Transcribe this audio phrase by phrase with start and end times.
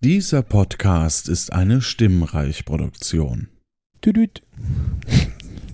[0.00, 3.48] Dieser Podcast ist eine Stimmreich-Produktion.
[4.00, 4.44] Tüdüt.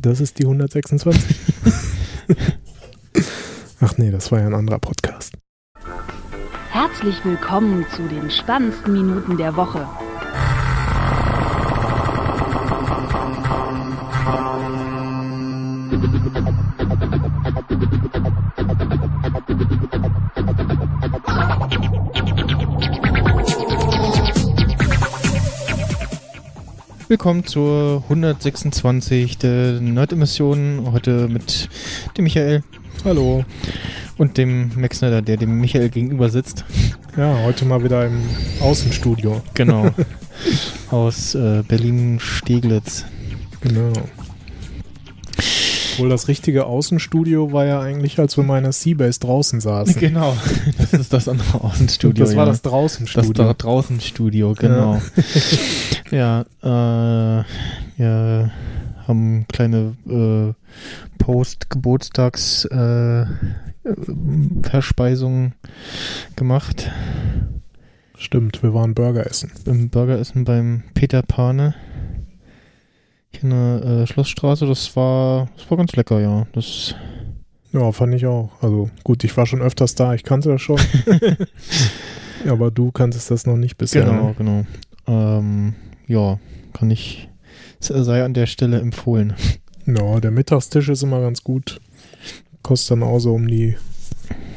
[0.00, 1.36] Das ist die 126.
[3.80, 5.34] Ach nee, das war ja ein anderer Podcast.
[6.70, 9.86] Herzlich willkommen zu den spannendsten Minuten der Woche.
[27.14, 30.90] Willkommen zur 126 der Nerd-Emissionen.
[30.90, 31.68] Heute mit
[32.18, 32.64] dem Michael
[33.04, 33.44] Hallo.
[34.18, 36.64] und dem Max Snyder, der dem Michael gegenüber sitzt.
[37.16, 38.20] Ja, heute mal wieder im
[38.58, 39.40] Außenstudio.
[39.54, 39.90] Genau.
[40.90, 43.04] Aus äh, Berlin-Steglitz.
[43.60, 43.92] Genau.
[45.92, 50.00] Obwohl das richtige Außenstudio war ja eigentlich, als wir mal in der Seabase draußen saßen.
[50.00, 50.36] Genau.
[50.78, 52.24] Das ist das andere Außenstudio.
[52.24, 52.50] das war ja.
[52.50, 53.32] das Das Draußenstudio.
[53.32, 54.94] da draußen Studio, genau.
[54.94, 55.02] Ja,
[56.14, 57.44] äh,
[57.96, 58.50] wir
[59.06, 60.52] haben kleine äh,
[61.18, 63.26] Post-Geburtstags äh,
[64.62, 65.52] Verspeisung
[66.36, 66.90] gemacht.
[68.16, 69.50] Stimmt, wir waren Burger essen.
[69.64, 71.74] Beim Burgeressen beim Peter Pane.
[73.30, 74.66] Hier in der äh, Schlossstraße.
[74.66, 76.46] Das war, das war ganz lecker, ja.
[76.52, 76.94] Das,
[77.72, 78.50] Ja, fand ich auch.
[78.62, 80.80] Also gut, ich war schon öfters da, ich kannte das schon.
[82.48, 84.04] Aber du kanntest das noch nicht bisher.
[84.04, 84.34] genau, Ne?
[84.38, 84.66] genau.
[85.06, 85.74] Ähm,
[86.06, 86.38] ja,
[86.72, 87.28] kann ich,
[87.80, 89.34] sei an der Stelle empfohlen.
[89.86, 91.80] Ja, der Mittagstisch ist immer ganz gut.
[92.62, 93.76] Kostet dann auch so um die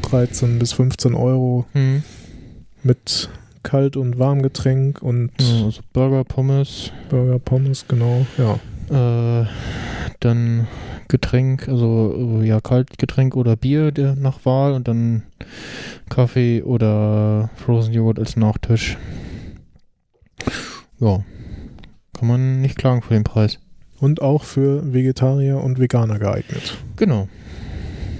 [0.03, 2.01] 13 bis 15 Euro Hm.
[2.83, 3.29] mit
[3.63, 8.25] Kalt- und Warmgetränk und Ja, also Burger, Pommes, Burger, Pommes, genau.
[8.37, 9.45] Ja, Äh,
[10.21, 10.67] dann
[11.09, 15.23] Getränk, also äh, ja, Kaltgetränk oder Bier der nach Wahl und dann
[16.09, 18.97] Kaffee oder Frozen Joghurt als Nachtisch.
[20.99, 21.19] Ja,
[22.17, 23.59] kann man nicht klagen für den Preis.
[23.99, 26.77] und auch für Vegetarier und Veganer geeignet.
[26.97, 27.27] Genau.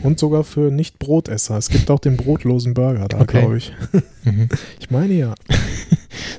[0.04, 1.58] Und sogar für Nicht-Brotesser.
[1.58, 3.40] Es gibt auch den brotlosen Burger da, Okay.
[3.42, 3.74] glaube ich.
[4.24, 4.48] Mhm.
[4.80, 5.34] Ich meine ja.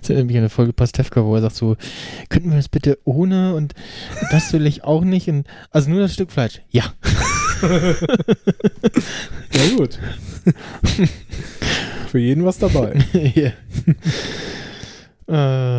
[0.00, 1.76] Das erinnert mich an eine Folge Pastewka, wo er sagt so,
[2.28, 3.74] könnten wir das bitte ohne und
[4.30, 6.60] das will ich auch nicht und also nur das Stück Fleisch.
[6.70, 6.84] Ja.
[9.52, 9.98] Ja, gut.
[12.08, 12.94] für jeden was dabei.
[13.34, 13.52] ja.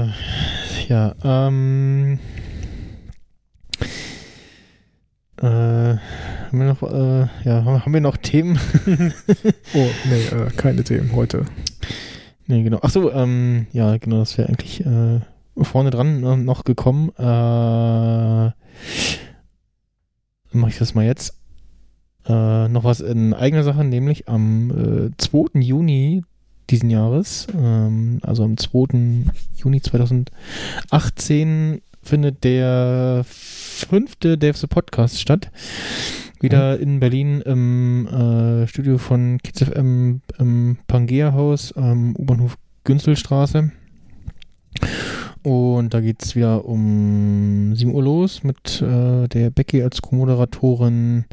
[0.06, 0.10] äh,
[0.90, 2.20] ja, ähm.
[5.38, 8.60] Äh, haben wir noch, äh, ja, haben, wir noch Themen?
[9.74, 11.46] Oh, nee, äh, keine Themen heute.
[12.48, 12.80] nee, genau.
[12.82, 15.20] Achso, ähm, ja, genau, das wäre eigentlich äh,
[15.62, 17.12] vorne dran äh, noch gekommen.
[17.18, 17.24] Äh,
[20.52, 21.36] mache ich das mal jetzt.
[22.26, 25.60] Äh, noch was in eigener Sache, nämlich am äh, 2.
[25.62, 26.24] Juni
[26.70, 29.26] diesen Jahres, ähm, also am 2.
[29.56, 35.52] Juni 2018 findet der fünfte Devs Podcast statt.
[36.42, 43.72] Wieder in Berlin im äh, Studio von Kids FM im Pangea Haus am U-Bahnhof Günzelstraße.
[45.44, 51.26] Und da geht es wieder um 7 Uhr los mit äh, der Becky als Co-Moderatorin.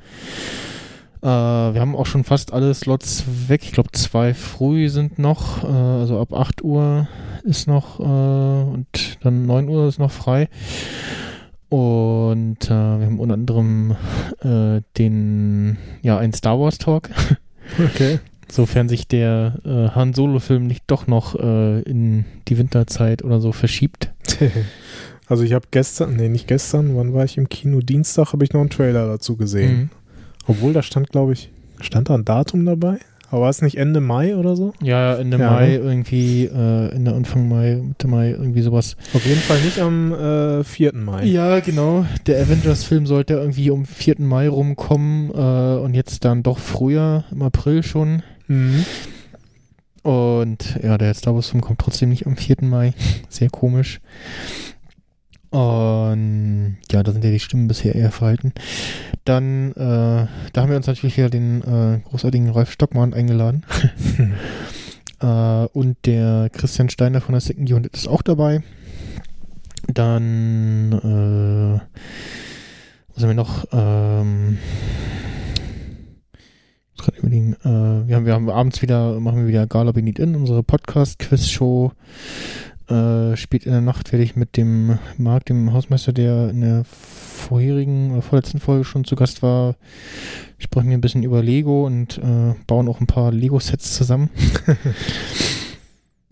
[1.27, 3.63] Äh, wir haben auch schon fast alle Slots weg.
[3.65, 5.65] Ich glaube, zwei früh sind noch.
[5.65, 7.09] Äh, also ab 8 Uhr
[7.43, 8.87] ist noch äh, und
[9.23, 10.49] dann 9 Uhr ist noch frei.
[11.69, 13.97] Und äh, wir haben unter anderem
[14.41, 17.11] äh, den, ja, einen Star Wars Talk.
[17.85, 18.21] Okay.
[18.49, 24.13] Sofern sich der äh, Han Solo-Film nicht doch noch in die Winterzeit oder so verschiebt.
[25.29, 27.81] Also ich habe gestern, nee, nicht gestern, wann war ich im Kino?
[27.81, 29.77] Dienstag habe ich noch einen Trailer dazu gesehen.
[29.77, 29.91] Mhm.
[30.49, 32.99] Obwohl, da stand, glaube ich, stand da ein Datum dabei?
[33.31, 34.73] Aber war es nicht Ende Mai oder so?
[34.81, 35.75] Ja, Ende Ja, Mai ne?
[35.79, 38.97] irgendwie, äh, Ende Anfang Mai, Mitte Mai, irgendwie sowas.
[39.15, 40.95] Auf jeden Fall nicht am äh, 4.
[40.95, 41.25] Mai.
[41.25, 42.07] Ja, genau.
[42.27, 44.17] Der Avengers-Film sollte irgendwie um 4.
[44.21, 48.23] Mai rumkommen äh, und jetzt dann doch früher, im April schon.
[48.47, 48.85] Mhm.
[50.03, 52.59] Und ja, der Star Wars-Film kommt trotzdem nicht am 4.
[52.61, 52.95] Mai.
[53.29, 54.01] Sehr komisch.
[55.57, 58.53] Und ja, da sind ja die Stimmen bisher eher verhalten.
[59.25, 63.65] Dann, äh, da haben wir uns natürlich wieder den äh, großartigen Ralf Stockmann eingeladen.
[65.21, 68.63] äh, und der Christian Steiner von der Second Unit ist auch dabei.
[69.87, 71.81] Dann, äh,
[73.15, 73.65] was haben wir noch?
[73.73, 74.59] Ähm,
[76.35, 79.93] ich muss gerade überlegen, äh, wir, haben, wir haben abends wieder, machen wir wieder Gala
[79.93, 81.93] Benit In, unsere Podcast-Quiz-Show.
[82.89, 86.85] Äh, spät in der Nacht werde ich mit dem Marc, dem Hausmeister, der in der
[86.85, 89.75] vorherigen oder vorletzten Folge schon zu Gast war,
[90.59, 94.31] sprechen wir ein bisschen über Lego und äh, bauen auch ein paar Lego-Sets zusammen.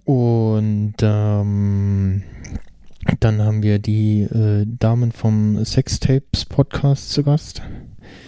[0.04, 2.22] Und ähm,
[3.20, 7.62] dann haben wir die äh, Damen vom Sextapes Podcast zu Gast.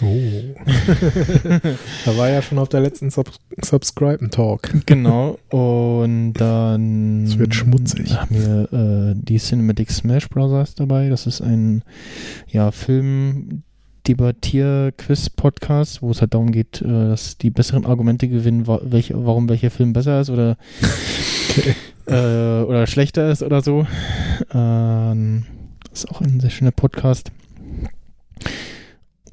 [0.02, 0.54] Oh.
[2.04, 3.30] da war ja schon auf der letzten Sub
[3.64, 4.68] Subscribe Talk.
[4.86, 5.38] Genau.
[5.48, 8.14] Und dann Es wird schmutzig.
[8.16, 11.08] haben wir äh, die Cinematic Smash Brothers dabei.
[11.08, 11.82] Das ist ein
[12.48, 13.62] ja, Film.
[14.06, 19.48] Debattier-Quiz-Podcast, wo es halt darum geht, äh, dass die besseren Argumente gewinnen, wa welche, warum
[19.48, 20.56] welcher Film besser ist oder,
[22.06, 23.84] äh, oder schlechter ist oder so.
[24.54, 25.44] Ähm,
[25.92, 27.32] ist auch ein sehr schöner Podcast.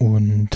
[0.04, 0.50] Und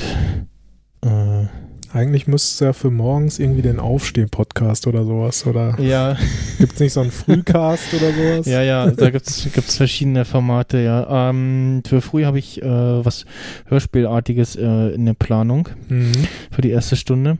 [1.05, 1.45] äh,
[1.94, 5.47] Eigentlich müsste es ja für morgens irgendwie den Aufstehen-Podcast oder sowas.
[5.47, 6.17] Oder ja,
[6.59, 8.45] gibt es nicht so einen Frühcast oder sowas?
[8.45, 11.29] ja, ja, da gibt's gibt's verschiedene Formate, ja.
[11.29, 12.65] Ähm, für früh habe ich äh,
[13.05, 13.23] was
[13.67, 16.11] Hörspielartiges äh, in der Planung Mhm.
[16.51, 17.38] für die erste Stunde.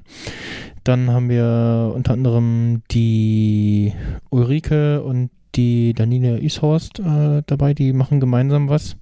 [0.86, 3.92] Dann haben wir unter anderem die
[4.30, 8.96] Ulrike und die Daniela Ishorst äh, dabei, die machen gemeinsam was.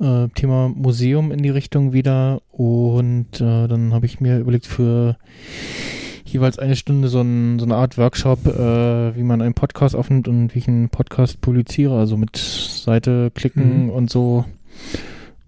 [0.00, 2.42] Äh, Thema Museum in die Richtung wieder.
[2.52, 5.16] Und äh, dann habe ich mir überlegt, für
[6.24, 10.28] jeweils eine Stunde so, ein, so eine Art Workshop, äh, wie man einen Podcast aufnimmt
[10.28, 13.90] und wie ich einen Podcast publiziere, also mit Seite klicken Mhm.
[13.90, 14.44] und so.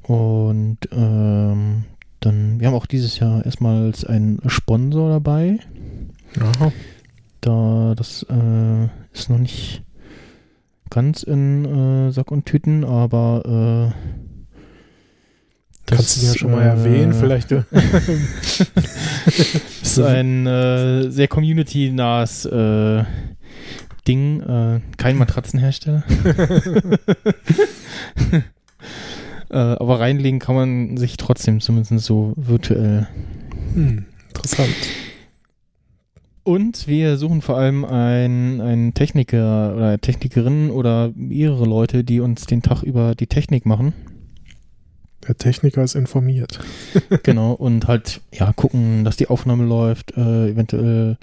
[0.02, 1.84] Und ähm,
[2.20, 5.58] dann, wir haben auch dieses Jahr erstmals einen Sponsor dabei.
[6.40, 6.72] Aha.
[7.40, 9.82] Da das äh, ist noch nicht
[10.90, 13.92] ganz in äh, Sack und Tüten, aber
[15.90, 17.52] äh, Kannst du das, ja schon mal äh, erwähnen, vielleicht.
[19.82, 23.04] ist ein äh, sehr community-nahes äh,
[24.06, 26.04] Ding, äh, kein Matratzenhersteller.
[29.50, 33.08] äh, aber reinlegen kann man sich trotzdem, zumindest so virtuell.
[33.74, 34.74] hm, interessant.
[36.48, 42.46] Und wir suchen vor allem einen, einen Techniker oder Technikerin oder mehrere Leute, die uns
[42.46, 43.92] den Tag über die Technik machen.
[45.26, 46.60] Der Techniker ist informiert.
[47.22, 51.16] genau, und halt, ja, gucken, dass die Aufnahme läuft, äh, eventuell,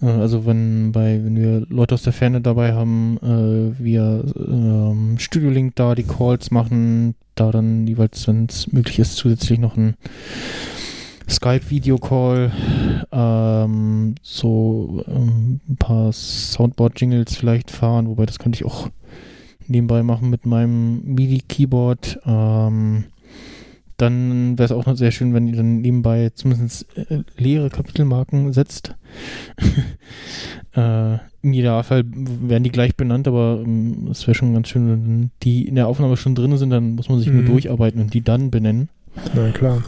[0.00, 5.16] äh, also wenn bei, wenn wir Leute aus der Ferne dabei haben, äh, wir ähm,
[5.18, 9.76] Studio Link da die Calls machen, da dann jeweils, wenn es möglich ist, zusätzlich noch
[9.76, 9.94] ein
[11.28, 12.52] Skype-Video-Call,
[13.12, 18.88] ähm, so ähm, ein paar Soundboard-Jingles vielleicht fahren, wobei das könnte ich auch
[19.68, 22.20] nebenbei machen mit meinem MIDI-Keyboard.
[22.26, 23.04] Ähm,
[23.96, 28.52] dann wäre es auch noch sehr schön, wenn ihr dann nebenbei zumindest äh, leere Kapitelmarken
[28.52, 28.94] setzt.
[30.76, 35.30] äh, Im Idealfall werden die gleich benannt, aber ähm, es wäre schon ganz schön, wenn
[35.42, 37.46] die in der Aufnahme schon drin sind, dann muss man sich nur Mhm.
[37.46, 38.88] durcharbeiten und die dann benennen.
[39.34, 39.82] Na klar.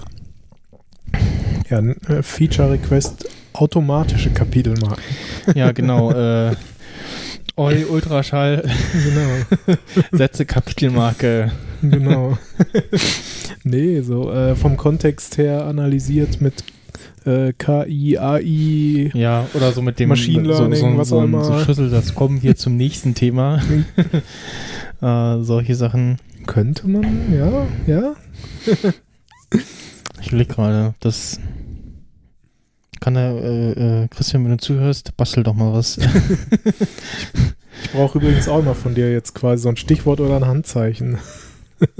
[1.68, 5.04] Ja, äh, Feature-Request automatische Kapitelmarken.
[5.54, 6.10] Ja, genau.
[6.50, 6.56] äh,
[7.68, 8.62] Eu Ultraschall,
[8.92, 9.76] Genau.
[10.12, 11.52] Sätze, Kapitelmarke.
[11.82, 12.38] genau.
[13.64, 16.64] nee, so äh, vom Kontext her analysiert mit
[17.26, 19.10] äh, KI, AI.
[19.14, 21.44] Ja, oder so mit dem Machine Learning, so, so, was so, auch immer.
[21.44, 22.14] so Schlüsselsatz.
[22.14, 23.60] Kommen wir zum nächsten Thema.
[25.02, 26.16] äh, solche Sachen.
[26.46, 28.14] Könnte man, ja, ja.
[30.22, 31.38] Ich überlege gerade, das
[33.00, 35.98] kann der, äh, äh, Christian, wenn du zuhörst, bastel doch mal was.
[37.82, 41.18] Ich brauche übrigens auch mal von dir jetzt quasi so ein Stichwort oder ein Handzeichen.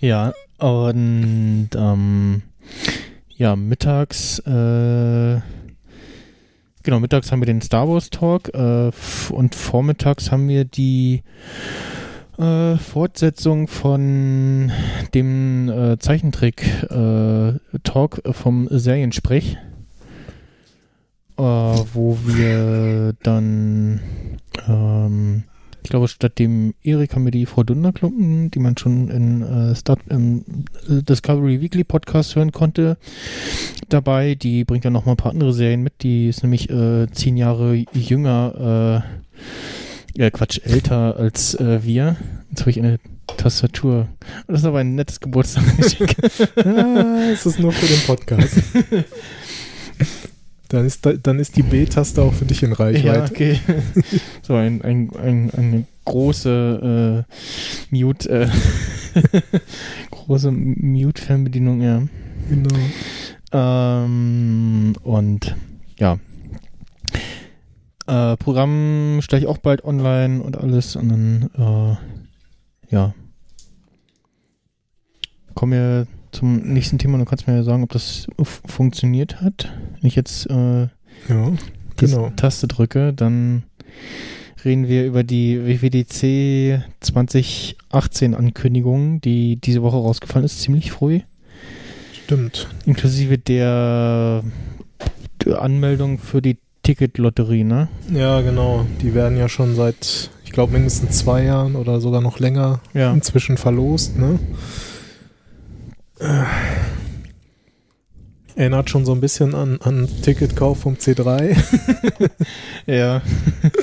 [0.00, 2.42] ja, und ähm,
[3.36, 5.40] ja, mittags, äh,
[6.82, 8.90] genau, mittags haben wir den Star Wars Talk äh,
[9.30, 11.22] und vormittags haben wir die
[12.38, 14.72] äh, Fortsetzung von
[15.14, 19.58] dem äh, Zeichentrick-Talk vom Seriensprech,
[21.42, 24.00] äh, wo wir dann,
[24.68, 25.42] ähm,
[25.82, 29.74] ich glaube, statt dem Erik haben wir die Frau Dunderklumpen, die man schon in äh,
[29.74, 30.44] Star im
[30.88, 32.96] äh, Discovery Weekly Podcast hören konnte,
[33.88, 34.36] dabei.
[34.36, 36.02] Die bringt dann noch mal ein paar andere Serien mit.
[36.02, 39.02] Die ist nämlich äh, zehn Jahre jünger,
[40.16, 42.16] äh, ja, Quatsch, älter als äh, wir.
[42.50, 43.00] Jetzt habe ich eine
[43.36, 44.08] Tastatur.
[44.46, 46.14] Das ist aber ein nettes Geburtstagsgeschenk.
[46.64, 48.62] Ah, es ist nur für den Podcast.
[50.72, 53.30] Dann ist, da, dann ist die B-Taste auch für dich in ja, Reichweite.
[53.30, 53.60] okay.
[54.42, 58.48] so ein, ein, ein, eine große äh, Mute, äh,
[60.10, 62.02] große Mute-Fernbedienung, ja.
[62.48, 62.74] Genau.
[63.52, 65.54] Ähm, und
[65.98, 66.18] ja.
[68.06, 73.14] Äh, Programm stelle ich auch bald online und alles und dann, äh, ja.
[75.54, 77.18] Kommen wir zum nächsten Thema.
[77.18, 79.70] Du kannst mir ja sagen, ob das funktioniert hat.
[80.00, 80.82] Wenn ich jetzt äh,
[81.28, 81.52] Ja.
[81.96, 82.30] Genau.
[82.36, 83.62] Taste drücke, dann
[84.64, 91.20] reden wir über die WWDC 2018 Ankündigung, die diese Woche rausgefallen ist, ziemlich früh.
[92.24, 92.68] Stimmt.
[92.86, 94.42] Inklusive der,
[95.44, 97.88] der Anmeldung für die Ticketlotterie, ne?
[98.12, 98.86] Ja, genau.
[99.02, 103.12] Die werden ja schon seit, ich glaube, mindestens zwei Jahren oder sogar noch länger Ja.
[103.12, 104.38] inzwischen verlost, ne?
[106.18, 106.44] Äh.
[108.54, 111.56] Erinnert schon so ein bisschen an, an Ticketkauf vom C3.
[112.86, 113.22] Ja.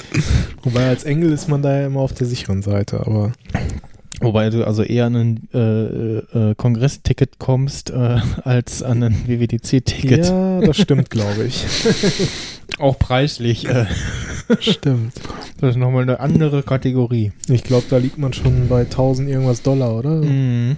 [0.64, 3.32] Wobei als Engel ist man da ja immer auf der sicheren Seite, aber
[4.22, 10.26] Wobei du also eher an ein äh, äh, Kongressticket kommst, äh, als an ein WWDC-Ticket.
[10.26, 11.66] ja, das stimmt, glaube ich.
[12.80, 13.66] Auch preislich.
[13.66, 13.86] Äh,
[14.60, 15.14] stimmt.
[15.62, 17.32] das ist nochmal eine andere Kategorie.
[17.48, 20.16] Ich glaube, da liegt man schon bei 1000 irgendwas Dollar, oder?
[20.16, 20.76] Mhm.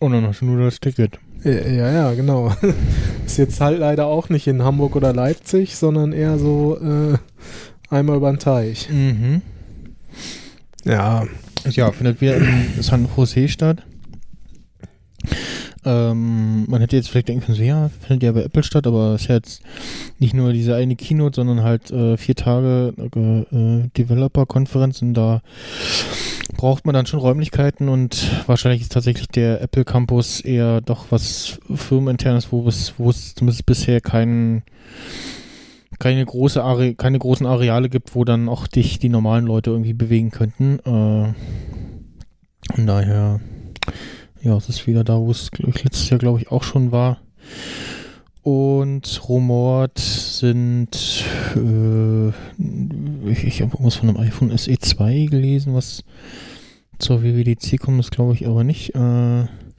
[0.00, 1.18] Und dann hast du nur das Ticket.
[1.44, 2.52] Ja, ja, ja, genau.
[3.26, 7.16] Ist jetzt halt leider auch nicht in Hamburg oder Leipzig, sondern eher so äh,
[7.90, 8.88] einmal über den Teich.
[8.90, 9.42] Mhm.
[10.84, 11.26] Ja,
[11.70, 13.82] Ja, findet wieder in San Jose statt.
[15.84, 19.14] Ähm, man hätte jetzt vielleicht denken können, so, ja, findet ja bei Apple statt, aber
[19.14, 19.62] es ist ja jetzt
[20.18, 25.40] nicht nur diese eine Keynote, sondern halt äh, vier Tage äh, Developer-Konferenz und da
[26.56, 31.60] braucht man dann schon Räumlichkeiten und wahrscheinlich ist tatsächlich der Apple Campus eher doch was
[31.72, 34.62] firmeninternes, wo es, zumindest bisher keinen
[35.98, 40.30] keine große keine großen Areale gibt, wo dann auch dich die normalen Leute irgendwie bewegen
[40.30, 40.78] könnten.
[40.80, 41.34] Äh,
[42.74, 43.40] von daher,
[44.42, 47.18] ja, es ist wieder da, wo es letztes Jahr, glaube ich, auch schon war.
[48.42, 52.28] Und rumort sind, äh,
[53.30, 56.02] ich, ich habe irgendwas von einem iPhone SE 2 gelesen, was
[56.98, 58.94] zur WWDC kommt, das glaube ich aber nicht.
[58.94, 58.98] Äh,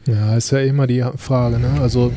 [0.06, 1.80] ja, ist ja immer die Frage, ne?
[1.82, 2.12] Also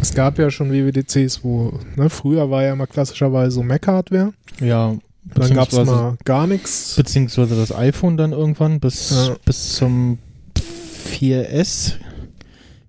[0.00, 4.94] es gab ja schon WWDCs, wo, ne, früher war ja mal klassischerweise so Mac-Hardware, ja,
[5.34, 6.96] dann gab es mal gar nichts.
[6.96, 9.36] Beziehungsweise das iPhone dann irgendwann bis, Ja.
[9.44, 10.18] bis zum
[11.04, 11.94] 4S.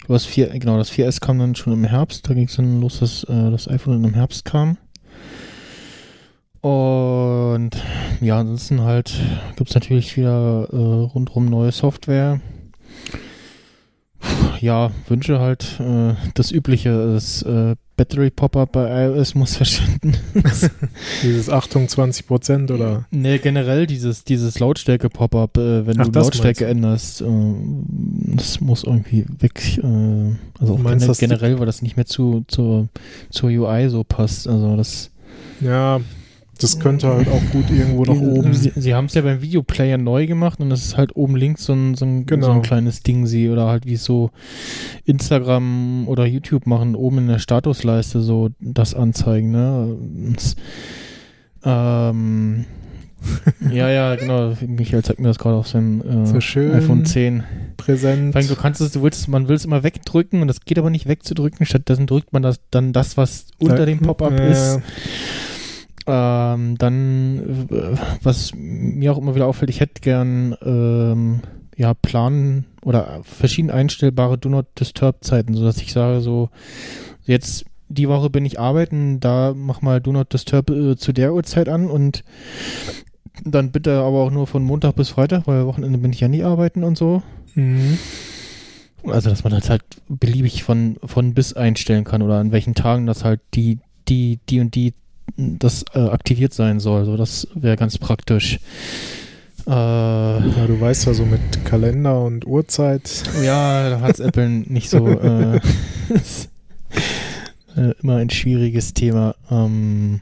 [0.07, 2.29] Was 4, genau, das 4S kam dann schon im Herbst.
[2.29, 4.77] Da ging es dann los, dass äh, das iPhone dann im Herbst kam.
[6.61, 7.71] Und
[8.21, 9.13] ja, ansonsten halt
[9.55, 12.39] gibt es natürlich wieder äh, rundrum neue Software.
[14.61, 20.17] Ja, Wünsche halt äh, das übliche, das äh, Battery Pop-up bei iOS muss verschwinden.
[21.23, 23.05] Dieses Achtung 20 Prozent oder.
[23.11, 27.25] Nee, generell dieses, dieses Lautstärke-Pop-up, äh, wenn Ach, du Lautstärke änderst, äh,
[28.35, 29.77] das muss irgendwie weg.
[29.77, 32.87] Äh, also meinst, gener- dass die- generell, weil das nicht mehr zu, zur,
[33.29, 34.47] zur UI so passt.
[34.47, 35.11] Also das.
[35.61, 36.01] Ja,
[36.59, 38.53] das könnte halt auch gut irgendwo nach oben.
[38.53, 41.65] Sie, sie haben es ja beim Videoplayer neu gemacht und das ist halt oben links
[41.65, 42.45] so ein, so ein, Genau.
[42.47, 44.31] so ein kleines Ding sie oder halt wie so
[45.05, 49.85] Instagram oder YouTube machen, oben in der Statusleiste so das anzeigen, ne?
[49.97, 50.55] Und,
[51.63, 52.65] ähm,
[53.71, 54.53] ja, ja, genau.
[54.67, 56.71] Michael zeigt mir das gerade auf seinem So äh, schön.
[56.73, 57.43] iPhone 10.
[57.75, 58.33] Präsent.
[58.33, 60.77] Vor allem, du kannst es, du willst, man will es immer wegdrücken und das geht
[60.77, 61.65] aber nicht wegzudrücken.
[61.65, 64.79] Stattdessen drückt man das dann das, was unter dem Pop-up Ja, ist.
[66.07, 71.41] Ähm, dann, äh, was mir auch immer wieder auffällt, ich hätte gern ähm,
[71.75, 76.49] ja, Planen oder verschieden einstellbare Do Not Disturb Zeiten, sodass ich sage, so,
[77.23, 81.33] jetzt die Woche bin ich arbeiten, da mach mal Do Not Disturb äh, zu der
[81.33, 82.23] Uhrzeit an und
[83.43, 86.43] dann bitte aber auch nur von Montag bis Freitag, weil Wochenende bin ich ja nie
[86.43, 87.21] arbeiten und so.
[87.55, 87.97] Mhm.
[89.03, 93.05] Also, dass man das halt beliebig von, von bis einstellen kann oder an welchen Tagen
[93.05, 94.93] das halt die, die, die und die
[95.37, 97.05] das äh, aktiviert sein soll.
[97.05, 98.59] So, das wäre ganz praktisch.
[99.67, 103.23] Äh, Ja, du weißt ja so mit Kalender und Uhrzeit.
[103.43, 105.07] ja, da hat Apple nicht so.
[105.07, 105.59] Äh,
[106.13, 106.49] ist,
[107.75, 109.35] äh, immer ein schwieriges Thema.
[109.49, 110.21] Ähm,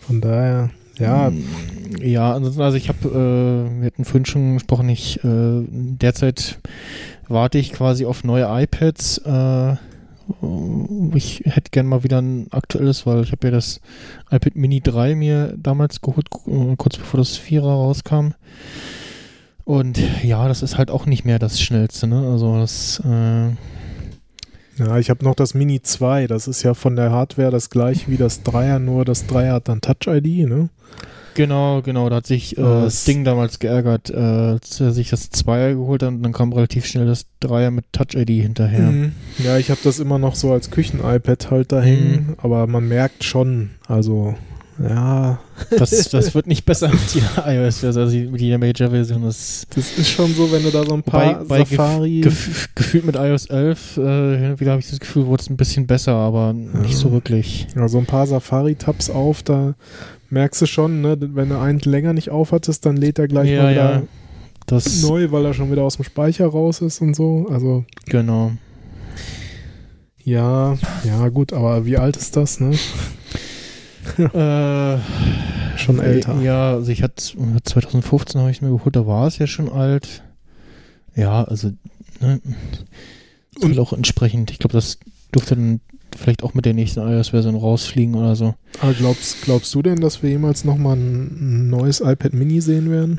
[0.00, 1.32] Von daher, ja,
[2.02, 6.58] Ja, ansonsten, also ich habe, äh, wir hatten vorhin schon gesprochen, ich, äh, derzeit
[7.28, 9.18] warte ich quasi auf neue iPads.
[9.18, 9.76] Äh,
[11.14, 13.80] ich hätte gern mal wieder ein aktuelles, weil ich habe ja das
[14.30, 18.30] iPad Mini 3 mir damals geholt, äh, kurz bevor das Vierer rauskam.
[19.64, 22.28] Und ja, das ist halt auch nicht mehr das Schnellste, ne?
[22.28, 23.50] Also das, äh,
[24.78, 26.26] ja, ich habe noch das Mini 2.
[26.26, 29.68] Das ist ja von der Hardware das gleiche wie das Dreier, nur das Dreier hat
[29.68, 30.70] dann Touch-ID, ne?
[31.34, 32.84] Genau, genau, da hat sich äh, Was?
[32.94, 36.52] das Ding damals geärgert, äh, als er sich das Zweier geholt hat und dann kam
[36.52, 38.90] relativ schnell das Dreier mit Touch-ID hinterher.
[38.90, 39.12] Mhm.
[39.42, 43.24] Ja, ich habe das immer noch so als Küchen-iPad halt da hängen, aber man merkt
[43.24, 44.34] schon, also,
[44.82, 45.38] ja,
[45.78, 49.22] Das, das wird nicht besser mit jeder iOS-Version, also mit jeder Major-Version.
[49.22, 52.20] Das das ist schon so, wenn du da so ein paar bei gef- Safari...
[52.22, 55.50] gef gefühlt mit iOS 11, äh, hin und wieder habe ich das Gefühl, wurde es
[55.50, 57.66] ein bisschen besser, aber nicht so wirklich.
[57.76, 59.74] ja, so ein paar Safari-Tabs auf, da
[60.30, 63.62] merkst du schon, ne, wenn du einen länger nicht aufhattest, dann lädt er gleich ja,
[63.62, 64.02] mal wieder ja.
[64.66, 67.46] Das, neu, weil er schon wieder aus dem Speicher raus ist und so.
[67.50, 68.52] Also, genau.
[70.22, 72.76] ja, ja, gut, aber wie alt ist das, ne?
[74.18, 74.98] Äh,
[75.78, 76.40] Schon älter.
[76.40, 77.22] Ja, also ich hatte
[77.64, 80.24] 2015 habe ich mir geholt, da war es ja schon alt.
[81.14, 81.72] Ja, also
[82.20, 82.40] ne,
[83.60, 84.50] und auch entsprechend.
[84.50, 84.98] Ich glaube, das
[85.34, 85.80] dürfte dann
[86.16, 88.54] vielleicht auch mit der nächsten iOS-Version rausfliegen oder so.
[88.80, 93.18] Aber glaubst, glaubst du denn, dass wir jemals nochmal ein neues iPad Mini sehen werden?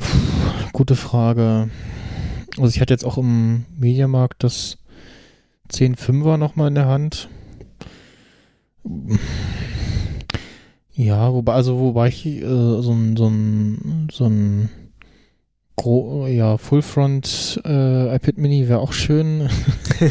[0.74, 1.70] Gute Frage.
[2.58, 4.78] Also ich hatte jetzt auch im Mediamarkt das
[5.72, 7.30] 10.5er nochmal in der Hand.
[10.94, 14.70] Ja, wobei, also wobei ich äh, so ein, so ein, so ein
[15.78, 19.50] Gro ja, Full-Front äh, iPad Mini wäre auch schön.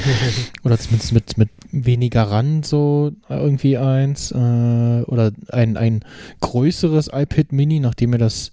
[0.64, 4.32] oder zumindest mit, mit weniger Rand so irgendwie eins.
[4.32, 6.04] Äh, oder ein, ein
[6.40, 8.52] größeres iPad Mini, nachdem mir das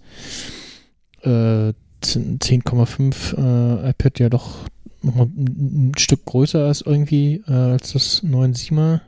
[1.24, 4.60] äh, 10,5 äh, iPad ja doch
[5.02, 9.02] noch mal ein, Stück größer ist irgendwie äh, als das 9,7er.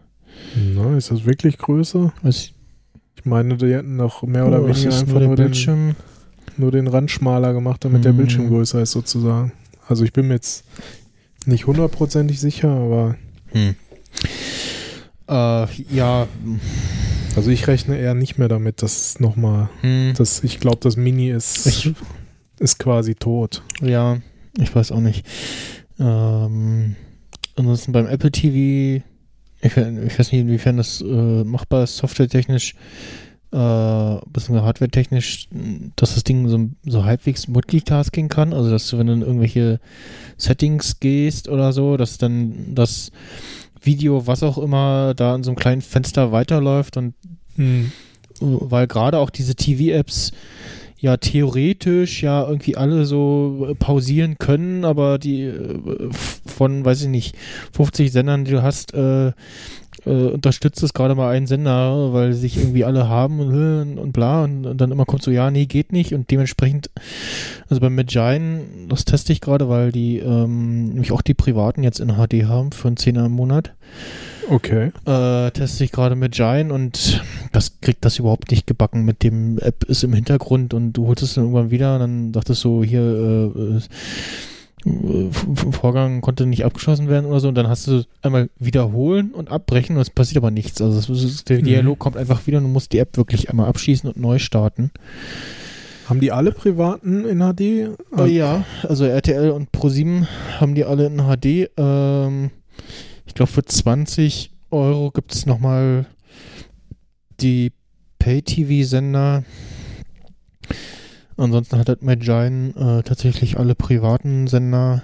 [0.76, 2.14] Na, ist das wirklich größer?
[2.22, 2.54] Weiß ich,
[3.18, 5.96] Ich meine, die hätten noch mehr oder oh, weniger einfach nur den,
[6.58, 8.18] nur den Rand schmaler gemacht, damit der Mhm.
[8.18, 9.52] Bildschirm größer ist sozusagen.
[9.88, 10.64] Also ich bin mir jetzt
[11.46, 13.16] nicht hundertprozentig sicher, aber
[13.52, 13.76] Hm.
[15.28, 16.28] Äh, ja,
[17.36, 20.14] also ich rechne eher nicht mehr damit, dass es nochmal, hm.
[20.18, 21.94] dass ich glaube, das Mini ist, Ich-
[22.60, 23.62] ist quasi tot.
[23.82, 24.18] Ja,
[24.58, 25.26] ich weiß auch nicht.
[26.00, 26.96] Ähm,
[27.56, 29.04] ansonsten beim Apple TV,
[29.62, 32.74] ich, ich weiß nicht, inwiefern das äh, machbar ist, softwaretechnisch,
[33.52, 34.62] äh, bzw.
[34.62, 35.48] hardwaretechnisch,
[35.96, 38.54] dass das Ding so, so halbwegs Multitasking kann.
[38.54, 39.80] Also, dass du, wenn du in irgendwelche
[40.38, 43.12] Settings gehst oder so, dass dann das
[43.82, 47.14] Video, was auch immer, da in so einem kleinen Fenster weiterläuft und
[48.42, 50.32] weil gerade auch diese TV-Apps
[50.98, 56.10] ja theoretisch ja irgendwie alle so pausieren können, aber die äh,
[56.46, 57.36] von, weiß ich nicht,
[57.74, 59.32] 50 Sendern, die du hast, äh,
[60.06, 64.44] äh, unterstützt es gerade mal einen Sender, weil sich irgendwie alle haben und, und bla
[64.44, 66.90] und, und dann immer kommt so, ja, nee, geht nicht und dementsprechend,
[67.70, 72.00] also beim Magine, das teste ich gerade, weil die ähm, nämlich auch die privaten jetzt
[72.00, 73.74] in HD haben für einen Zehner im Monat
[74.50, 74.92] Okay.
[75.06, 79.60] äh, teste ich gerade mit Giant und das kriegt das überhaupt nicht gebacken mit dem
[79.60, 82.84] App ist im Hintergrund und du holst es dann irgendwann wieder und dann dachtest du
[82.84, 83.82] hier äh, äh,
[85.72, 89.96] Vorgang konnte nicht abgeschlossen werden oder so und dann hast du einmal wiederholen und abbrechen
[89.96, 90.82] und es passiert aber nichts.
[90.82, 91.64] Also ist, der Mhm.
[91.66, 94.92] Dialog kommt einfach wieder und du musst die App wirklich einmal abschließen und neu starten.
[96.08, 97.62] Haben die alle privaten in HD?
[98.18, 100.26] Äh, ja, also RTL und Pro7
[100.60, 101.70] haben die alle in HD.
[101.78, 102.50] Ähm,
[103.28, 106.08] ich glaube, für 20 Euro gibt es nochmal
[107.42, 107.72] die
[108.18, 109.44] Pay-TV-Sender.
[111.40, 115.02] Ansonsten hat halt Magine äh, tatsächlich alle privaten Sender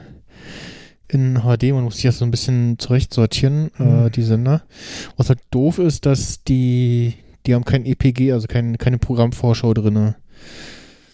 [1.07, 1.71] in HD.
[1.71, 4.07] Man muss sich das so ein bisschen zurecht sortieren, Mhm.
[4.07, 4.63] äh, die Sender.
[5.17, 7.13] Was halt doof ist, dass die,
[7.45, 10.15] die haben kein EPG, also kein, keine Programmvorschau drinne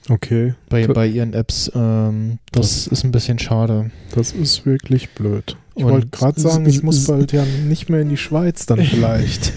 [0.09, 0.55] Okay.
[0.69, 1.71] bei, bei ihren Apps.
[1.75, 3.91] Ähm, das ist ein bisschen schade.
[4.15, 5.55] Das ist wirklich blöd.
[5.75, 9.53] Ich wollte gerade sagen, ich muss bald ja nicht mehr in die Schweiz dann vielleicht,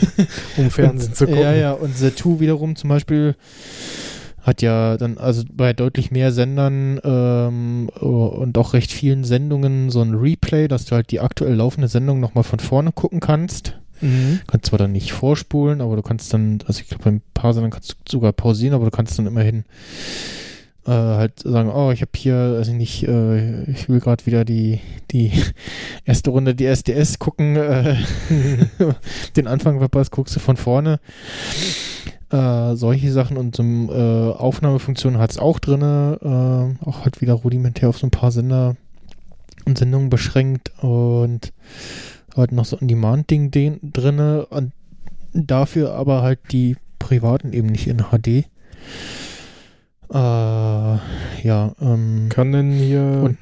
[0.56, 1.40] um Fernsehen zu gucken.
[1.42, 3.34] Ja, ja, und The2 wiederum zum Beispiel
[4.44, 10.02] hat ja dann, also bei deutlich mehr Sendern ähm, und auch recht vielen Sendungen so
[10.02, 13.78] ein Replay, dass du halt die aktuell laufende Sendung nochmal von vorne gucken kannst.
[14.02, 14.40] Mhm.
[14.46, 17.54] Kannst zwar dann nicht vorspulen, aber du kannst dann, also ich glaube, bei ein paar
[17.54, 19.64] Sendern kannst du sogar pausieren, aber du kannst dann immerhin
[20.86, 24.80] äh, halt sagen, oh, ich habe hier, also nicht, äh, ich will gerade wieder die,
[25.10, 25.32] die
[26.04, 27.96] erste Runde die SDS gucken, äh,
[29.36, 31.00] den Anfang verpasst, guckst du von vorne.
[32.34, 37.20] Äh, solche Sachen und so eine äh, Aufnahmefunktion hat es auch drin, äh, auch halt
[37.20, 38.76] wieder rudimentär auf so ein paar Sender
[39.66, 41.52] und Sendungen beschränkt und
[42.36, 44.72] halt noch so ein Demand-Ding den- drinne und
[45.32, 48.46] dafür aber halt die privaten eben nicht in HD.
[50.12, 53.38] Äh, ja, ähm, Kann denn hier und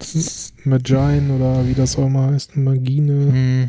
[0.65, 3.69] Magine oder wie das auch mal heißt, Magine,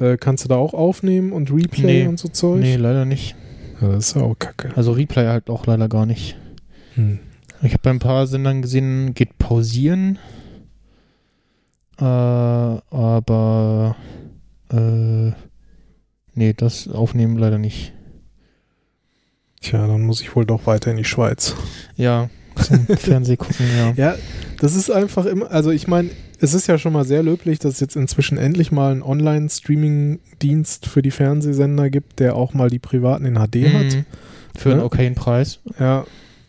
[0.00, 2.06] mh, äh, kannst du da auch aufnehmen und Replay Nee.
[2.08, 2.60] und so Zeug?
[2.60, 3.34] nee, leider nicht.
[3.80, 4.72] Ja, das ist auch kacke.
[4.76, 6.36] Also Replay halt auch leider gar nicht.
[6.94, 7.20] Hm.
[7.62, 10.18] Ich habe bei ein paar Sendern gesehen, geht pausieren.
[11.98, 13.96] Äh, aber
[14.70, 15.32] äh,
[16.34, 17.92] nee, das aufnehmen leider nicht.
[19.60, 21.56] Tja, dann muss ich wohl doch weiter in die Schweiz.
[21.96, 22.30] Ja,
[22.62, 23.92] zum Fernseh gucken, ja.
[23.96, 24.14] Ja,
[24.60, 27.74] das ist einfach immer, also ich meine, es ist ja schon mal sehr löblich, dass
[27.74, 32.78] es jetzt inzwischen endlich mal einen Online-Streaming-Dienst für die Fernsehsender gibt, der auch mal die
[32.78, 33.94] privaten in HD hat.
[33.94, 34.04] Mhm.
[34.56, 34.84] Für einen Ne?
[34.84, 35.60] okayen Preis.
[35.78, 36.04] Ja,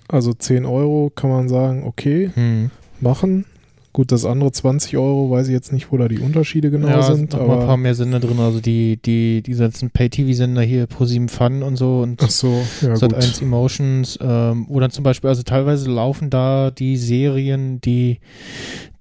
[0.07, 2.71] also 10 Euro kann man sagen, okay, Hm.
[2.99, 3.45] machen.
[3.91, 7.01] Gut, das andere 20 Euro, weiß ich jetzt nicht, wo da die Unterschiede genau ja,
[7.01, 7.77] sind, noch mal ein paar aber.
[7.77, 8.39] mehr Sender drin.
[8.39, 12.95] Also die, die, die ganzen Pay-TV-Sender hier, Pro7 Fun und so und Ach so, ja
[12.95, 13.23] Sat gut.
[13.23, 18.19] 1 Emotions, ähm, dann zum Beispiel, also teilweise laufen da die Serien, die,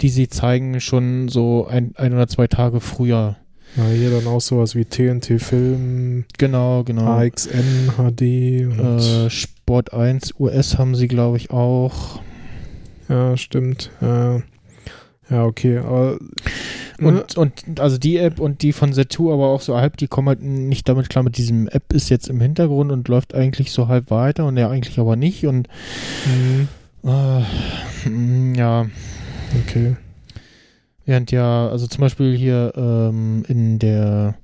[0.01, 3.37] die sie zeigen, schon so ein, ein oder zwei Tage früher.
[3.77, 7.03] Ja, hier dann auch sowas wie TNT Film, Genau, genau.
[7.05, 8.81] AXN HD und
[9.27, 12.21] Äh, Sport 1 US haben sie, glaube ich, auch.
[13.11, 13.91] ja, stimmt.
[14.01, 14.41] Äh,
[15.31, 16.19] ja, okay, aber
[16.99, 20.09] ne, Und, und also die App und die von Zetu, aber auch so halb, die
[20.09, 23.73] kommen halt nicht damit klar mit diesem App ist jetzt im Hintergrund und läuft eigentlich
[23.73, 25.69] so halb weiter und ja eigentlich aber nicht und
[26.27, 26.69] mhm,
[27.05, 28.87] äh, mm, ja,
[29.63, 29.97] okay.
[31.05, 34.35] während ja, also zum Beispiel hier ähm, in der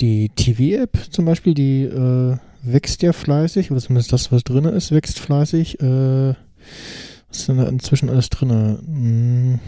[0.00, 4.92] die TV-App zum Beispiel, die äh, wächst ja fleißig, oder zumindest das, was drin ist,
[4.92, 5.80] wächst fleißig.
[5.80, 6.34] Äh,
[7.30, 8.50] was ist denn da inzwischen alles drin?
[8.50, 9.60] Hm.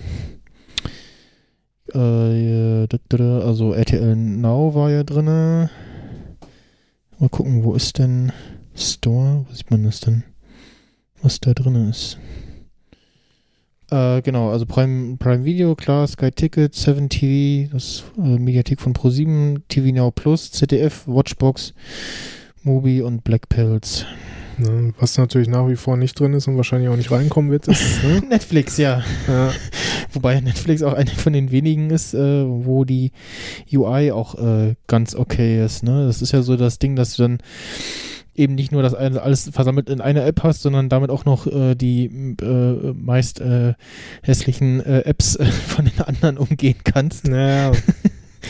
[1.95, 5.27] Äh, also RTL Now war ja drin.
[5.27, 5.69] Mal
[7.31, 8.33] gucken, wo ist denn
[8.75, 9.47] Store?
[9.49, 10.25] Wo sieht man das denn?
[11.23, 12.19] Was da drin ist.
[13.91, 18.95] Äh, genau, also Prime, Prime Video, klar, Sky Ticket, 7 TV, das äh, Mediathek von
[18.95, 21.75] Pro7, TV Now Plus, ZDF, Watchbox,
[22.63, 24.07] Mobi und Black Pills.
[24.59, 27.69] Ne, was natürlich nach wie vor nicht drin ist und wahrscheinlich auch nicht reinkommen wird,
[27.69, 28.23] ist, ne?
[28.29, 29.03] Netflix, ja.
[29.27, 29.53] ja,
[30.13, 33.13] Wobei Netflix auch eine von den wenigen ist, äh, wo die
[33.73, 35.83] UI auch äh, ganz okay ist.
[35.83, 36.07] Ne?
[36.07, 37.39] Das ist ja so das Ding, dass du dann
[38.35, 41.75] eben nicht nur das alles versammelt in einer App hast, sondern damit auch noch äh,
[41.75, 43.75] die äh, meist äh,
[44.23, 45.39] hässlichen äh, Apps
[45.69, 47.27] von den anderen umgehen kannst.
[47.27, 47.73] naja,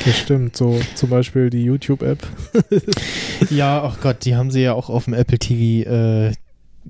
[0.05, 0.57] das stimmt.
[0.57, 2.27] So zum Beispiel die YouTube-App.
[3.51, 6.33] Ja, ach Gott, die haben sie ja auch auf dem Apple TV äh,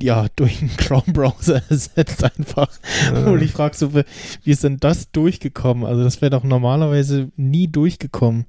[0.01, 2.69] ja, durch einen Chrome-Browser ersetzt einfach.
[3.27, 5.85] Und Äh, ich frage so, wie ist denn das durchgekommen?
[5.85, 8.47] Also das wäre doch normalerweise nie durchgekommen.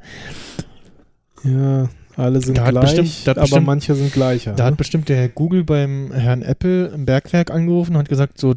[1.43, 4.53] ja, alle sind hat gleich, bestimmt- hat aber bestimmt- manche sind gleicher.
[4.53, 4.77] Da hat ne?
[4.77, 8.53] bestimmt der Herr Google beim Herrn Apple im Bergwerk angerufen und hat gesagt, so,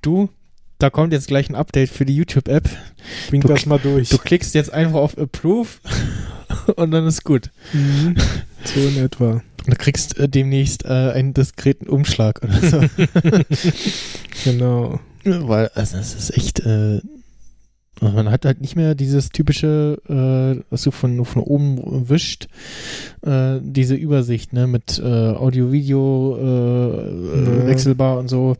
[0.00, 0.30] du,
[0.78, 2.68] da kommt jetzt gleich ein Update für die YouTube-App.
[3.30, 4.08] Wink du- das mal durch.
[4.10, 5.68] Du klickst jetzt einfach auf Approve
[6.76, 7.50] und dann ist gut.
[7.72, 8.14] Mhm.
[8.64, 9.30] So in etwa.
[9.30, 12.80] Und du kriegst äh, demnächst äh, einen diskreten Umschlag oder so.
[14.44, 15.00] Genau.
[15.24, 17.00] Weil, also es ist echt, äh,
[18.00, 22.48] man hat halt nicht mehr dieses typische, äh, was du von, von oben wischt,
[23.22, 27.66] äh, diese Übersicht, ne, mit äh, Audio, Video, äh, Ja.
[27.66, 28.56] wechselbar und so.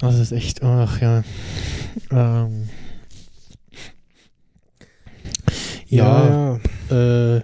[0.00, 1.24] Das ist echt, ach ja.
[2.10, 2.68] Ähm,
[5.88, 6.58] ja,
[6.90, 7.36] ja.
[7.36, 7.42] Äh,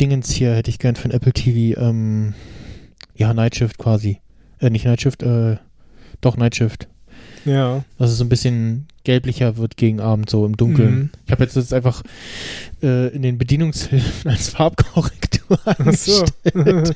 [0.00, 2.34] Dingens hier hätte ich gern für ein Apple TV, ähm,
[3.16, 4.20] ja, Nightshift quasi.
[4.60, 5.56] Äh, nicht Nightshift, äh,
[6.20, 6.88] doch Nightshift.
[7.44, 7.84] Ja.
[7.96, 10.94] dass es so ein bisschen gelblicher wird gegen Abend, so im Dunkeln.
[10.94, 11.10] Mhm.
[11.24, 12.02] Ich habe jetzt, jetzt einfach
[12.82, 16.24] äh, in den Bedienungshilfen als Farbkorrektur Ach so.
[16.54, 16.94] als,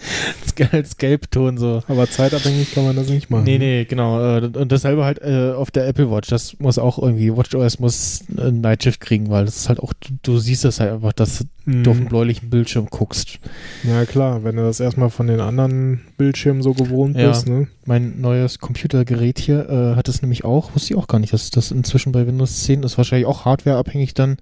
[0.55, 1.83] Ge- als Gelbton so.
[1.89, 3.45] Aber zeitabhängig kann man das nicht machen.
[3.45, 4.21] Nee, nee, genau.
[4.39, 6.29] Äh, und dasselbe halt äh, auf der Apple Watch.
[6.29, 9.93] Das muss auch irgendwie, WatchOS muss äh, Nightshift kriegen, weil das ist halt auch,
[10.23, 11.85] du, siehst das halt einfach, dass Mhm.
[11.85, 13.39] du auf dem bläulichen Bildschirm guckst.
[13.85, 17.29] Ja, klar, wenn du das erstmal von den anderen Bildschirmen so gewohnt Ja.
[17.29, 17.69] bist, ne?
[17.87, 21.51] Mein neues Computergerät hier äh, hat es nämlich auch, wusste ich auch gar nicht, dass
[21.51, 24.39] das inzwischen bei Windows 10 ist, wahrscheinlich auch hardwareabhängig dann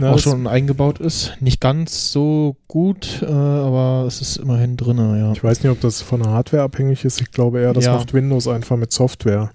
[0.00, 1.32] Ja, auch das- schon eingebaut ist.
[1.40, 5.32] Nicht ganz so gut, äh, aber es ist immerhin drin, ja.
[5.32, 7.20] Ich weiß nicht, ob das von der Hardware abhängig ist.
[7.20, 7.94] Ich glaube eher, das Ja.
[7.94, 9.50] macht Windows einfach mit Software.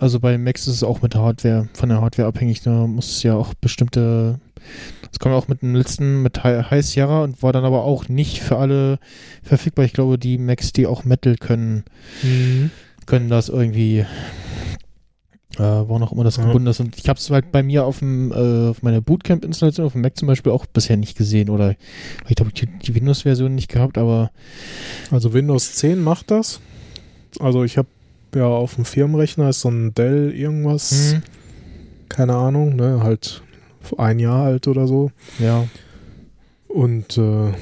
[0.00, 2.62] Also bei Macs ist es auch mit der Hardware, von der Hardware abhängig.
[2.62, 4.40] Da muss es ja auch bestimmte,
[5.08, 7.84] das kam ja auch mit dem letzten, mit Hi- High Sierra und war dann aber
[7.84, 8.98] auch nicht für alle
[9.44, 9.84] verfügbar.
[9.84, 11.84] Ich glaube, die Macs, die auch Metal können,
[13.06, 14.04] können das irgendwie,
[15.58, 16.44] äh, wo noch immer das Ja.
[16.46, 16.80] gebunden ist.
[16.80, 20.02] Und ich habe es halt bei mir auf, dem, äh, auf meiner Bootcamp-Installation, auf dem
[20.02, 21.50] Mac zum Beispiel, auch bisher nicht gesehen.
[21.50, 21.74] Oder
[22.28, 24.30] ich glaube, die, die Windows-Version nicht gehabt, aber
[25.10, 26.60] Also Windows 10 macht das.
[27.40, 27.88] Also ich habe
[28.34, 31.22] ja auf dem Firmenrechner ist so ein Dell irgendwas, hm,
[32.08, 33.42] keine Ahnung, ne, halt
[33.98, 35.10] ein Jahr alt oder so.
[35.38, 35.66] ja.
[36.68, 37.52] Und äh,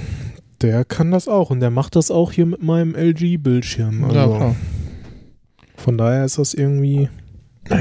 [0.63, 4.05] der kann das auch und der macht das auch hier mit meinem LG-Bildschirm.
[4.05, 4.57] Also ja, klar.
[5.77, 7.11] von daher ist das irgendwie.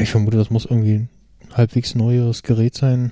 [0.02, 1.10] Ich vermute, das muss irgendwie ein
[1.54, 3.12] halbwegs neueres Gerät sein.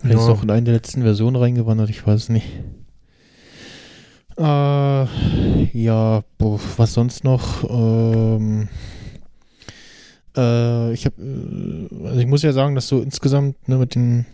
[0.00, 0.32] Vielleicht ist Ja.
[0.32, 2.46] es auch in eine der letzten Versionen reingewandert, ich weiß nicht.
[4.38, 4.42] Äh,
[5.78, 7.68] ja, boah, was sonst noch?
[7.70, 8.68] Ähm,
[10.36, 14.24] äh, ich habe, äh, also ich muss ja sagen, dass so insgesamt ne, mit den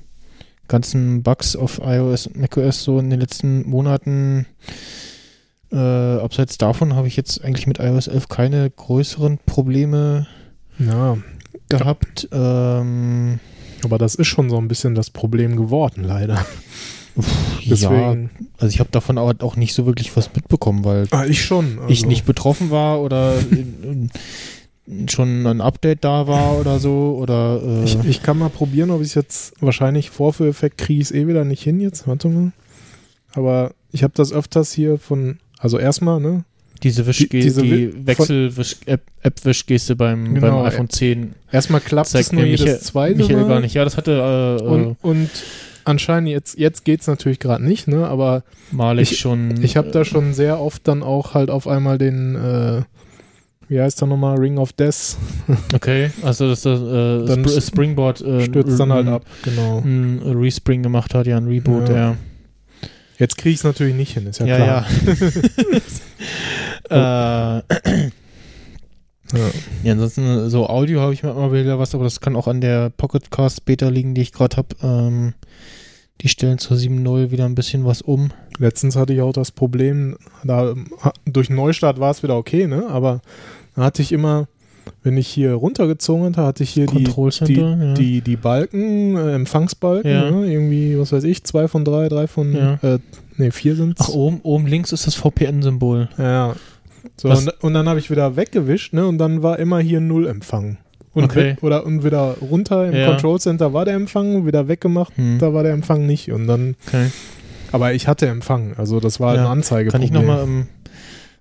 [0.68, 4.46] ganzen Bugs auf iOS und macOS so in den letzten Monaten,
[5.72, 10.26] äh, abseits davon habe ich jetzt eigentlich mit iOS 11 keine größeren Probleme
[10.78, 11.18] Ja,
[11.68, 12.28] gehabt.
[12.32, 13.40] Ähm,
[13.84, 16.34] aber das ist schon so ein bisschen das Problem geworden, leider.
[17.16, 17.22] ja,
[17.68, 18.30] Deswegen.
[18.58, 21.78] also ich habe davon auch, auch nicht so wirklich was mitbekommen, weil Ah, ich schon.
[21.88, 24.10] ich also- nicht betroffen war oder in,
[25.10, 29.00] schon ein Update da war oder so oder äh, Ich, ich kann mal probieren, ob
[29.02, 32.06] ich es jetzt wahrscheinlich Vorführeffekt kriege ich es eh wieder nicht hin jetzt.
[32.08, 32.52] Warte mal.
[33.34, 36.44] Aber ich habe das öfters hier von, also erstmal, ne?
[36.82, 42.32] diese Wischgeste, die- diese die, Wi- Wechsel-App-Wischgeste beim, Genau, beim iPhone 10 Erstmal klappt es
[42.32, 43.48] nur mir jedes Michael, zweite Michael Mal.
[43.48, 43.74] gar nicht.
[43.74, 45.30] Ja, das hatte äh, Und, und
[45.84, 48.06] anscheinend jetzt, jetzt geht es natürlich gerade nicht, ne?
[48.06, 49.62] Aber äh, mal ich, ich- schon.
[49.62, 52.82] ich habe da schon sehr oft dann auch halt auf einmal den, äh,
[53.68, 55.16] wie heißt der nochmal, Ring of Death,
[55.74, 59.24] Okay, also dass das äh, Spr Springboard äh, stürzt dann halt ab.
[59.42, 59.78] Genau.
[59.84, 61.94] Ein Respring gemacht hat, ja, ein Reboot, Ja.
[61.96, 62.16] ja.
[63.18, 64.86] Jetzt kriege ich es natürlich nicht hin, ist ja, Ja, klar.
[66.90, 67.60] ja.
[67.62, 67.62] äh,
[69.34, 69.50] Ja.
[69.82, 72.88] ja, ansonsten so Audio habe ich mal wieder was, aber das kann auch an der
[72.90, 74.68] Pocketcast Beta liegen, die ich gerade habe.
[74.82, 75.34] Ähm,
[76.22, 78.32] die stellen zur 7.0 wieder ein bisschen was um.
[78.58, 80.74] Letztens hatte ich auch das Problem, da
[81.26, 82.86] durch Neustart war es wieder okay, ne?
[82.88, 83.20] Aber
[83.76, 84.48] da hatte ich immer,
[85.02, 87.94] wenn ich hier runtergezogen hatte, hatte ich hier die, die, ja.
[87.94, 90.30] die, die Balken, äh, Empfangsbalken, Ja.
[90.30, 90.52] ne?
[90.52, 92.74] irgendwie, was weiß ich, zwei von drei, drei von, Ja.
[92.82, 92.98] äh,
[93.36, 96.08] nee, vier sind Ach, oben, oben links ist das VPN-Symbol.
[96.18, 96.54] Ja.
[97.16, 99.06] So, und, und dann habe ich wieder weggewischt, ne?
[99.06, 100.78] Und dann war immer hier Null Empfang.
[101.14, 101.56] Und Okay.
[101.62, 103.06] oder und wieder runter im Ja.
[103.10, 105.38] Control Center war der Empfang, wieder weggemacht, Hm.
[105.38, 106.30] da war der Empfang nicht.
[106.32, 107.06] Und dann, Okay.
[107.72, 109.42] aber ich hatte Empfang, also das war Ja.
[109.44, 110.10] ein Anzeigeproblem.
[110.12, 110.66] Kann ich nochmal im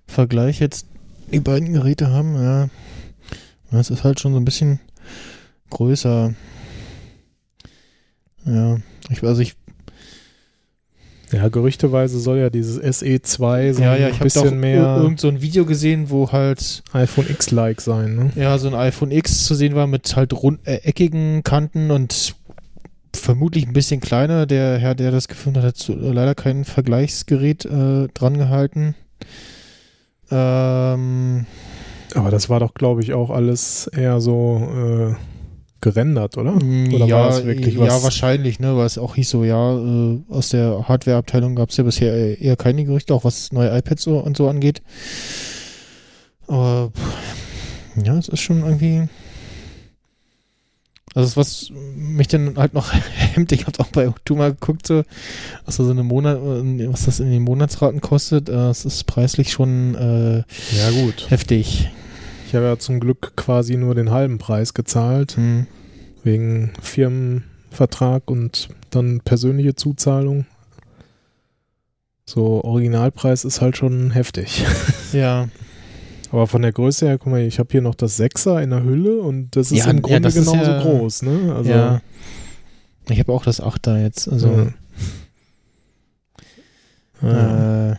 [0.06, 0.86] Vergleich jetzt
[1.32, 2.34] die beiden Geräte haben?
[2.34, 2.68] Ja.
[3.70, 4.80] Das ist halt schon so ein bisschen
[5.70, 6.34] größer.
[8.46, 8.78] Ja.
[9.10, 9.56] Ich, also ich,
[11.32, 14.96] Ja, gerüchteweise soll ja dieses SE2 so ja, ja, ein ich habe doch bisschen mehr
[14.96, 18.32] irgend so ein Video gesehen, wo halt iPhone X-like sein, ne?
[18.34, 22.34] ja so ein iPhone X zu sehen war mit halt rund, äh, eckigen Kanten und
[23.14, 24.46] vermutlich ein bisschen kleiner.
[24.46, 28.94] Der Herr, der das gefilmt hat, hat so, leider kein Vergleichsgerät äh, dran gehalten.
[30.30, 31.46] Ähm,
[32.14, 35.14] Aber das war doch, glaube ich, auch alles eher so äh,
[35.80, 36.56] gerendert, oder?
[36.56, 38.02] Oder ja, war das wirklich ja, was?
[38.02, 41.84] wahrscheinlich, ne, weil es auch hieß so, ja, äh, aus der Hardware-Abteilung gab es ja
[41.84, 44.82] bisher äh, eher keine Gerüchte, auch was neue iPads so und so angeht.
[46.46, 46.90] Aber
[48.02, 49.08] ja, es ist schon irgendwie.
[51.18, 54.86] Also, das, was mich dann halt noch hemmt, ich habe auch bei O2 mal geguckt,
[54.86, 55.02] so,
[55.64, 58.48] was so eine Monat, äh, was das in den Monatsraten kostet.
[58.48, 60.36] Äh, Es ist preislich schon äh,
[60.76, 61.26] Ja, gut.
[61.30, 61.90] heftig.
[62.46, 65.36] Ich habe ja zum Glück quasi nur den halben Preis gezahlt.
[65.36, 65.66] Hm.
[66.24, 70.46] wegen Firmenvertrag und dann persönliche Zuzahlung.
[72.26, 74.64] So, Originalpreis ist halt schon heftig.
[75.12, 75.48] Ja,
[76.30, 78.82] Aber von der Größe her, guck mal, ich habe hier noch das Sechser in der
[78.82, 81.54] Hülle und das ist Ja, im ja, Grunde ist genauso ja- groß, ne?
[81.56, 82.00] Also, ja.
[83.08, 84.28] Ich habe auch das Achter jetzt.
[84.28, 84.66] Also, ja.
[87.22, 87.92] Ja.
[87.92, 87.96] äh,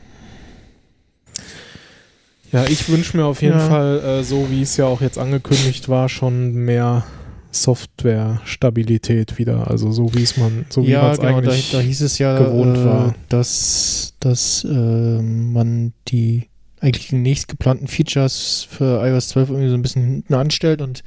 [2.52, 3.68] ja, ich wünsche mir auf jeden Ja.
[3.68, 7.04] Fall, äh, so wie es ja auch jetzt angekündigt war, schon mehr
[7.52, 9.70] Software-Stabilität wieder.
[9.70, 12.02] Also so wie es man, so wie man ja, es genau, da, eigentlich da hieß
[12.02, 13.16] es ja, gewohnt äh, war.
[13.30, 16.48] dass, dass äh, man die
[16.82, 21.04] eigentlich die nächst geplanten Features für iOS 12 irgendwie so ein bisschen hinten anstellt und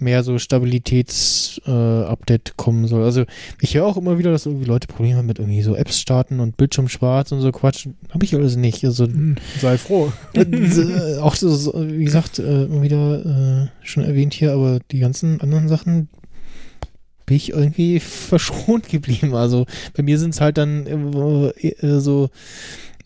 [0.00, 3.04] mehr so Stabilitäts-Update kommen soll.
[3.04, 3.24] Also
[3.60, 6.40] ich höre auch immer wieder, dass irgendwie Leute Probleme haben mit irgendwie so Apps starten
[6.40, 7.86] und Bildschirm schwarz und so Quatsch.
[8.10, 8.84] Habe ich alles nicht.
[8.84, 10.12] Also Hm, sei froh.
[10.34, 15.40] äh, auch so, wie gesagt, äh, immer wieder äh, schon erwähnt hier, aber die ganzen
[15.40, 16.08] anderen Sachen
[17.26, 19.34] bin ich irgendwie verschont geblieben.
[19.34, 22.30] Also bei mir sind es halt dann äh, äh, so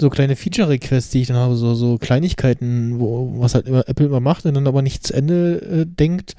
[0.01, 4.07] so kleine Feature-Requests, die ich dann habe, so, so Kleinigkeiten, wo, was halt immer Apple
[4.07, 6.35] immer macht und dann aber nicht zu Ende äh, denkt.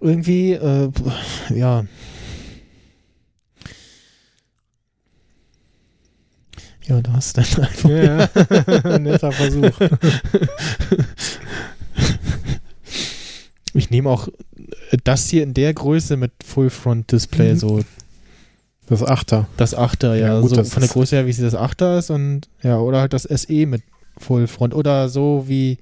[0.00, 0.90] Irgendwie, äh,
[1.54, 1.84] ja.
[6.86, 8.02] Ja, da hast du dann einfach Ja,
[8.92, 8.98] ja.
[8.98, 9.70] netter Versuch.
[13.72, 14.28] Ich nehme auch
[15.04, 17.58] das hier in der Größe mit Full Front Display, Mhm.
[17.58, 17.80] so
[18.86, 19.46] Das Achter.
[19.56, 20.34] das Achter, ja.
[20.34, 23.00] Ja, gut, so von der Größe her, wie sie das Achter ist und ja, oder
[23.00, 23.82] halt das SE mit
[24.18, 24.74] Full Front.
[24.74, 25.78] Oder so wie,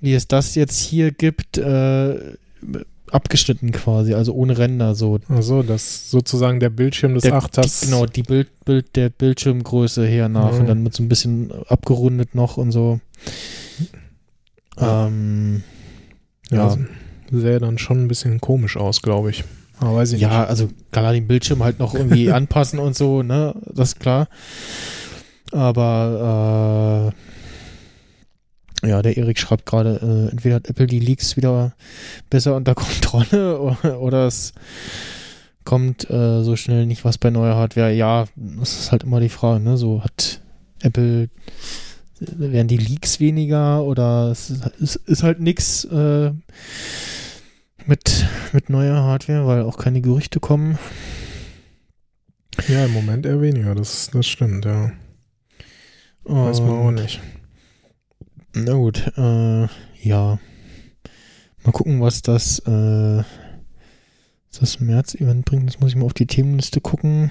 [0.00, 2.16] wie es das jetzt hier gibt, äh,
[3.12, 5.18] abgeschnitten quasi, also ohne Ränder, so.
[5.28, 7.80] Also das sozusagen der Bildschirm des Der, Achters.
[7.80, 10.58] Die, genau, die Bild, Bild der Bildschirmgröße her nach Mhm.
[10.60, 13.00] und dann mit so ein bisschen abgerundet noch und so.
[14.78, 15.06] Ja.
[15.06, 15.62] Ähm,
[16.50, 16.76] Ja, ja.
[17.32, 19.44] sähe dann schon ein bisschen komisch aus, glaube ich.
[19.80, 23.22] Ah, weiß ich Ja, also kann er den Bildschirm halt noch irgendwie anpassen und so,
[23.22, 23.54] ne?
[23.72, 24.28] Das ist klar.
[25.52, 27.12] Aber
[28.84, 31.74] äh, ja, der Erik schreibt gerade, äh, entweder hat Apple die Leaks wieder
[32.28, 34.52] besser unter Kontrolle oder, oder es
[35.64, 37.92] kommt äh, so schnell nicht was bei neuer Hardware.
[37.92, 39.76] Ja, das ist halt immer die Frage, ne?
[39.76, 40.40] So hat
[40.82, 41.30] Apple
[42.20, 46.32] werden die Leaks weniger oder es ist, es ist halt nix äh,
[47.90, 50.78] mit, mit neuer Hardware, weil auch keine Gerüchte kommen.
[52.68, 54.92] Ja, im Moment eher weniger, das, das stimmt, ja.
[56.24, 57.20] Weiß man auch Und- nicht.
[58.54, 59.66] Na gut, äh,
[60.02, 60.38] ja.
[61.64, 63.22] Mal gucken, was das, äh,
[64.58, 65.68] das März-Event bringt.
[65.68, 67.30] Das muss ich mal auf die Themenliste gucken.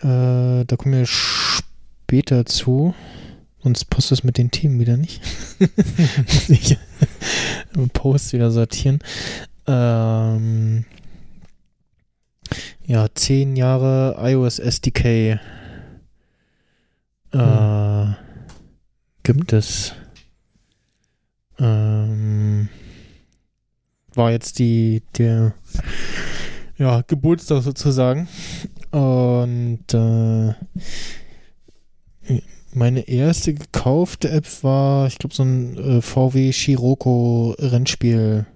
[0.00, 2.94] Äh, da kommen wir später zu.
[3.68, 5.20] Sonst passt das mit den Themen wieder nicht.
[5.60, 6.78] muss ich
[7.92, 8.98] Post wieder sortieren.
[9.66, 10.86] Ähm,
[12.86, 15.38] ja, zehn Jahre iOS SDK.
[17.32, 18.06] Äh,
[19.22, 19.92] gibt es.
[21.58, 22.70] Ähm,
[24.14, 25.52] war jetzt die, der,
[26.78, 28.28] ja, Geburtstag sozusagen.
[28.92, 30.54] Und äh,
[32.74, 38.46] meine erste gekaufte App war, ich glaube, so ein äh, VW Scirocco Rennspiel.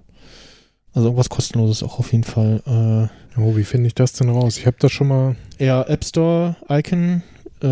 [0.95, 3.11] Also irgendwas kostenloses auch auf jeden Fall.
[3.37, 4.59] Oh, wie finde ich das denn raus?
[4.59, 5.37] Ich habe das schon mal.
[5.59, 7.23] Äh, ja, App Store Icon,
[7.63, 7.67] äh,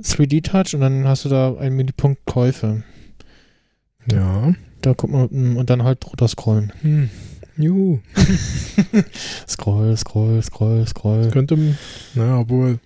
[0.00, 2.82] 3D Touch und dann hast du da einen Menüpunkt Käufe.
[4.10, 4.54] Ja.
[4.80, 6.72] Da guckt man mm, und dann halt runter scrollen.
[6.80, 7.10] Hm.
[7.58, 7.98] Juhu.
[9.46, 11.28] Scroll, scroll, scroll, scroll.
[11.30, 11.58] Könnte.
[12.14, 12.78] Na, obwohl.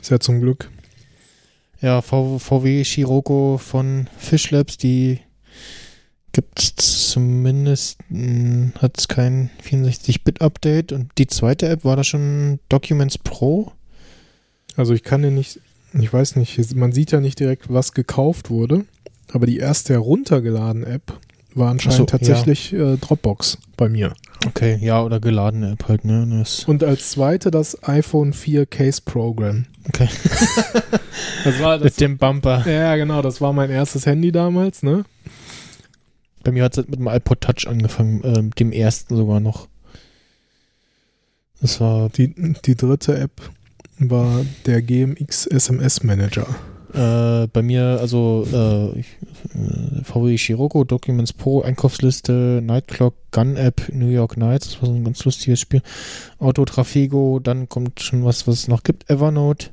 [0.00, 0.70] Ist ja zum Glück.
[1.80, 5.20] Ja, VW Scirocco von Fish Labs, die
[6.32, 7.98] gibt zumindest,
[8.78, 13.72] hat es kein 64-Bit-Update und die zweite App war da schon Documents Pro.
[14.76, 15.60] Also ich kann ja nicht.
[15.92, 18.84] Ich weiß nicht, man sieht ja nicht direkt, was gekauft wurde.
[19.32, 21.18] Aber die erste heruntergeladene App
[21.54, 24.14] war anscheinend so, tatsächlich äh, Dropbox bei mir.
[24.46, 26.26] Okay, ja, oder geladene App halt, ne?
[26.38, 29.66] Das, Und als zweite das iPhone 4 Case Program.
[29.88, 30.08] Okay.
[31.44, 31.84] Das war das.
[31.84, 32.68] Mit dem Bumper.
[32.70, 35.04] ja, genau, das war mein erstes Handy damals, ne?
[36.42, 39.68] Bei mir hat es mit dem iPod Touch angefangen, äh, dem ersten sogar noch.
[41.60, 43.50] Das war Die, die dritte App
[43.98, 46.46] war der GMX SMS Manager.
[46.92, 54.08] Äh, bei mir, also äh, äh, VW Scirocco, Documents Pro, Einkaufsliste, Nightclock, Gun App, New
[54.08, 55.82] York Nights, das war so ein ganz lustiges Spiel.
[56.38, 59.08] Autotrafego, dann kommt schon was, was es noch gibt.
[59.08, 59.70] Evernote,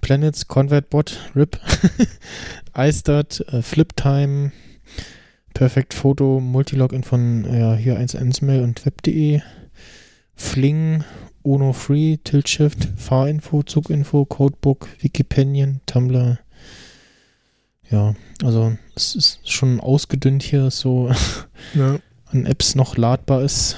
[0.00, 1.60] Planets, ConvertBot, RIP,
[2.76, 4.50] iStat, äh, FlipTime,
[5.54, 9.42] Perfect Photo, Multilogin von ja, hier 1.1mail und web.de,
[10.34, 11.04] Fling,
[11.42, 16.38] Uno Free, Tilt Shift, Fahrinfo, Zuginfo, Codebook, Wikipedia, Tumblr.
[17.90, 21.10] Ja, also es ist schon ausgedünnt hier, so
[21.74, 21.98] Ja.
[22.26, 23.76] an Apps noch ladbar ist.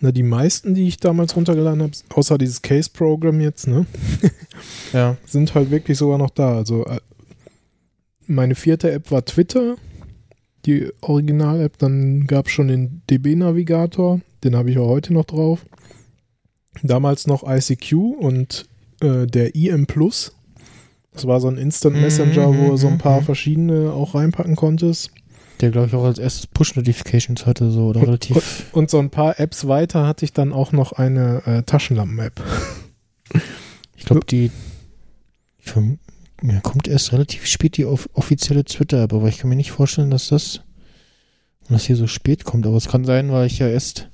[0.00, 3.86] Na, die meisten, die ich damals runtergeladen habe, außer dieses Case Program jetzt, ne,
[4.92, 6.56] Ja, sind halt wirklich sogar noch da.
[6.56, 6.98] Also äh,
[8.26, 9.76] meine vierte App war Twitter,
[10.66, 11.78] die Original-App.
[11.78, 15.64] Dann gab es schon den DB-Navigator, den habe ich auch heute noch drauf.
[16.82, 18.66] Damals noch ICQ und
[19.00, 20.32] äh, der IM Plus.
[21.12, 23.24] Das war so ein Instant Mhm, Messenger, wo du so ein paar mhm.
[23.26, 25.10] verschiedene auch reinpacken konntest.
[25.60, 28.64] der glaube ich auch als erstes Push-Notifications hatte, so oder Und- relativ.
[28.72, 32.40] Und so ein paar Apps weiter hatte ich dann auch noch eine äh, Taschenlampen-App.
[33.96, 34.50] Ich glaube, die
[35.60, 35.96] für,
[36.42, 40.10] ja, kommt erst relativ spät die off offizielle Twitter-App, aber ich kann mir nicht vorstellen,
[40.10, 40.60] dass das,
[41.68, 42.66] das hier so spät kommt.
[42.66, 44.08] Aber es kann sein, weil ich ja erst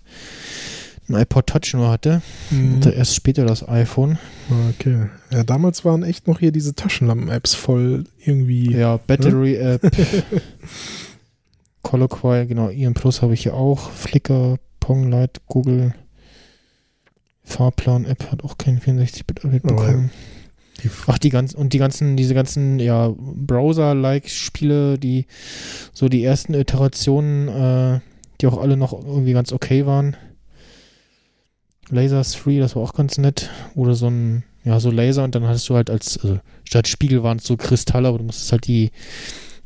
[1.09, 2.23] ein iPod Touch nur hatte.
[2.77, 4.19] Hatte erst später das iPhone.
[4.71, 5.07] Okay.
[5.33, 8.73] Ja, damals waren echt noch hier diese Taschenlampen-Apps voll irgendwie.
[8.73, 9.83] Ja, Battery App.
[11.83, 13.91] Colloquy, genau, EM Plus habe ich ja auch.
[13.91, 15.95] Flickr, Ponglight, Google.
[17.45, 19.75] Fahrplan-App hat auch kein 64-Bit-Update Oh, ja.
[19.77, 20.11] bekommen.
[20.85, 25.27] Die, Ach, die ganzen, und die ganzen, diese ganzen, ja, Browser-like-Spiele, die
[25.93, 28.01] so die ersten Iterationen, äh,
[28.41, 30.17] die auch alle noch irgendwie ganz okay waren.
[31.91, 33.51] Lasers Free, das war auch ganz nett.
[33.75, 37.23] Oder so ein, ja, so Laser und dann hattest du halt als, also statt Spiegel
[37.23, 38.91] waren es so Kristalle, aber du musstest halt die,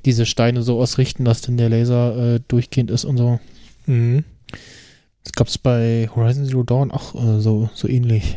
[0.04, 3.40] diese Steine so ausrichten, dass dann der Laser äh, durchgehend ist und so.
[3.86, 4.24] Mhm.
[5.24, 8.36] Das gab es bei Horizon Zero Dawn auch äh, so, so ähnlich.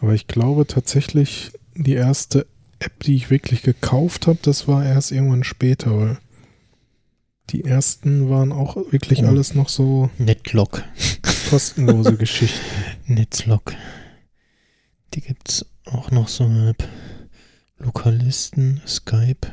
[0.00, 2.46] Aber ich glaube tatsächlich, die erste
[2.78, 6.18] App, die ich wirklich gekauft habe, das war erst irgendwann später, weil
[7.50, 9.26] die ersten waren auch wirklich Oh.
[9.26, 10.10] alles noch so.
[10.18, 10.84] Netlock.
[11.48, 12.60] Kostenlose Geschichten.
[13.06, 13.74] Netzlog.
[15.14, 16.86] Die gibt's auch noch so halb.
[17.78, 19.52] Lokalisten, Skype.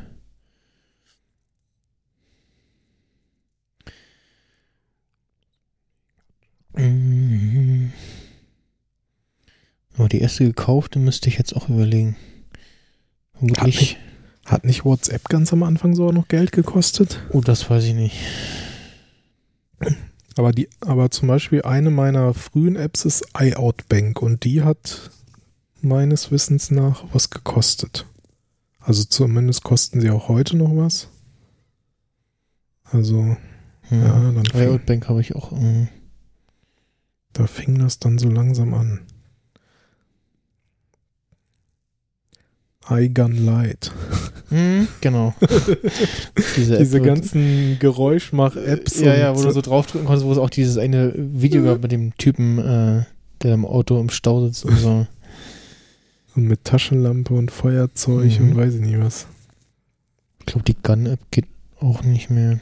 [6.74, 7.94] Mhm.
[9.98, 12.18] Aber die erste gekaufte müsste ich jetzt auch überlegen.
[13.58, 13.98] Hat nicht,
[14.46, 17.22] hat nicht WhatsApp ganz am Anfang so auch noch Geld gekostet?
[17.32, 18.18] Oh, das weiß ich nicht.
[20.38, 25.12] Aber die, aber zum Beispiel eine meiner frühen Apps ist iOutBank und die hat
[25.82, 28.06] meines Wissens nach was gekostet.
[28.80, 31.08] Also zumindest kosten sie auch heute noch was.
[32.84, 33.38] Also,
[33.90, 34.02] Hm.
[34.02, 35.52] ja, dann fing, Riot Bank habe ich auch.
[35.54, 35.88] ähm,
[37.34, 39.02] da fing das dann so langsam an.
[42.90, 43.92] iGun Light.
[44.50, 45.34] hm, genau.
[46.58, 49.00] Diese, Diese ganzen Geräuschmach-Apps.
[49.02, 51.92] Ja, ja, wo du so draufdrücken konntest, wo es auch dieses eine Video gab mit
[51.92, 53.04] dem Typen, äh,
[53.42, 55.08] der im Auto im Stau sitzt und so.
[56.36, 58.50] und mit Taschenlampe und Feuerzeug Mhm.
[58.52, 59.26] und weiß ich nicht was.
[60.42, 61.46] Ich glaube, die Gun-App geht
[61.80, 62.60] auch nicht mehr.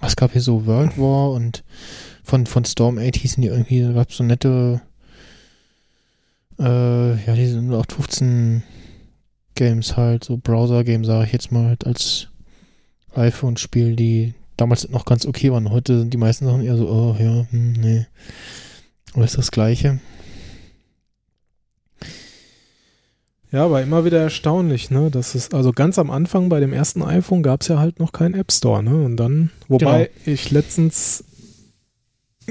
[0.00, 1.64] Es gab hier so World War und
[2.24, 4.80] von, von Storm 8 hießen die irgendwie, da gab es so nette,
[6.58, 8.62] äh, ja, diese 0815
[9.58, 12.28] Games halt, so Browser-Games, sage ich jetzt mal, halt als
[13.14, 15.70] iPhone-Spiel, die damals noch ganz okay waren.
[15.70, 18.06] Heute sind die meisten Sachen eher so, oh ja, hm, nee.
[19.14, 19.98] Aber ist das Gleiche.
[23.50, 25.10] Ja, aber immer wieder erstaunlich, ne?
[25.10, 28.12] Das ist, also ganz am Anfang bei dem ersten iPhone gab es ja halt noch
[28.12, 28.94] keinen App Store, ne?
[28.94, 31.24] Und dann, wobei ich letztens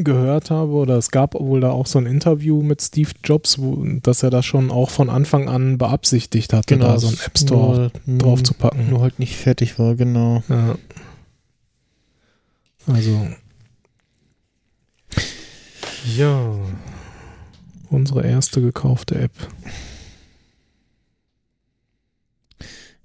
[0.03, 3.83] gehört habe, oder es gab wohl da auch so ein Interview mit Steve Jobs, wo,
[4.01, 7.91] dass er das schon auch von Anfang an beabsichtigt hatte, da so einen App Store
[8.05, 8.89] nur, drauf zu packen.
[8.89, 10.43] Nur halt nicht fertig war, genau.
[10.49, 10.77] Ja.
[12.87, 13.27] Also.
[16.15, 16.55] Ja.
[17.89, 19.31] Unsere erste gekaufte App.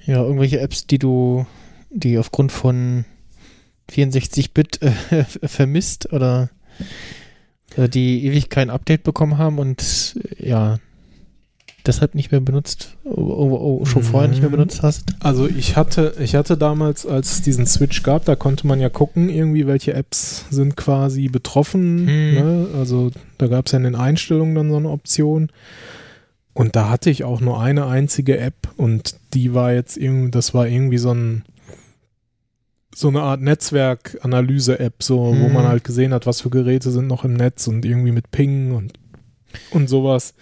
[0.04, 1.46] Ja, irgendwelche Apps, die du,
[1.90, 3.04] die aufgrund von
[3.90, 6.50] 64-Bit äh, vermisst oder
[7.76, 10.78] die ewig kein Update bekommen haben und äh, ja,
[11.86, 14.56] deshalb nicht mehr benutzt, oh, oh, oh, schon vorher nicht mehr Mhm.
[14.56, 15.04] benutzt hast.
[15.20, 18.88] Also ich hatte, ich hatte damals, als es diesen Switch gab, da konnte man ja
[18.88, 22.06] gucken, irgendwie, welche Apps sind quasi betroffen.
[22.06, 22.34] Hm.
[22.34, 22.66] Ne?
[22.78, 25.50] Also da gab es ja in den Einstellungen dann so eine Option.
[26.54, 30.52] Und da hatte ich auch nur eine einzige App und die war jetzt irgendwie, das
[30.52, 31.44] war irgendwie so ein
[32.94, 35.52] so eine Art Netzwerkanalyse-App, so, wo Hm.
[35.52, 38.72] man halt gesehen hat, was für Geräte sind noch im Netz und irgendwie mit Ping
[38.74, 38.92] und,
[39.70, 40.34] und sowas.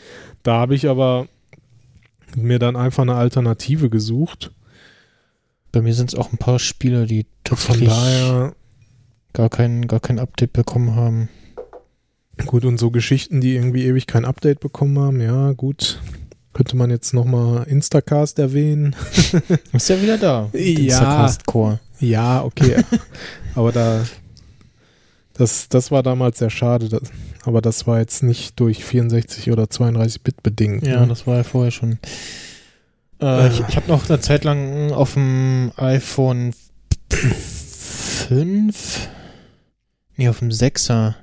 [0.42, 1.28] Da habe ich aber
[2.36, 4.52] mir dann einfach eine Alternative gesucht.
[5.72, 8.54] Bei mir sind es auch ein paar Spiele, die Von tatsächlich daher,
[9.32, 11.28] gar kein, gar kein Update bekommen haben.
[12.46, 16.00] gut, und so Geschichten, die irgendwie ewig kein Update bekommen haben, ja, gut.
[16.52, 18.96] Könnte man jetzt nochmal Instacast erwähnen.
[19.72, 20.50] Ist ja wieder da.
[20.52, 20.58] Ja.
[20.58, 21.78] Instacast Core.
[22.00, 22.82] Ja, okay.
[23.54, 24.04] aber da,
[25.34, 26.88] das, das war damals sehr schade.
[26.88, 27.02] Das,
[27.44, 30.86] aber das war jetzt nicht durch 64 oder 32 Bit bedingt.
[30.86, 31.08] Ja, ne?
[31.08, 31.98] das war ja vorher schon.
[33.20, 33.48] Äh.
[33.48, 36.52] Ich, ich habe noch eine Zeit lang auf dem iPhone
[37.10, 39.08] 5,
[40.16, 41.14] nee, auf dem 6er,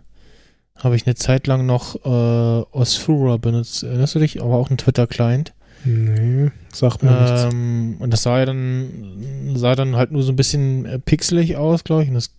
[0.75, 3.84] habe ich eine Zeit lang noch äh, Osfura benutzt.
[3.84, 4.41] Erinnerst du dich?
[4.41, 5.53] Aber auch ein Twitter-Client.
[5.86, 7.53] Nee, sagt mir nichts.
[7.53, 11.55] Ähm, und das sah ja dann, sah dann halt nur so ein bisschen äh, pixelig
[11.55, 12.09] aus, glaube ich.
[12.09, 12.32] Und das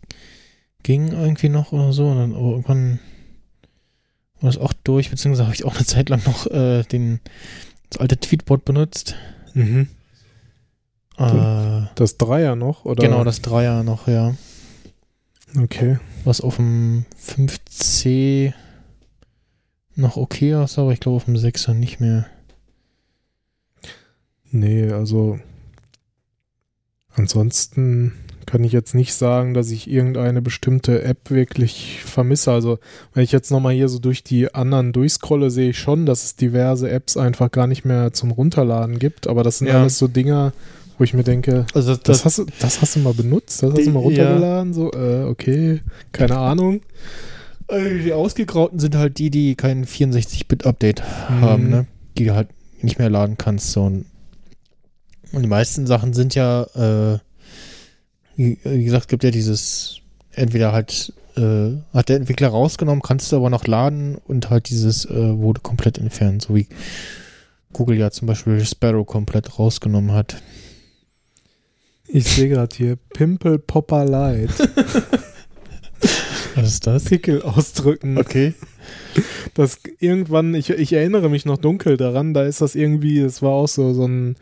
[0.83, 2.09] ging irgendwie noch oder so.
[2.09, 2.99] Und dann aber irgendwann
[4.41, 7.21] war das auch durch, beziehungsweise habe ich auch eine Zeit lang noch äh, den,
[7.91, 9.15] das alte Tweetbot benutzt.
[9.55, 9.89] Mhm.
[11.17, 12.85] Äh, Das Dreier noch?
[12.85, 13.03] Oder?
[13.03, 14.35] genau, das Dreier noch, ja.
[15.57, 15.99] Okay.
[16.25, 18.53] Was auf dem 5C
[19.97, 22.27] noch okay aussah, aber ich glaube auf dem 6er nicht mehr.
[24.51, 25.39] Nee, also
[27.15, 28.13] ansonsten
[28.47, 32.51] kann ich jetzt nicht sagen, dass ich irgendeine bestimmte App wirklich vermisse.
[32.51, 32.79] Also
[33.13, 36.35] wenn ich jetzt nochmal hier so durch die anderen durchscrolle, sehe ich schon, dass es
[36.37, 39.27] diverse Apps einfach gar nicht mehr zum Runterladen gibt.
[39.27, 39.81] Aber das sind Ja.
[39.83, 40.55] alles so Dinger,
[40.97, 43.75] wo ich mir denke, Also das, das, hast, du, das hast du mal benutzt, das
[43.75, 44.05] hast du mal Ja.
[44.07, 44.73] runtergeladen.
[44.73, 45.81] So, äh, okay,
[46.13, 46.81] keine Ahnung.
[47.69, 51.71] Äh, Die ausgegrauten sind halt die, die kein 64-Bit-Update haben, Mhm.
[51.71, 51.87] ne?
[52.17, 52.49] Die du halt
[52.81, 53.73] nicht mehr laden kannst.
[53.73, 53.83] So.
[53.83, 54.07] Und
[55.33, 57.19] und die meisten Sachen sind ja, äh,
[58.37, 60.01] wie, wie gesagt, es gibt ja dieses,
[60.33, 65.05] entweder halt, äh, hat der Entwickler rausgenommen, kannst du aber noch laden und halt dieses
[65.05, 66.67] äh, wurde komplett entfernt, so wie
[67.73, 70.43] Google ja zum Beispiel Sparrow komplett rausgenommen hat.
[72.07, 74.51] Ich sehe gerade hier Pimple Popper Light.
[76.55, 77.05] Was ist das?
[77.05, 78.19] Pickel ausdrücken.
[78.19, 78.55] Okay.
[79.55, 83.51] Das irgendwann, ich, ich erinnere mich noch dunkel daran, da ist das irgendwie, es war
[83.51, 84.37] auch so, so ein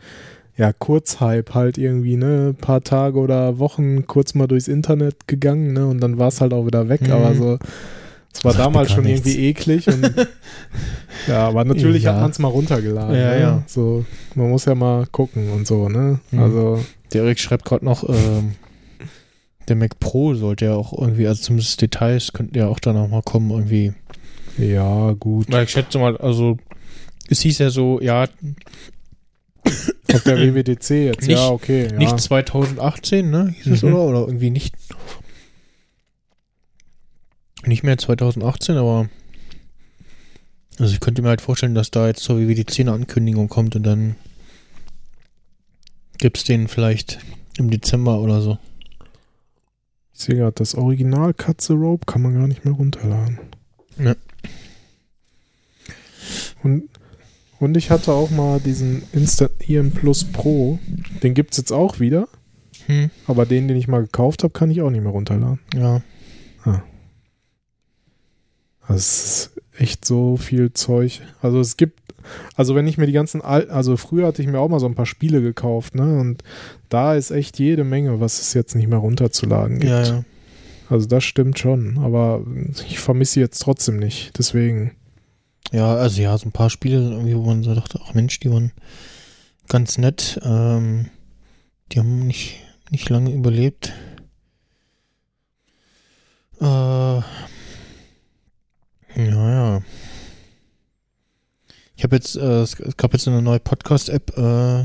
[0.57, 2.49] ja, Kurzhype halt irgendwie, ne?
[2.49, 5.85] Ein paar Tage oder Wochen kurz mal durchs Internet gegangen, ne?
[5.87, 7.11] Und dann war es halt auch wieder weg, Mhm.
[7.11, 7.59] aber so,
[8.33, 9.25] es war Sagt damals schon nichts.
[9.27, 10.01] irgendwie eklig und
[11.27, 12.13] ja, aber natürlich Ja.
[12.15, 13.15] hat man es mal runtergeladen.
[13.15, 13.39] Ja, ne?
[13.39, 13.63] ja.
[13.67, 14.03] So,
[14.35, 16.19] man muss ja mal gucken und so, ne?
[16.31, 16.39] Mhm.
[16.39, 16.83] Also,
[17.13, 18.53] Der Erik schreibt gerade noch, ähm,
[19.67, 23.07] der Mac Pro sollte ja auch irgendwie, also zumindest Details könnten ja auch dann auch
[23.09, 23.93] mal kommen irgendwie.
[24.57, 25.51] ja, gut.
[25.51, 26.57] Weil ich schätze mal, also
[27.29, 28.25] es hieß ja so, ja,
[30.13, 31.87] Auf der WWDC jetzt, Nicht- ja, okay.
[31.91, 31.97] Ja.
[31.97, 33.53] nicht 2018, ne?
[33.63, 33.93] Hieß es Mhm.
[33.93, 34.03] oder?
[34.03, 34.73] Oder irgendwie nicht.
[37.65, 39.09] Nicht mehr 2018, aber.
[40.79, 43.83] Also ich könnte mir halt vorstellen, dass da jetzt zur WWDC eine Ankündigung kommt und
[43.83, 44.15] dann
[46.19, 47.19] gibt's den vielleicht
[47.57, 48.57] im Dezember oder so.
[50.13, 53.39] Ich sehe gerade, das Original Katze Rope kann man gar nicht mehr runterladen.
[53.99, 54.15] Ja.
[56.63, 56.89] Und,
[57.59, 60.79] und ich hatte auch mal diesen Instant EM Plus Pro.
[61.23, 62.27] Den gibt es jetzt auch wieder.
[62.85, 65.59] Hm, Aber den, den ich mal gekauft habe, kann ich auch nicht mehr runterladen.
[65.75, 66.01] ja.
[68.89, 71.21] Also es ist echt so viel Zeug.
[71.41, 71.99] Also es gibt,
[72.55, 74.85] also wenn ich mir die ganzen alten, also früher hatte ich mir auch mal so
[74.85, 76.19] ein paar Spiele gekauft, ne?
[76.19, 76.41] Und
[76.87, 79.91] da ist echt jede Menge, was es jetzt nicht mehr runterzuladen gibt.
[79.91, 80.23] Ja, ja.
[80.89, 82.45] Also das stimmt schon, aber
[82.87, 84.37] ich vermisse jetzt trotzdem nicht.
[84.37, 84.91] Deswegen.
[85.71, 88.51] Ja, also ja, so ein paar Spiele irgendwie, wo man so dachte, ach Mensch, die
[88.51, 88.71] waren
[89.67, 90.39] ganz nett.
[90.43, 91.09] Ähm,
[91.91, 92.57] die haben nicht,
[92.89, 93.93] nicht lange überlebt.
[96.59, 97.23] Äh, ja,
[99.17, 99.81] ja.
[101.95, 104.83] Ich habe jetzt, äh, es gab jetzt eine neue Podcast-App, äh,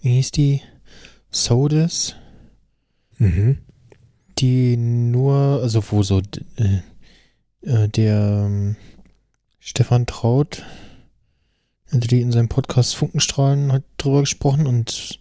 [0.00, 0.60] wie hieß die?
[1.30, 2.14] Sodus,
[3.18, 3.58] Mhm.
[4.38, 6.20] die nur, also wo so
[6.56, 6.80] äh,
[7.62, 8.76] äh, der ähm,
[9.66, 10.62] Stefan Traut,
[11.90, 15.18] die in seinem Podcast Funkenstrahlen hat drüber gesprochen und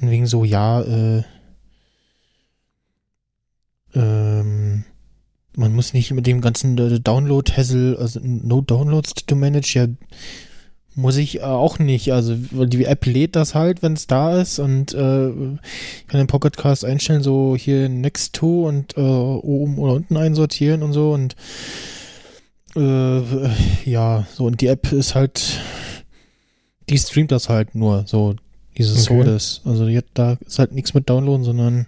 [0.00, 1.22] wegen so, ja, äh,
[3.94, 4.84] ähm,
[5.54, 9.86] man muss nicht mit dem ganzen äh, Download-Hassel, also No Downloads to manage, ja,
[10.94, 12.10] muss ich äh, auch nicht.
[12.10, 16.26] Also, die App lädt das halt, wenn es da ist und äh, ich kann den
[16.26, 21.36] Pocketcast einstellen, so hier next to und äh, oben oder unten einsortieren und so und
[22.76, 23.22] äh,
[23.84, 25.60] ja, so und die App ist halt,
[26.88, 28.34] die streamt das halt nur, so
[28.76, 29.22] dieses Okay.
[29.64, 31.86] Also die hat, da ist halt nichts mit Downloaden, sondern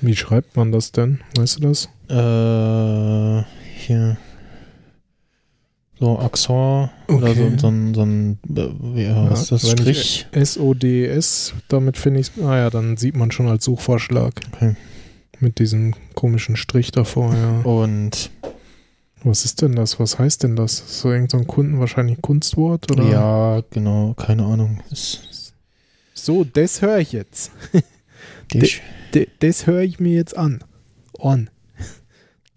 [0.00, 1.20] Wie schreibt man das denn?
[1.36, 1.88] Weißt du das?
[2.08, 3.44] äh,
[3.78, 4.16] hier
[5.98, 7.56] so Accent oder so, Okay.
[7.58, 10.26] so ein, so ein äh, ja, was ist das, Strich?
[10.34, 14.34] ich SODS, damit finde ich Ah ja, dann sieht man schon als Suchvorschlag.
[14.52, 14.76] Okay.
[15.40, 17.60] Mit diesem komischen Strich davor, ja.
[17.62, 18.30] Und
[19.22, 19.98] Was ist denn das?
[19.98, 20.80] Was heißt denn das?
[20.80, 22.90] Ist so irgendein so ein Kunden, wahrscheinlich Kunstwort?
[22.92, 23.04] Oder?
[23.04, 24.82] ja, genau, keine Ahnung.
[24.90, 25.54] Ist,
[26.14, 27.50] So, das höre ich jetzt.
[28.54, 28.82] Dich.
[29.14, 30.62] D das höre ich mir jetzt an.
[31.18, 31.50] On.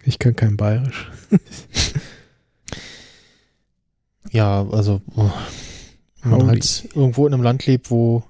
[0.04, 1.10] Ich kann kein Bayerisch.
[4.32, 5.32] Ja, also oh,
[6.22, 8.24] wenn man halt irgendwo in einem Land lebt, wo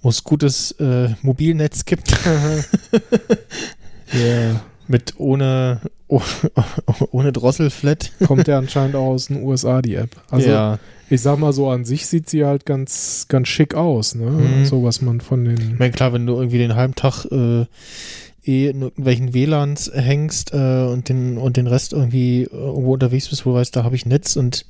[0.00, 2.12] wo es gutes äh, Mobilnetz gibt,
[4.12, 4.60] Ja.
[4.86, 6.22] mit ohne oh,
[7.10, 8.12] ohne Drosselflat.
[8.26, 10.10] Kommt ja anscheinend auch aus den USA, die App.
[10.30, 10.78] Also, ja,
[11.08, 14.30] ich sag mal so, an sich sieht sie halt ganz, ganz schick aus, ne?
[14.30, 14.64] Mhm.
[14.66, 15.76] So, was man von ich den.
[15.78, 17.66] meine, klar, wenn du irgendwie den halben Tag äh,
[18.44, 23.28] eh in irgendwelchen WLANs hängst äh, und den und den Rest irgendwie äh, irgendwo unterwegs
[23.28, 24.66] bist, wo du weißt, da habe ich Netz und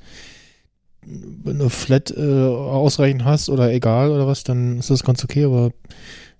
[1.08, 5.44] wenn du Flat äh, ausreichend hast oder egal oder was, dann ist das ganz okay,
[5.44, 5.70] aber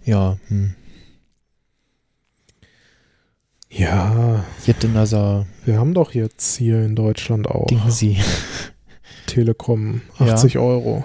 [0.05, 0.75] ja, hm.
[3.69, 4.95] Ja, Jetzt in
[5.65, 8.17] wir haben doch jetzt hier in Deutschland auch sie.
[9.27, 10.35] Telekom Ja.
[10.35, 11.05] 80 Euro.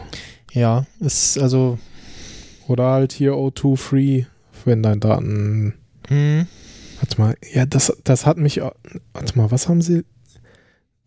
[0.53, 1.79] Ja, ist also,
[2.67, 4.23] Oder halt hier O2 Free,
[4.65, 5.73] wenn dein Daten.
[6.07, 6.45] hm,
[6.99, 8.61] Warte mal, ja, das, das hat mich.
[9.13, 10.03] Warte mal, was haben sie.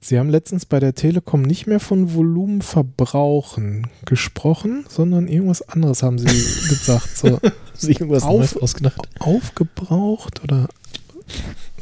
[0.01, 6.19] Sie haben letztens bei der Telekom nicht mehr von Volumenverbrauchen gesprochen, sondern irgendwas anderes haben
[6.19, 6.27] sie
[6.69, 7.17] gesagt.
[7.17, 7.39] So
[7.75, 9.01] sich irgendwas Auf- ausgedacht.
[9.21, 10.69] aufgebraucht oder,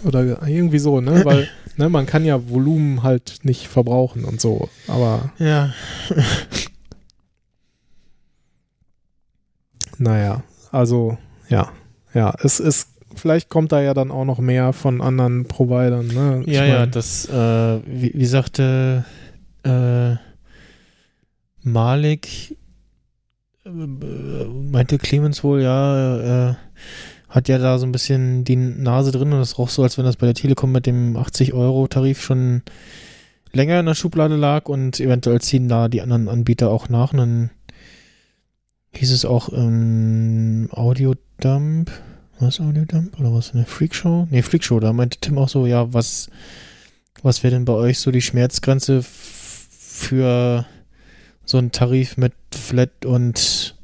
[0.05, 1.25] oder irgendwie so, ne?
[1.25, 4.69] Weil ne, man kann ja Volumen halt nicht verbrauchen und so.
[4.89, 5.73] Aber Ja.
[9.99, 11.19] naja, also
[11.49, 11.71] ja,
[12.15, 12.89] ja, es ist.
[13.15, 16.43] Vielleicht kommt da ja dann auch noch mehr von anderen Providern, ne?
[16.47, 19.05] Ich Ja, ja, mein, das, äh, wie, wie sagte
[19.65, 20.17] äh,
[21.63, 22.57] Malik,
[23.67, 26.55] äh, meinte Clemens wohl, ja, äh,
[27.33, 30.05] hat ja da so ein bisschen die Nase drin und das roch so, als wenn
[30.05, 32.61] das bei der Telekom mit dem 80-Euro-Tarif schon
[33.53, 37.13] länger in der Schublade lag und eventuell ziehen da die anderen Anbieter auch nach.
[37.13, 37.51] Und dann
[38.95, 41.91] hieß es auch ähm, Audiodump.
[42.39, 43.19] Was Audiodump?
[43.19, 43.55] Oder was?
[43.55, 44.29] Eine Freakshow?
[44.31, 44.79] Nee, Freakshow.
[44.79, 46.29] Da meinte Tim auch so, ja, was,
[47.23, 50.67] was wäre denn bei euch so die Schmerzgrenze für
[51.47, 53.75] so einen Tarif mit Flat und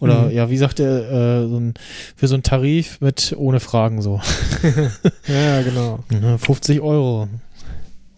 [0.00, 0.30] oder Mhm.
[0.32, 1.10] ja, wie sagt er,
[1.44, 1.74] äh, so ein,
[2.16, 4.20] für so einen Tarif mit ohne Fragen so.
[5.26, 6.00] Ja, genau.
[6.12, 7.28] Ja, 50 Euro.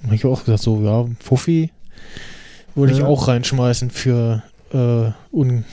[0.05, 1.71] Hab ich auch gesagt, so, ja, Fuffi
[2.75, 3.07] würde ich Ja.
[3.07, 5.65] auch reinschmeißen für äh, un,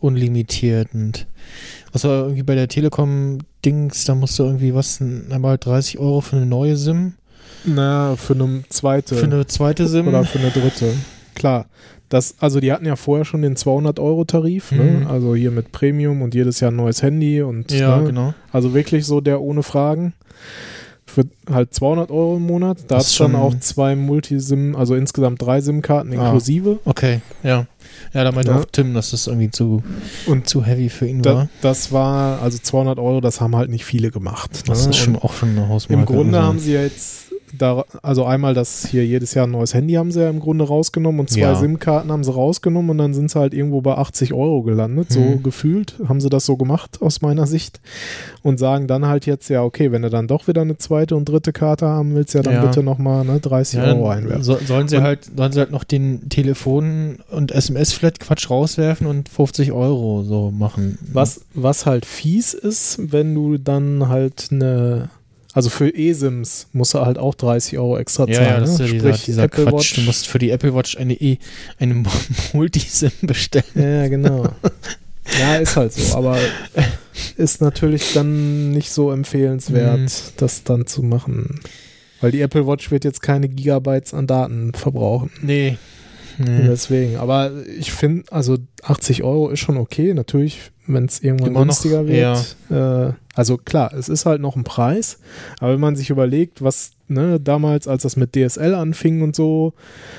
[0.00, 0.88] unlimitiert.
[0.94, 1.26] Und
[1.92, 6.36] was war irgendwie bei der Telekom-Dings, da musst du irgendwie was, einmal 30 Euro für
[6.36, 7.14] eine neue SIM,
[7.64, 9.14] Na, für eine zweite.
[9.14, 10.08] für eine zweite SIM.
[10.08, 10.92] Oder für eine dritte.
[11.34, 11.66] Klar.
[12.10, 14.78] Das, also die hatten ja vorher schon den 200-Euro-Tarif, Mhm.
[14.78, 15.06] ne?
[15.08, 18.04] also hier mit Premium und jedes Jahr ein neues Handy und ja, ne?
[18.04, 18.34] genau.
[18.52, 20.12] also wirklich so der ohne Fragen
[21.06, 22.78] für halt 200 Euro im Monat.
[22.88, 26.24] Da du dann schon- auch zwei Multisim, also insgesamt drei SIM-Karten Ah.
[26.24, 26.78] inklusive.
[26.84, 27.66] Okay, ja.
[28.12, 28.58] Ja, da meinte Ja.
[28.60, 29.82] auch Tim, dass das irgendwie zu,
[30.26, 31.48] Und zu heavy für ihn Da, war.
[31.60, 34.62] das war, also 200 Euro, das haben halt nicht viele gemacht.
[34.68, 34.90] Das ne?
[34.90, 36.00] ist schon Und auch schon eine Hausmarke.
[36.00, 36.48] Im Grunde also.
[36.48, 37.23] haben sie ja jetzt,
[37.58, 40.64] da, also einmal das hier jedes Jahr ein neues Handy haben sie ja im Grunde
[40.66, 41.54] rausgenommen und zwei Ja.
[41.54, 45.10] SIM-Karten haben sie rausgenommen und dann sind sie halt irgendwo bei 80 Euro gelandet.
[45.12, 45.42] So Mhm.
[45.42, 47.80] gefühlt haben sie das so gemacht aus meiner Sicht
[48.42, 51.28] und sagen dann halt jetzt, ja, okay, wenn du dann doch wieder eine zweite und
[51.28, 52.64] dritte Karte haben willst, ja dann Ja.
[52.66, 54.42] bitte nochmal ne, 30 Ja, Euro einwerfen.
[54.42, 59.28] so, sollen sie Und- halt, sollen sie halt noch den Telefon- und SMS-Flat-Quatsch rauswerfen und
[59.28, 60.98] 50 Euro so machen.
[61.12, 65.10] Was, was halt fies ist, wenn du dann halt eine,
[65.54, 68.48] also für eSIMs musst du halt auch 30 Euro extra Ja, zahlen.
[68.48, 68.86] ja, das ist ne?
[68.86, 69.72] ja dieser, Sprich, dieser Apple Quatsch.
[69.74, 69.94] Watch.
[69.94, 71.38] Du musst für die Apple Watch eine, E-
[71.78, 72.02] eine
[72.52, 73.64] Multisim bestellen.
[73.74, 74.48] Ja, ja, genau.
[75.40, 76.36] ja, ist halt so, aber
[77.36, 80.08] ist natürlich dann nicht so empfehlenswert, Mhm.
[80.36, 81.60] das dann zu machen.
[82.20, 85.30] Weil die Apple Watch wird jetzt keine Gigabytes an Daten verbrauchen.
[85.42, 85.76] Nee.
[86.38, 86.66] nee.
[86.68, 87.16] Deswegen.
[87.18, 90.14] Aber ich finde, also 80 Euro ist schon okay.
[90.14, 92.56] Natürlich, wenn es irgendwann Immer noch, günstiger wird.
[92.70, 95.18] Äh, also klar, es ist halt noch ein Preis.
[95.60, 99.72] Aber wenn man sich überlegt, was ne, damals, als das mit DSL anfing und so,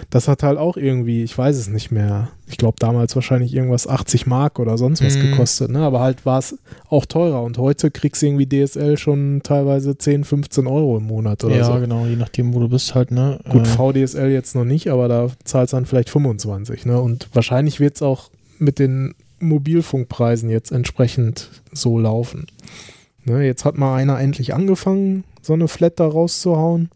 [0.09, 2.29] das hat halt auch irgendwie, ich weiß es nicht mehr.
[2.47, 5.31] Ich glaube damals wahrscheinlich irgendwas 80 Mark oder sonst was Mhm.
[5.31, 5.71] gekostet.
[5.71, 5.79] Ne?
[5.79, 6.57] Aber halt war es
[6.89, 7.41] auch teurer.
[7.41, 11.63] Und heute kriegst du irgendwie DSL schon teilweise 10, 15 Euro im Monat oder ja,
[11.63, 11.79] so.
[11.79, 13.39] genau, je nachdem, wo du bist halt, ne?
[13.49, 16.85] Gut, Äh, VDSL jetzt noch nicht, aber da zahlst du dann vielleicht 25.
[16.85, 16.99] Ne?
[17.01, 22.45] Und wahrscheinlich wird es auch mit den Mobilfunkpreisen jetzt entsprechend so laufen.
[23.25, 23.45] Ne?
[23.45, 26.89] Jetzt hat mal einer endlich angefangen, so eine Flat da rauszuhauen.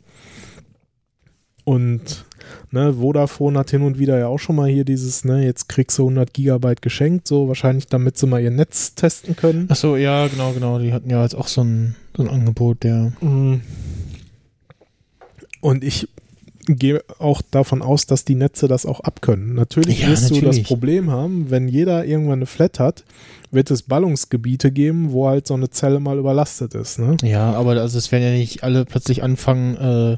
[1.65, 2.25] Und
[2.71, 5.97] ne, Vodafone hat hin und wieder ja auch schon mal hier dieses, ne, jetzt kriegst
[5.97, 9.67] du 100 Gigabyte geschenkt, so wahrscheinlich damit sie mal ihr Netz testen können.
[9.69, 10.79] Ach so, ja, genau, genau.
[10.79, 13.11] Die hatten ja jetzt auch so ein, so ein Angebot, der.
[13.21, 13.61] Mhm.
[15.61, 16.07] Und ich
[16.65, 19.55] gehe auch davon aus, dass die Netze das auch abkönnen.
[19.55, 20.67] Natürlich Ja, wirst du das natürlich.
[20.67, 23.03] Problem haben, wenn jeder irgendwann eine Flat hat,
[23.51, 26.99] wird es Ballungsgebiete geben, wo halt so eine Zelle mal überlastet ist.
[26.99, 27.17] Ne?
[27.23, 30.17] Ja, aber also es werden ja nicht alle plötzlich anfangen, äh,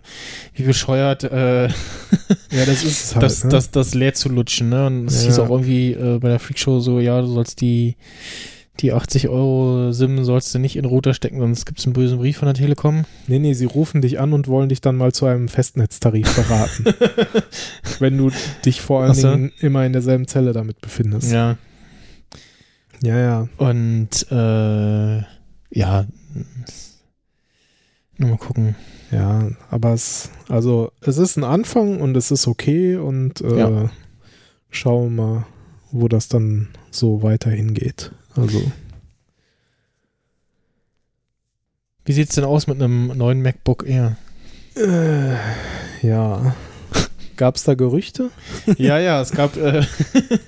[0.54, 1.68] wie bescheuert, äh,
[2.52, 3.24] Ja, das ist halt.
[3.24, 3.50] das, ne?
[3.50, 4.86] das, das leer zu lutschen, ne?
[4.88, 5.28] Und es Ja.
[5.30, 7.96] hieß auch irgendwie äh, bei der Freakshow so, ja, du sollst die,
[8.82, 12.18] die 80 Euro SIM sollst du nicht in Router stecken, sonst gibt es einen bösen
[12.18, 13.06] Brief von der Telekom.
[13.28, 16.86] nee, nee, sie rufen dich an und wollen dich dann mal zu einem Festnetztarif beraten.
[18.00, 18.32] wenn du
[18.66, 19.14] dich vor allen.
[19.14, 21.32] Dingen immer in derselben Zelle damit befindest.
[21.32, 21.58] Ja.
[23.04, 23.18] Ja.
[23.18, 23.48] ja.
[23.58, 25.18] Und äh,
[25.74, 26.06] ja,
[28.18, 28.76] nur mal gucken.
[29.12, 33.92] Ja, aber es, also es ist ein Anfang und es ist okay und äh, Ja.
[34.70, 35.46] schauen wir mal,
[35.92, 38.12] wo das dann so weiterhin geht.
[38.36, 38.62] Also
[42.06, 44.18] Wie sieht's denn aus mit einem neuen MacBook Air?
[44.76, 45.36] äh,
[46.08, 46.56] ja,
[47.38, 48.32] gab es da Gerüchte?
[48.78, 49.84] ja, ja, es gab äh,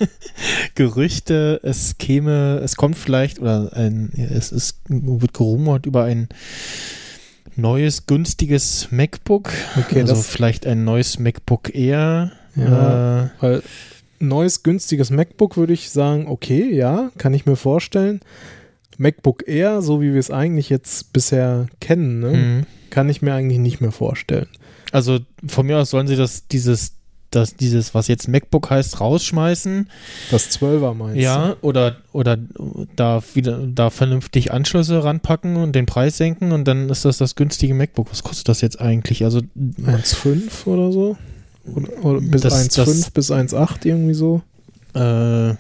[0.75, 6.29] Gerüchte, es käme, es kommt vielleicht, oder ein, es ist, wird gerumort über ein
[7.55, 9.51] neues, günstiges MacBook.
[9.77, 12.31] Okay, also das vielleicht ein neues MacBook Air.
[12.55, 13.25] Ja.
[13.25, 13.63] Äh, weil
[14.19, 18.21] neues günstiges MacBook würde ich sagen, okay, ja, kann ich mir vorstellen.
[18.97, 22.65] MacBook Air, so wie wir es eigentlich jetzt bisher kennen, ne, mhm.
[22.89, 24.47] kann ich mir eigentlich nicht mehr vorstellen.
[24.93, 26.93] Also von mir aus sollen sie das, dieses,
[27.31, 29.89] das, dieses, was jetzt MacBook heißt, rausschmeißen.
[30.29, 32.37] Das 12er meinst Ja, oder, oder
[32.95, 37.35] da wieder da vernünftig Anschlüsse ranpacken und den Preis senken und dann ist das das
[37.35, 38.11] günstige MacBook.
[38.11, 39.23] Was kostet das jetzt eigentlich?
[39.23, 39.47] Also du?
[39.83, 41.17] 1,5 oder so?
[41.75, 44.41] Oder, oder bis Das- 1,5 das- bis 1,8 irgendwie so?
[44.93, 45.55] äh,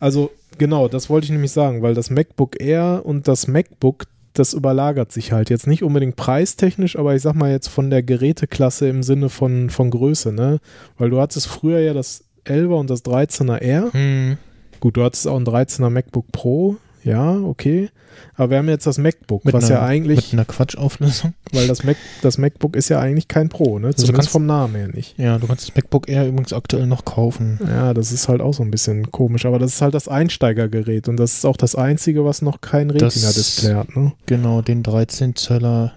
[0.00, 4.06] Also genau, das wollte ich nämlich sagen, weil das MacBook Air und das MacBook,
[4.38, 8.02] das überlagert sich halt jetzt nicht unbedingt preistechnisch, aber ich sag mal jetzt von der
[8.02, 10.60] Geräteklasse im Sinne von, von Größe, ne?
[10.96, 13.92] Weil du hattest früher ja das 11er und das 13er R.
[13.92, 14.38] Hm.
[14.80, 16.76] Gut, du hattest auch ein 13er MacBook Pro,
[17.08, 17.90] ja, okay.
[18.34, 21.34] Aber wir haben jetzt das MacBook, Mit was einer, ja eigentlich, Mit einer Quatschauflösung.
[21.52, 23.94] weil das, Mac, das MacBook ist ja eigentlich kein Pro, ne?
[23.94, 25.16] Zumindest kannst- vom Namen her nicht.
[25.18, 27.60] Ja, du kannst das MacBook Air übrigens aktuell noch kaufen.
[27.66, 31.08] Ja, das ist halt auch so ein bisschen komisch, aber das ist halt das Einsteigergerät
[31.08, 34.12] und das ist auch das einzige, was noch kein Retina-Display hat, ne?
[34.26, 35.92] Genau, den 13 Zöller.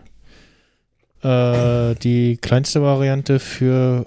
[1.24, 4.06] Äh, die kleinste Variante für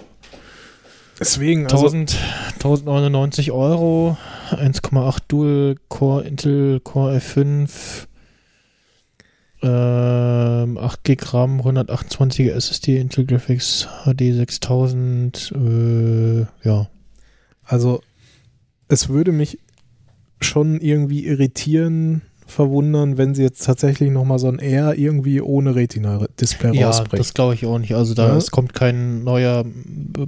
[1.21, 2.17] Deswegen, also 1000,
[2.55, 4.17] 1099 Euro,
[4.51, 8.07] 1,8 Dual Core Intel Core i5,
[9.63, 16.89] ähm, 8 GB RAM, 128 SSD Intel Graphics HD 6000, äh, ja.
[17.65, 18.03] Also,
[18.89, 19.59] es würde mich
[20.41, 26.77] schon irgendwie irritieren, verwundern, wenn sie jetzt tatsächlich nochmal so ein R irgendwie ohne Retina-Display
[26.77, 27.19] Ja, rausbringen.
[27.19, 27.95] das glaube ich auch nicht.
[27.95, 28.37] Also da Ja.
[28.37, 29.65] es kommt kein neuer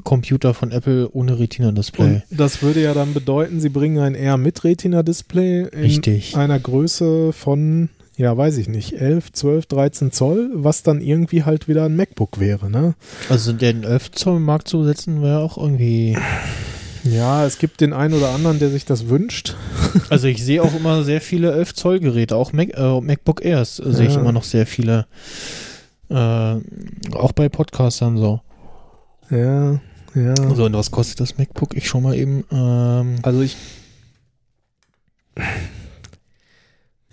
[0.05, 2.23] Computer von Apple ohne Retina-Display.
[2.31, 6.37] Das würde ja dann bedeuten, sie bringen ein R mit Retina-Display in Richtig.
[6.37, 11.69] einer Größe von, ja, weiß ich nicht, 11, 12, 13 Zoll, was dann irgendwie halt
[11.69, 12.95] wieder ein MacBook wäre, ne?
[13.29, 16.17] Also den 11 Zoll Markt zu setzen wäre auch irgendwie.
[17.11, 19.55] Ja, es gibt den einen oder anderen, der sich das wünscht.
[20.11, 23.79] Also ich sehe auch immer sehr viele 11 Zoll Geräte, auch Mac, äh, MacBook Airs
[23.79, 24.21] äh, sehe ich Ja.
[24.21, 25.07] immer noch sehr viele.
[26.11, 28.41] Äh, auch bei Podcastern so.
[29.31, 29.81] Ja,
[30.15, 30.35] ja.
[30.55, 31.75] So, und was kostet das MacBook?
[31.75, 32.45] Ich schau mal eben.
[32.53, 33.57] Ähm, Also ich.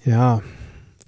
[0.05, 0.41] Ja.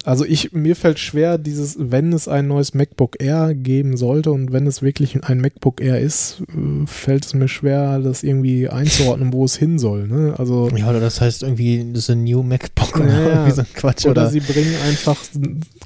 [0.06, 4.52] Also ich, mir fällt schwer, dieses, wenn es ein neues MacBook Air geben sollte und
[4.52, 9.32] wenn es wirklich ein MacBook Air ist, äh, fällt es mir schwer, das irgendwie einzuordnen,
[9.32, 10.06] wo es hin soll.
[10.06, 10.34] Ne?
[10.38, 13.60] Also ja, oder das heißt irgendwie, das ist ein New MacBook oder Ja, irgendwie so
[13.62, 14.04] ein Quatsch.
[14.06, 15.16] oder, Oder, sie bringen einfach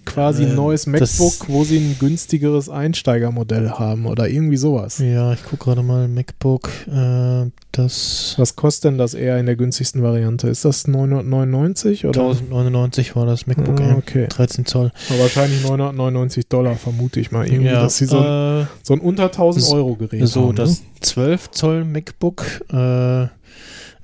[0.05, 4.99] quasi ein Äh, neues MacBook, wo sie ein günstigeres Einsteigermodell haben oder irgendwie sowas.
[4.99, 6.69] ja, ich gucke gerade mal MacBook.
[6.93, 10.49] Äh, das Was kostet denn das Air in der günstigsten Variante?
[10.49, 12.21] Ist das 999 oder?
[12.21, 13.97] 1099 war das MacBook Ah, Air.
[13.97, 14.10] okay.
[14.13, 14.93] 13 Zoll.
[15.09, 17.47] Aber wahrscheinlich 999 Dollar, vermute ich mal.
[17.47, 20.49] Irgendwie, ja, dass sie so, ein, äh, so ein unter 1000 so- Euro Gerät so
[20.49, 20.57] haben.
[20.57, 23.29] das 12 Zoll MacBook, äh,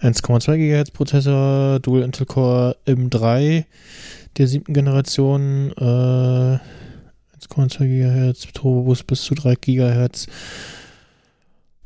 [0.00, 3.64] 1,2 GHz Prozessor, Dual Intel Core M3
[4.36, 6.58] der siebten Generation, äh,
[7.38, 10.26] 1,2 GHz, Turbo Boost bis zu 3 GHz,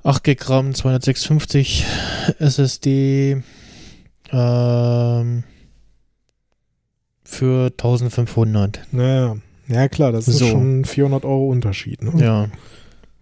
[0.02, 1.84] 8 GB RAM, 256
[2.40, 3.42] SSD,
[4.32, 5.44] ähm,
[7.31, 8.81] für 1500.
[8.93, 9.03] Ne?
[9.03, 9.37] Naja,
[9.68, 10.47] ja klar, das ist So.
[10.49, 12.03] schon 400 Euro Unterschied.
[12.03, 12.12] Ne?
[12.22, 12.49] Ja,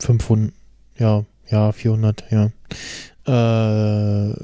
[0.01, 0.53] 500,
[0.99, 2.51] ja, ja, 400, ja.
[3.27, 4.35] Äh,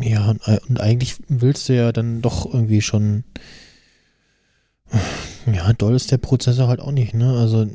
[0.00, 3.24] ja, und, und eigentlich willst du ja dann doch irgendwie schon,
[5.52, 7.36] ja, doll ist der Prozessor halt auch nicht, ne?
[7.36, 7.66] Also,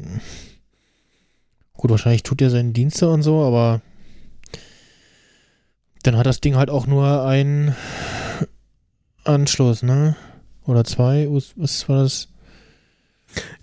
[1.74, 3.82] gut, wahrscheinlich tut er seine Dienste und so, aber
[6.04, 7.76] dann hat das Ding halt auch nur einen
[9.26, 10.16] Anschluss, ne?
[10.66, 12.28] Oder zwei, was war das?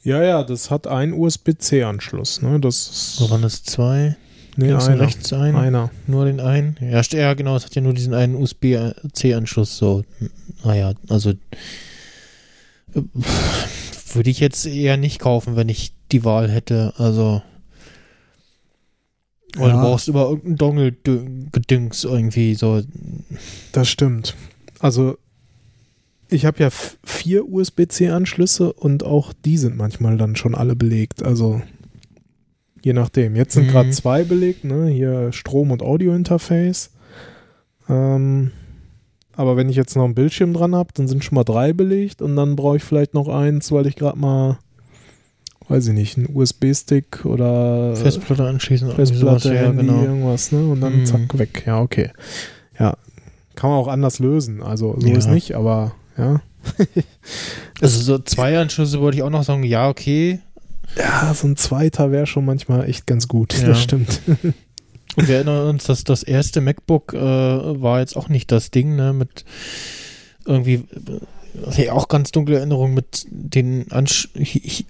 [0.03, 2.43] ja, ja, das hat einen USB-C-Anschluss.
[2.43, 2.59] Ne?
[2.61, 4.17] Das ist Wo waren das zwei?
[4.57, 5.01] nee, einer.
[5.01, 5.55] rechts ein?
[5.57, 5.91] einer.
[6.07, 6.77] Nur den einen?
[6.81, 9.77] Ja, ja, genau, es hat ja nur diesen einen USB-C-Anschluss.
[9.79, 10.05] So,
[10.65, 11.33] naja, also
[14.13, 16.93] würde ich jetzt eher nicht kaufen, wenn ich die Wahl hätte.
[16.99, 17.43] Also,
[19.55, 19.77] weil Ja.
[19.77, 22.83] du brauchst über irgendein Dongle-Gedüngs irgendwie so.
[23.73, 24.35] Das stimmt.
[24.81, 25.17] Also
[26.31, 31.23] ich habe ja vier USB-C-Anschlüsse und auch die sind manchmal dann schon alle belegt.
[31.23, 31.61] Also
[32.83, 33.37] je nachdem.
[33.37, 33.71] Jetzt sind Mhm.
[33.71, 34.87] gerade zwei belegt, ne?
[34.89, 36.91] Hier Strom- und Audio-Interface.
[37.89, 38.53] Ähm,
[39.37, 42.23] aber wenn ich jetzt noch einen Bildschirm dran habe, dann sind schon mal drei belegt
[42.23, 44.59] und dann brauche ich vielleicht noch eins, weil ich gerade mal,
[45.69, 48.89] weiß ich nicht, einen USB-Stick oder Festplatte anschließen.
[48.91, 50.03] sowas, Festplatte, ja, genau.
[50.03, 50.67] irgendwas, ne?
[50.69, 51.07] Und dann Mhm.
[51.07, 51.65] zack, weg.
[51.67, 52.11] Ja, okay.
[52.79, 52.97] Ja.
[53.57, 54.63] Kann man auch anders lösen.
[54.63, 55.17] Also so Ja.
[55.17, 56.43] ist nicht, aber ja.
[57.81, 60.41] Also so zwei Anschlüsse wollte ich auch noch sagen, ja, okay.
[60.99, 63.55] Ja, so ein zweiter wäre schon manchmal echt ganz gut.
[63.59, 63.69] Ja.
[63.69, 64.21] Das stimmt.
[65.17, 68.97] Und wir erinnern uns, dass das erste MacBook äh, war jetzt auch nicht das Ding,
[68.97, 69.45] ne, mit
[70.45, 70.85] irgendwie,
[71.77, 74.29] ja, auch ganz dunkle Erinnerung mit den Ansch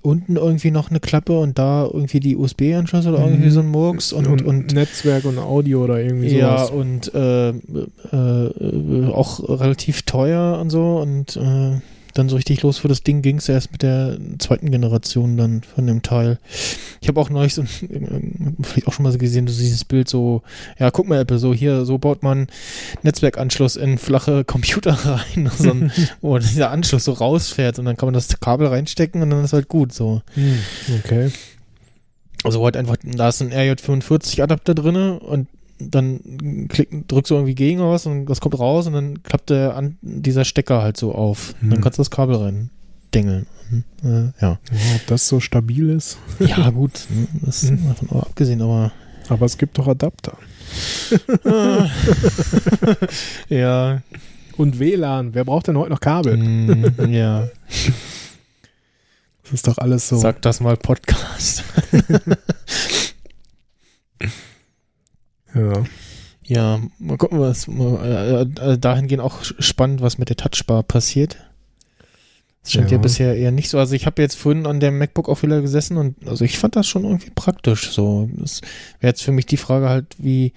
[0.02, 3.50] unten irgendwie noch eine Klappe und da irgendwie die USB-Anschluss oder irgendwie Mhm.
[3.52, 6.70] so ein Murks und, und, und Netzwerk und Audio oder irgendwie ja, sowas.
[6.70, 7.54] und äh, äh,
[8.12, 11.80] äh, auch relativ teuer und so und äh,
[12.14, 15.62] dann so richtig los für das Ding ging es erst mit der zweiten Generation dann
[15.62, 16.38] von dem Teil.
[17.00, 17.64] Ich habe auch neulich so,
[18.62, 20.42] vielleicht auch schon mal so gesehen, so dieses Bild so,
[20.78, 22.48] ja, guck mal Apple, so hier, so baut man
[23.02, 28.06] Netzwerkanschluss in flache Computer rein, so ein, wo dieser Anschluss so rausfährt und dann kann
[28.06, 30.22] man das Kabel reinstecken und dann ist halt gut so.
[30.34, 30.58] Hm,
[31.04, 31.30] okay.
[32.42, 35.46] Also halt einfach, da ist ein RJ45 Adapter drinne und
[35.80, 39.50] dann klick, drückst du irgendwie gegen oder was und das kommt raus und dann klappt
[39.50, 41.54] der an, dieser Stecker halt so auf.
[41.60, 41.70] Hm.
[41.70, 42.70] Dann kannst du das Kabel rein
[43.14, 43.46] dengeln.
[44.02, 44.32] Äh, ja.
[44.40, 44.58] Ja,
[44.96, 46.18] ob das so stabil ist.
[46.40, 47.06] Ja, gut.
[47.10, 47.86] ne, Das ist Hm.
[47.88, 48.92] davon auch abgesehen, aber.
[49.28, 50.36] Aber es gibt doch Adapter.
[51.44, 51.88] Ah.
[53.48, 54.02] ja.
[54.56, 55.34] Und WLAN.
[55.34, 56.36] Wer braucht denn heute noch Kabel?
[56.36, 57.48] mm, ja.
[59.44, 60.16] Das ist doch alles so.
[60.16, 61.62] Sag das mal Podcast.
[65.54, 65.84] Ja.
[66.46, 71.36] Ja, mal gucken, was äh, äh, dahingehend auch spannend, was mit der Touchbar passiert.
[72.62, 73.00] Das scheint ja, Ja.
[73.02, 73.78] bisher eher nicht so.
[73.78, 76.74] Also ich habe jetzt vorhin an dem MacBook auch wieder gesessen und also ich fand
[76.76, 77.92] das schon irgendwie praktisch.
[77.92, 78.60] So, das
[79.00, 80.52] wäre jetzt für mich die Frage halt, wie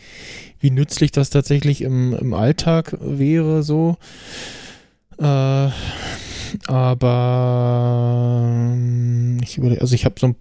[0.59, 3.61] wie nützlich das tatsächlich im, im Alltag wäre.
[3.63, 3.97] So,
[5.19, 5.69] äh,
[6.67, 10.35] aber ähm, ich überlege, also ich habe so ein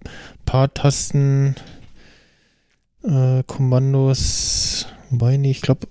[0.46, 1.54] paar Tasten
[3.04, 5.88] äh, Kommandos, wobei, nee, ich glaube,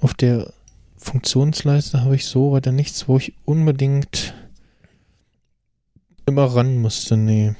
[0.00, 0.52] auf der
[0.96, 4.34] Funktionsleiste habe ich so weiter nichts, wo ich unbedingt
[6.26, 7.54] immer ran musste, nee.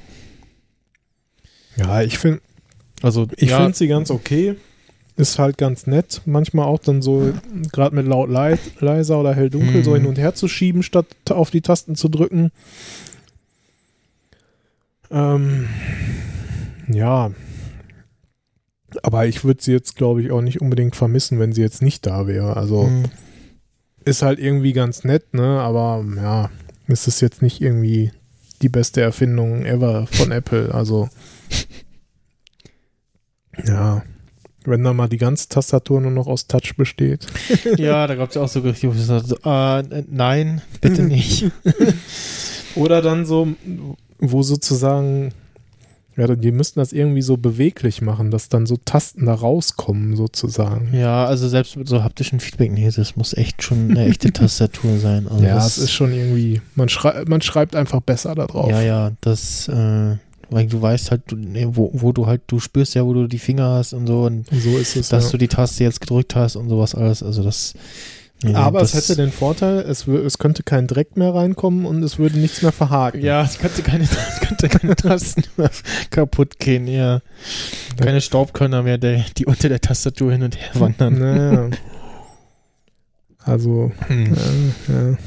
[1.75, 2.41] Ja, ich finde
[3.01, 4.55] Also, ich ja, finde sie ganz okay.
[5.15, 7.33] Ist halt ganz nett, manchmal auch dann so,
[7.73, 9.83] gerade mit laut leit, leiser oder hell dunkel, Mhm.
[9.83, 12.51] so hin und her zu schieben, statt auf die Tasten zu drücken.
[15.11, 15.67] Ähm,
[16.87, 17.31] ja.
[19.03, 22.05] Aber ich würde sie jetzt, glaube ich, auch nicht unbedingt vermissen, wenn sie jetzt nicht
[22.05, 22.57] da wäre.
[22.57, 23.05] Also hm,
[24.05, 25.59] ist halt irgendwie ganz nett, ne?
[25.59, 26.49] Aber ja,
[26.87, 28.11] es ist jetzt nicht irgendwie
[28.61, 30.73] die beste Erfindung ever von Apple.
[30.73, 31.09] Also
[33.65, 34.03] ja,
[34.65, 37.25] wenn da mal die ganze Tastatur nur noch aus Touch besteht.
[37.77, 41.03] ja, da gab es ja auch so Gerüchte, wo ich gesagt so, äh, nein, bitte
[41.03, 41.51] nicht.
[42.75, 43.47] Oder dann so,
[44.19, 45.33] wo sozusagen,
[46.19, 50.93] ja, die müssten das irgendwie so beweglich machen, dass dann so Tasten da rauskommen, sozusagen.
[50.93, 54.97] ja, also selbst mit so haptischen Feedback, nee, das muss echt schon eine echte Tastatur
[54.99, 55.27] sein.
[55.27, 58.69] Also Ja, es ist schon irgendwie, man, schrei man schreibt einfach besser da drauf.
[58.69, 60.17] Ja, ja, das, äh,
[60.49, 63.27] weil du weißt halt, du, nee, wo, wo du halt, du spürst ja, wo du
[63.27, 65.09] die Finger hast und so und So ist es.
[65.09, 65.31] dass ja.
[65.31, 67.23] du die Taste jetzt gedrückt hast und sowas alles.
[67.23, 67.73] Also das.
[68.53, 72.39] Aber es hätte den Vorteil, es, es könnte kein Dreck mehr reinkommen und es würde
[72.39, 73.21] nichts mehr verhaken.
[73.21, 75.69] Ja, es könnte keine, es könnte keine Tasten mehr
[76.09, 77.19] kaputt gehen, ja.
[77.97, 81.19] Keine Staubkörner mehr, der, die unter der Tastatur hin und her wandern.
[81.19, 81.69] Naja.
[83.39, 84.35] Also, Hm.
[84.87, 85.17] ja, ja.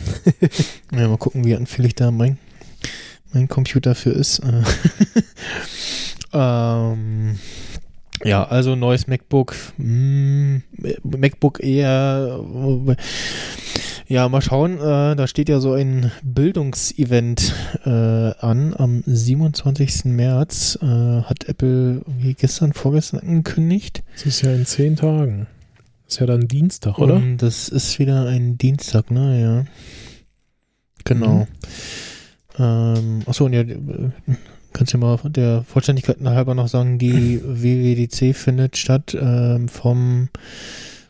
[1.01, 2.39] Ja, mal gucken, wie anfällig da mein,
[3.33, 4.41] mein Computer für ist.
[4.41, 4.63] Äh,
[6.33, 7.39] ähm,
[8.25, 9.55] ja, also neues MacBook.
[9.79, 10.59] Mm,
[11.03, 12.41] MacBook eher.
[14.09, 14.79] Ja, mal schauen.
[14.79, 17.55] Äh, da steht ja so ein Bildungsevent
[17.85, 18.75] äh, an.
[18.77, 20.05] Am 27.
[20.07, 24.03] März äh, hat Apple wie gestern, vorgestern angekündigt.
[24.15, 25.47] Es ist ja in zehn Tagen.
[26.07, 27.15] Ist ja dann Dienstag, oder?
[27.15, 29.41] Und das ist wieder ein Dienstag, ne?
[29.41, 29.65] Ja.
[31.05, 31.47] Genau.
[32.59, 33.65] Ähm, achso, und ja,
[34.73, 40.29] kannst du mal der Vollständigkeit halber noch sagen, die WWDC findet statt ähm, vom,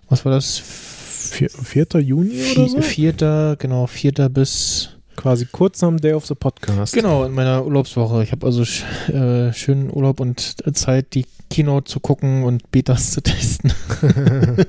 [0.09, 0.59] was war das?
[0.59, 1.87] Vier, 4.
[2.01, 2.79] Juni oder so?
[2.79, 6.95] Vi- Vierter, genau, vierter bis, Quasi kurz dem Day of the Podcast.
[6.95, 8.23] genau, in meiner Urlaubswoche.
[8.23, 13.11] Ich habe also sch, äh, schönen Urlaub und Zeit, die Keynote zu gucken und Betas
[13.13, 13.73] zu testen.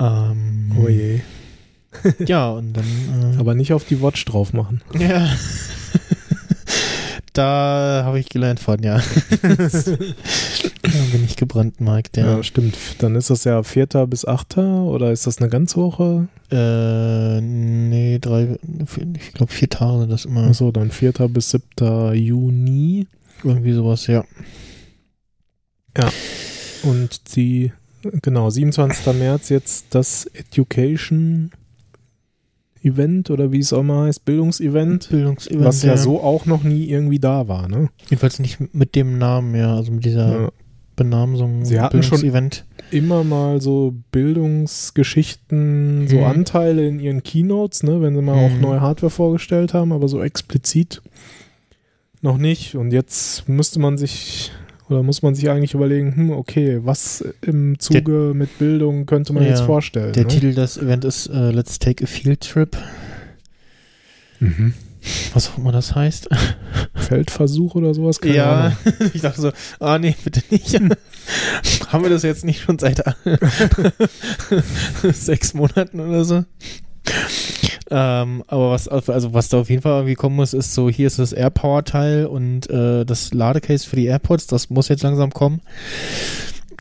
[0.00, 1.20] ähm, oh je.
[2.26, 2.84] Ja, und dann.
[3.34, 4.82] Äh, Aber nicht auf die Watch drauf machen.
[4.98, 5.28] Ja.
[7.38, 8.98] da habe ich gelernt von, ja.
[9.42, 9.48] da
[11.12, 12.36] bin ich gebrandmarkt, Ja.
[12.38, 12.42] ja.
[12.42, 12.76] stimmt.
[12.98, 13.86] Dann ist das ja 4.
[14.08, 14.58] bis 8.
[14.58, 16.26] oder ist das eine ganze Woche?
[16.50, 18.58] Äh, nee, drei,
[19.16, 20.48] ich glaube vier Tage das immer.
[20.48, 21.12] Achso, dann 4.
[21.28, 22.14] bis 7.
[22.14, 23.06] Juni.
[23.44, 24.24] Irgendwie sowas, ja.
[26.82, 27.72] Und die,
[28.22, 29.14] genau, 27.
[29.14, 31.50] März jetzt das Education
[32.82, 35.08] Event oder wie es auch mal heißt, Bildungsevent.
[35.10, 35.64] Bildungsevent.
[35.64, 37.88] Was ja so auch noch nie irgendwie da war, ne?
[38.08, 40.48] Jedenfalls nicht mit dem Namen, ja, also mit dieser Ja.
[40.96, 41.64] Benamsung.
[41.64, 42.50] Sie hatten schon-.
[42.90, 46.24] Immer mal so Bildungsgeschichten, so Mhm.
[46.24, 48.00] Anteile in ihren Keynotes, ne?
[48.00, 48.60] Wenn sie mal auch Mhm.
[48.60, 51.02] neue Hardware vorgestellt haben, aber so explizit
[52.22, 52.74] noch nicht.
[52.74, 54.50] Und jetzt müsste man sich
[54.88, 59.42] oder muss man sich eigentlich überlegen, hm, okay, was im Zuge mit Bildung könnte man
[59.42, 60.12] Ja, jetzt vorstellen?
[60.12, 60.28] Der ne?
[60.28, 62.76] Titel des Events ist äh, Let's Take a Field Trip.
[64.40, 64.74] Mhm.
[65.32, 66.28] Was auch immer das heißt.
[66.94, 68.20] Feldversuch oder sowas?
[68.20, 68.76] Keine ja, Ahnung.
[69.14, 70.74] ich dachte so, ah nee, bitte nicht.
[71.88, 73.02] Haben wir das jetzt nicht schon seit
[75.12, 76.44] sechs Monaten oder so?
[77.90, 81.06] Ähm, aber was, also was da auf jeden Fall irgendwie kommen muss, ist so, hier
[81.06, 85.60] ist das AirPower-Teil und äh, das Ladecase für die AirPods, das muss jetzt langsam kommen.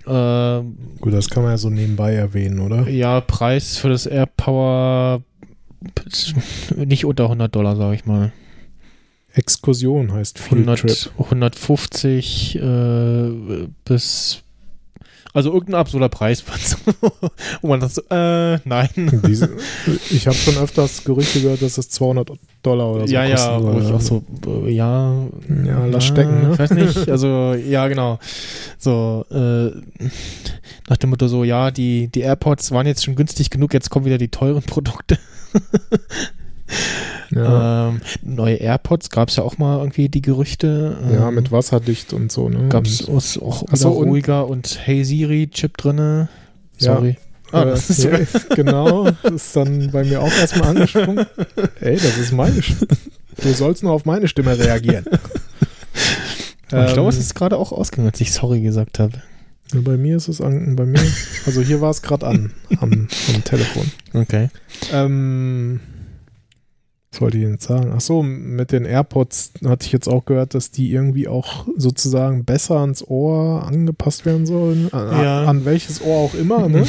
[0.06, 2.90] Ähm, Gut, das kann man ja so nebenbei erwähnen, oder?
[2.90, 5.22] ja, Preis für das AirPower
[6.76, 8.32] nicht unter 100 Dollar, sage ich mal.
[9.34, 11.12] Exkursion heißt Field 100, Trip.
[11.20, 14.42] 150 äh, bis
[15.34, 16.44] also irgendein absurder Preis,
[17.62, 18.90] wo man das so, äh, nein.
[19.28, 19.50] Diese,
[20.10, 22.32] ich habe schon öfters Gerüchte gehört, dass es 200
[22.64, 23.74] Dollar oder so ja, ja, kosten soll.
[23.74, 24.24] wo ich auch so,
[24.66, 25.14] äh, ja.
[25.66, 26.54] Ja, lass stecken, ne?
[26.54, 28.20] Ich weiß nicht, also, ja, genau.
[28.78, 29.72] So, äh,
[30.90, 34.06] nach dem Motto so, ja, die, die AirPods waren jetzt schon günstig genug, jetzt kommen
[34.06, 35.18] wieder die teuren Produkte.
[37.32, 40.98] Ja, Ähm, neue AirPods gab es ja auch mal irgendwie die Gerüchte.
[41.12, 42.70] ja Ähm, mit wasserdicht und so, ne?
[42.70, 46.30] Gab es auch so, und- ruhiger und Hey Siri Chip drinne.
[46.80, 46.96] Ja.
[46.96, 47.18] Sorry.
[47.52, 48.12] Ah, Äh, das ist ja,
[48.56, 51.26] genau, das ist dann bei mir auch erstmal angesprungen.
[51.82, 52.88] Ey, das ist meine Stimme.
[53.42, 55.06] Du sollst nur auf meine Stimme reagieren.
[56.72, 59.22] Aber ich glaube, Ähm, es ist gerade auch ausgegangen, als ich sorry gesagt habe.
[59.74, 61.00] Ja, Bei mir ist es an, bei mir,
[61.46, 63.90] also hier war es gerade an am, am Telefon.
[64.14, 64.50] Okay.
[64.94, 65.80] Ähm,
[67.18, 67.92] was wollte ich denn sagen?
[67.96, 72.46] Ach so, mit den AirPods hatte ich jetzt auch gehört, dass die irgendwie auch sozusagen
[72.46, 74.94] besser ans Ohr angepasst werden sollen.
[74.94, 75.46] An, Ja.
[75.46, 76.86] an welches Ohr auch immer, ne?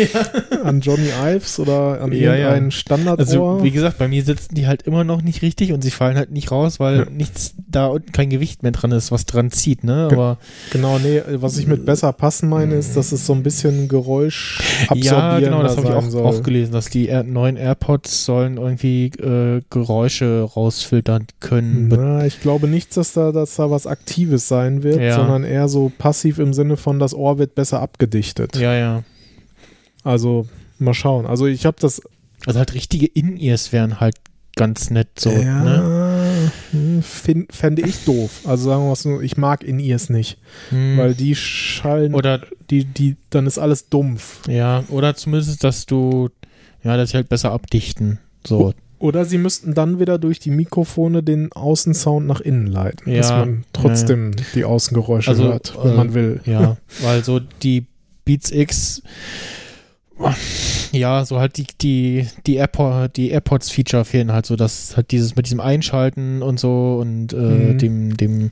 [0.64, 2.48] An Johnny Ives oder an Ja, ja.
[2.48, 3.26] irgendein Standardohr.
[3.52, 6.16] Also, wie gesagt, bei mir sitzen die halt immer noch nicht richtig und sie fallen
[6.16, 7.04] halt nicht raus, weil Ja.
[7.10, 10.08] nichts da unten kein Gewicht mehr dran ist, was dran zieht, ne?
[10.10, 10.38] Aber
[10.72, 14.58] genau, nee, was ich mit besser passen meine, ist, dass es so ein bisschen Geräusch
[14.94, 19.60] ja, genau, das habe ich auch, auch gelesen, dass die neuen AirPods sollen irgendwie äh,
[19.70, 21.88] Geräusche rausfiltern können.
[21.88, 25.16] Na, ich glaube nicht, dass da, dass da was Aktives sein wird, Ja.
[25.16, 28.56] sondern eher so passiv im Sinne von, das Ohr wird besser abgedichtet.
[28.56, 29.02] Ja, ja.
[30.04, 30.46] Also,
[30.78, 31.26] mal schauen.
[31.26, 32.00] Also, ich habe das.
[32.46, 34.14] Also halt richtige In-Ears wären halt
[34.54, 36.52] ganz nett so, ja, ne?
[36.70, 38.42] hm, find, fände ich doof.
[38.44, 40.38] Also, sagen wir mal so, ich mag In-Ears nicht,
[40.70, 40.96] Hm.
[40.98, 44.40] weil die schallen, Oder die, die, dann ist alles dumpf.
[44.48, 46.28] Ja, oder zumindest, dass du,
[46.84, 48.18] ja, dass sie halt besser abdichten.
[48.46, 48.72] So.
[48.98, 53.36] Oder sie müssten dann wieder durch die Mikrofone den Außensound nach innen leiten, dass Ja,
[53.44, 56.40] man trotzdem die Außengeräusche Also, hört, wenn äh, man will.
[56.46, 57.84] Ja, weil so die
[58.24, 59.02] Beats X,
[60.92, 65.36] ja, so halt die, die, die, Airpod, die AirPods-Feature fehlen halt so, dass halt dieses
[65.36, 67.78] mit diesem Einschalten und so und äh, Mhm.
[67.78, 68.50] dem, dem,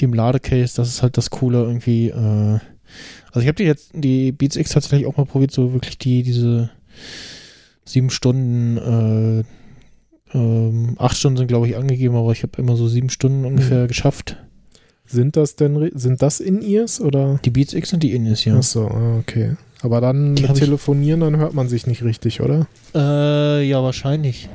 [0.00, 2.08] dem Ladecase, das ist halt das Coole irgendwie.
[2.08, 2.58] Äh,
[3.30, 6.22] also ich habe die jetzt, die Beats X tatsächlich auch mal probiert, so wirklich die,
[6.22, 6.70] diese
[7.84, 9.44] sieben Stunden, äh,
[10.36, 13.86] ähm, acht Stunden sind glaube ich angegeben, aber ich habe immer so sieben Stunden ungefähr
[13.86, 14.36] geschafft.
[15.08, 17.38] Sind das denn, sind das In-Ears oder?
[17.44, 18.56] Die Beats X und die Innis, ja.
[18.58, 19.56] Ach so, ah, okay.
[19.82, 22.66] Aber dann Die mit telefonieren, dann hört man sich nicht richtig, oder?
[22.94, 24.48] Äh, ja, wahrscheinlich.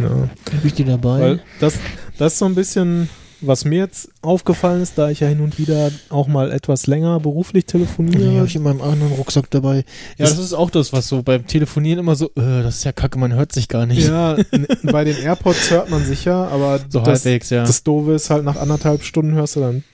[0.00, 0.10] Ja.
[0.10, 1.20] Habe ich die dabei?
[1.20, 1.78] Weil das,
[2.18, 3.08] das ist so ein bisschen,
[3.40, 7.20] was mir jetzt aufgefallen ist, da ich ja hin und wieder auch mal etwas länger
[7.20, 8.36] beruflich telefoniere.
[8.36, 9.76] habe ich in meinem anderen Rucksack dabei.
[9.76, 9.84] Ja,
[10.26, 12.92] Das- das ist auch das, was so beim Telefonieren immer so, äh, das ist ja
[12.92, 14.06] kacke, man hört sich gar nicht.
[14.08, 14.36] Ja,
[14.84, 17.64] bei den AirPods hört man sich ja, aber so das, halbwegs, ja.
[17.64, 19.84] das Doofe ist halt, nach anderthalb Stunden hörst du dann.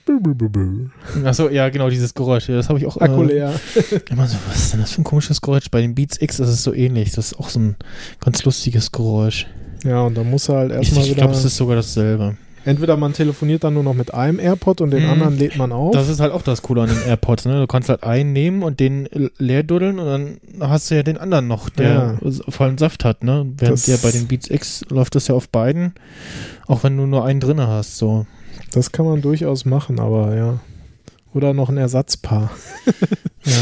[1.25, 2.49] Achso, ja, genau, dieses Geräusch.
[2.49, 3.53] Ja, das habe ich auch Akku äh, leer.
[4.11, 5.71] immer so, was ist denn das für ein komisches Geräusch?
[5.71, 7.13] Bei den Beats X ist es so ähnlich.
[7.13, 7.77] Das ist auch so ein
[8.21, 9.47] ganz lustiges Geräusch.
[9.85, 11.23] Ja, und dann muss er halt Ich, erstmal ich wieder.
[11.23, 12.37] glaube, es ist sogar dasselbe.
[12.65, 15.11] Entweder man telefoniert dann nur noch mit einem AirPod und den Mhm.
[15.11, 15.93] anderen lädt man auf.
[15.93, 17.61] Das ist halt auch das Coole an den AirPods, ne?
[17.61, 19.09] Du kannst halt einen nehmen und den
[19.39, 23.47] leer duddeln und dann hast du ja den anderen noch, der vollen Saft hat, ne?
[23.59, 25.95] Während Das- ja bei den Beats X läuft das ja auf beiden,
[26.67, 28.27] auch wenn du nur einen drinne hast, so.
[28.73, 30.61] Das kann man durchaus machen, aber ja.
[31.35, 32.51] Oder noch ein Ersatzpaar.
[33.45, 33.53] Ja.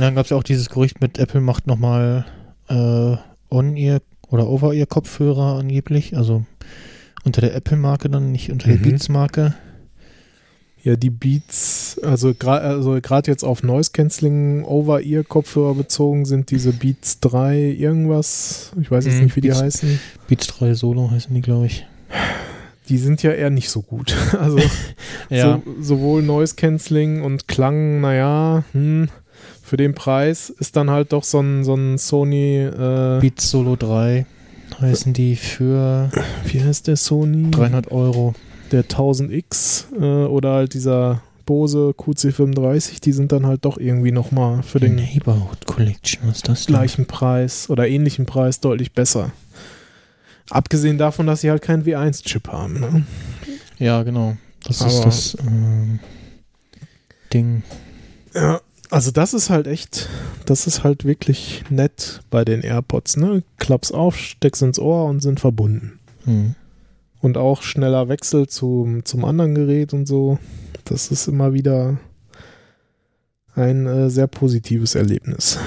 [0.00, 2.26] Dann gab es ja auch dieses Gerücht mit Apple macht nochmal
[2.68, 3.16] äh,
[3.50, 4.00] On-Ear
[4.30, 6.44] oder Over-Ear-Kopfhörer angeblich, also
[7.28, 8.82] unter der Apple-Marke dann, nicht unter der Mhm.
[8.82, 9.54] Beats-Marke.
[10.82, 16.50] Ja, die Beats, also gerade also grad jetzt auf Noise Cancelling Over-Ear Kopfhörer bezogen sind
[16.50, 20.00] diese Beats 3 irgendwas, ich weiß jetzt Mhm, nicht, wie die Beats- heißen.
[20.28, 21.84] Beats 3 Solo heißen die, glaube ich.
[22.88, 24.14] Die sind ja eher nicht so gut.
[24.40, 24.58] Also
[25.30, 25.60] Ja.
[25.64, 29.08] so, sowohl Noise Cancelling und Klang, naja, hm,
[29.62, 33.74] für den Preis ist dann halt doch so ein, so ein Sony, äh, Beats Solo
[33.76, 34.24] 3
[34.80, 36.10] heißen die für
[36.44, 37.50] wie heißt der Sony?
[37.50, 38.34] 300 Euro.
[38.72, 44.62] der 1000X äh, oder halt dieser Bose QC35, die sind dann halt doch irgendwie nochmal
[44.62, 46.74] für den Neighborhood Collection, was ist das denn?
[46.74, 49.32] gleichen Preis oder ähnlichen Preis deutlich besser.
[50.50, 52.80] Abgesehen davon, dass sie halt keinen W1-Chip haben.
[52.80, 53.04] Ne?
[53.78, 54.36] Ja, genau.
[54.64, 56.00] Das ist Aber- das ähm,
[57.32, 57.62] Ding.
[58.34, 58.60] Ja,
[58.90, 60.08] also das ist halt echt,
[60.46, 63.42] das ist halt wirklich nett bei den AirPods, ne?
[63.58, 65.98] Klapp's auf, steck's ins Ohr und sind verbunden.
[66.24, 66.54] Hm.
[67.20, 70.38] Und auch schneller Wechsel zum, zum anderen Gerät und so.
[70.84, 71.98] Das ist immer wieder
[73.54, 75.58] ein äh, sehr positives Erlebnis.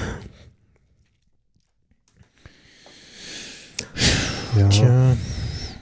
[4.58, 5.16] Ja, Tja,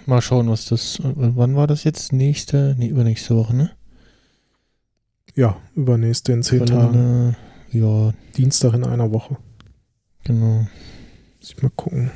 [0.07, 0.99] mal schauen, was das.
[1.03, 2.12] Wann war das jetzt?
[2.12, 3.70] Nächste, nee, übernächste Woche, ne?
[5.35, 7.37] Ja übernächste in zehn Tagen.
[7.72, 9.37] Ja, Dienstag in einer Woche.
[10.24, 10.66] genau.
[11.39, 12.11] Muss ich mal gucken.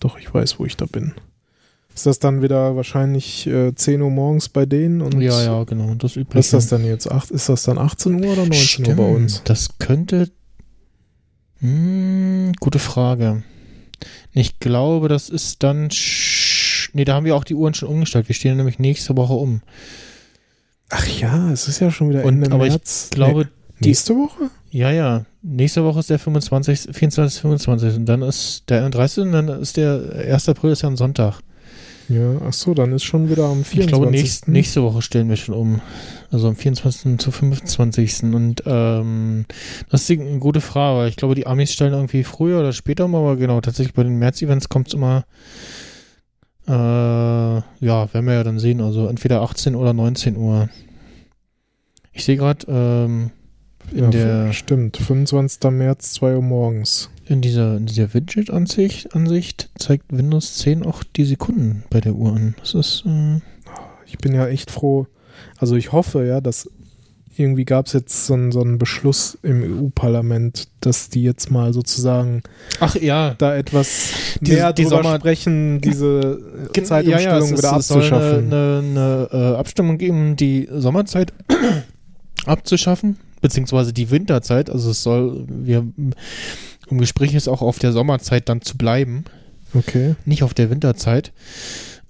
[0.00, 1.14] Doch, ich weiß, wo ich da bin.
[1.94, 5.02] Ist das dann wieder wahrscheinlich äh, 10 Uhr morgens bei denen?
[5.02, 5.94] Und Ja, ja, genau.
[5.94, 6.38] Das übliche.
[6.38, 7.10] Ist das dann jetzt?
[7.10, 9.42] Acht, ist das dann 18 Uhr oder 19 Uhr bei uns?
[9.44, 10.30] Das könnte.
[11.58, 13.42] Hm, gute Frage.
[14.32, 15.88] Ich glaube, das ist dann.
[16.92, 18.28] Nee, da haben wir auch die Uhren schon umgestellt.
[18.28, 19.60] Wir stehen nämlich nächste Woche um.
[20.90, 23.08] Ach ja, es ist ja schon wieder Und- Ende aber März.
[23.10, 23.48] Ich glaube,
[23.80, 24.50] Nee, nächste Woche?
[24.70, 25.24] ja, ja.
[25.42, 27.96] Nächste Woche ist der 25., 24., 25.
[27.96, 29.24] Und dann ist der 30.
[29.24, 30.48] und dann ist der 1.
[30.48, 31.40] April ist ja ein Sonntag.
[32.08, 33.80] Ja, ach so, dann ist schon wieder am 24.
[33.80, 35.80] Ich glaube, nächst, nächste Woche stellen wir schon um.
[36.30, 37.18] Also am 24.
[37.18, 38.22] zu 25.
[38.34, 39.44] Und ähm,
[39.90, 42.72] das ist die- eine gute Frage, weil ich glaube, die Amis stellen irgendwie früher oder
[42.72, 45.24] später um, aber genau, tatsächlich bei den März-Events kommt es immer,
[46.68, 50.68] äh, ja, werden wir ja dann sehen, also entweder 18 oder 19 Uhr.
[52.12, 53.30] Ich sehe gerade, ähm,
[53.92, 55.70] in ja, der- Stimmt, 25.
[55.70, 57.08] März, 2 Uhr morgens.
[57.26, 62.32] in dieser, in dieser Widget-Ansicht Ansicht zeigt Windows 10 auch die Sekunden bei der Uhr
[62.34, 62.54] an.
[62.60, 63.40] Das ist, äh,
[64.06, 65.06] Ich bin ja echt froh.
[65.58, 66.70] Also ich hoffe ja, dass
[67.38, 71.72] irgendwie gab es jetzt so einen, so einen Beschluss im EU-Parlament, dass die jetzt mal
[71.72, 72.42] sozusagen
[72.80, 74.10] ach ja, da etwas
[74.40, 78.46] Diese- mehr die drüber Sommer- sprechen, diese äh, Gen- Zeitumstellung es wieder es soll abzuschaffen.
[78.52, 81.32] Eine, eine, eine äh, Abstimmung geben, die Sommerzeit
[82.46, 84.70] abzuschaffen, beziehungsweise die Winterzeit.
[84.70, 85.86] Also es soll, wir
[86.90, 89.24] im Gespräch ist auch auf der Sommerzeit dann zu bleiben,
[89.74, 90.14] Okay.
[90.24, 91.32] nicht auf der Winterzeit.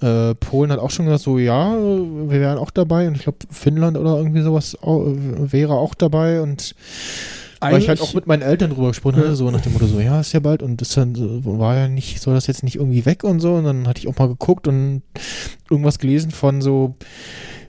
[0.00, 3.08] Äh, Polen hat auch schon gesagt, so ja, wir wären auch dabei.
[3.08, 6.40] Und ich glaube Finnland oder irgendwie sowas au- wäre auch dabei.
[6.40, 6.74] Und
[7.60, 9.98] weil ich halt auch mit meinen Eltern drüber gesprochen hatte, so nach dem Motto, so,
[9.98, 10.62] ja, ist ja bald.
[10.62, 13.54] Und das dann so, war ja nicht, soll das jetzt nicht irgendwie weg und so.
[13.54, 15.02] Und dann hatte ich auch mal geguckt und
[15.68, 16.94] irgendwas gelesen von so,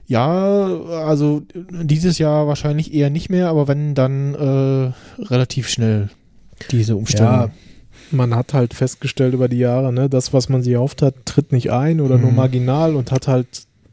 [0.06, 0.66] ja,
[1.04, 1.42] also
[1.82, 6.10] dieses Jahr wahrscheinlich eher nicht mehr, aber wenn, dann äh, relativ schnell
[6.70, 7.32] diese Umstellung.
[7.32, 7.50] Ja,
[8.12, 11.52] man hat halt festgestellt über die Jahre, ne, das, was man sich erhofft hat, tritt
[11.52, 12.36] nicht ein oder nur Mhm.
[12.36, 13.46] marginal und hat halt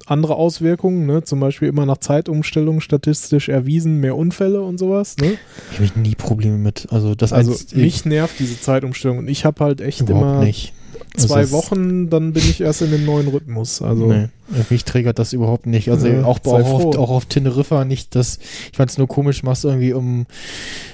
[0.06, 1.24] andere Auswirkungen, ne?
[1.24, 5.34] Zum Beispiel immer nach Zeitumstellung statistisch erwiesen, mehr Unfälle und sowas, ne?
[5.74, 6.88] Ich habe nie Probleme mit.
[6.92, 10.72] Also das Also als- mich nervt diese Zeitumstellung und ich habe halt echt immer nicht.
[11.18, 13.82] Also zwei es- Wochen, dann bin ich erst in dem neuen Rhythmus.
[13.82, 14.28] Also Nee,
[14.70, 15.90] mich triggert das überhaupt nicht.
[15.90, 18.40] Also Ja, auch, auch, auf, auch auf Teneriffa nicht, dass
[18.72, 20.26] ich fand es nur komisch, machst du irgendwie um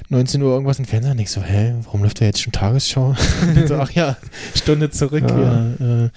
[0.09, 3.15] 19 Uhr irgendwas im Fernsehen denkst so, hä, warum läuft da jetzt schon Tagesschau?
[3.67, 4.15] so, ach ja,
[4.55, 5.23] Stunde zurück.
[5.27, 5.73] Ja.
[5.79, 6.09] Ja, äh,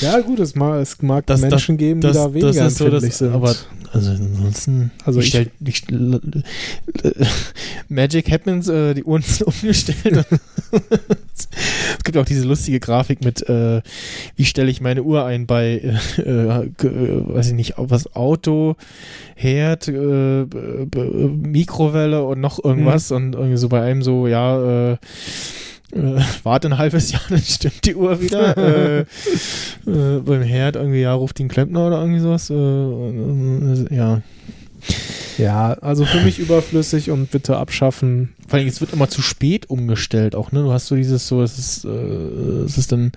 [0.00, 2.78] ja gut, es mag, es mag Das- Menschen geben, die das, da weniger das ist
[2.78, 3.32] so, empfindlich das, sind.
[3.34, 3.54] aber
[3.92, 6.20] also ansonsten, Also ich ich- stell, ich, stell-
[7.88, 10.26] Magic Happens, äh, die Uhren sind umgestellt.
[11.98, 13.82] Es gibt auch diese lustige Grafik mit, äh,
[14.36, 15.80] wie stelle ich meine Uhr ein bei,
[16.18, 16.70] äh, äh, äh,
[17.34, 18.76] weiß ich nicht, was Auto,
[19.34, 24.92] Herd, äh, b- Mikrowelle und noch irgendwas und irgendwie so bei einem so, ja, äh,
[25.92, 28.56] äh, warte ein halbes Jahr, dann stimmt die Uhr wieder.
[28.56, 32.50] äh, äh, beim Herd irgendwie, ja, ruft den Klempner oder irgendwie sowas.
[32.50, 34.22] Äh, äh, ja.
[35.38, 38.34] Ja, also für mich überflüssig und bitte abschaffen.
[38.48, 40.62] Vor allem, es wird immer zu spät umgestellt auch, ne?
[40.62, 41.88] Du hast so dieses so, es ist, äh,
[42.64, 43.12] es ist dann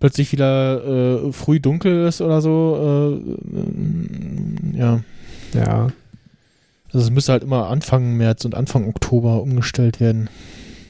[0.00, 3.20] plötzlich wieder äh, früh dunkel ist oder so.
[4.74, 5.00] Äh, äh, ja.
[5.54, 5.88] Ja,
[6.92, 10.28] Also es müsste halt immer Anfang März und Anfang Oktober umgestellt werden.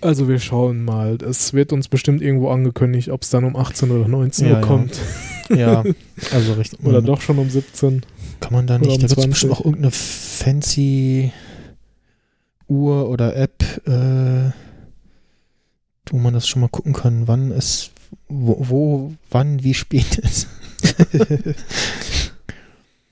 [0.01, 1.17] also wir schauen mal.
[1.23, 4.61] Es wird uns bestimmt irgendwo angekündigt, ob es dann um 18 oder 19 Ja, Uhr
[4.61, 4.67] ja.
[4.67, 4.99] kommt.
[5.51, 5.85] Ja,
[6.33, 6.77] also recht.
[6.83, 8.03] Oder doch schon um 17.
[8.41, 9.31] Kann man da nicht, da wird es 20.
[9.31, 11.33] bestimmt auch irgendeine fancy
[12.69, 14.51] Uhr oder App, äh,
[16.11, 17.91] wo man das schon mal gucken kann, wann es,
[18.29, 20.47] wo, wo wann, wie spät ist.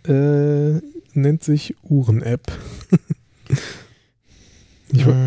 [0.08, 0.80] äh,
[1.14, 2.52] nennt sich Uhren-App.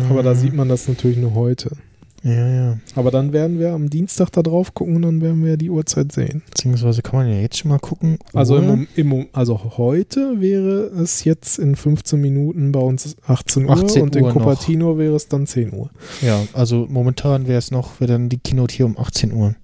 [0.08, 1.76] Aber da sieht man das natürlich nur heute.
[2.22, 2.78] Ja, ja.
[2.96, 6.12] Aber dann werden wir am Dienstag da drauf gucken und dann werden wir die Uhrzeit
[6.12, 6.42] sehen.
[6.50, 8.18] Beziehungsweise kann man ja jetzt schon mal gucken.
[8.34, 13.70] Also, im, im, also heute wäre es jetzt in 15 Minuten bei uns 18 Uhr
[13.72, 14.36] 18 und in Uhr noch.
[14.40, 15.88] Cupertino wäre es dann 10 Uhr.
[16.20, 19.54] Ja, also momentan wäre es noch, wäre dann die Keynote hier um 18 Uhr.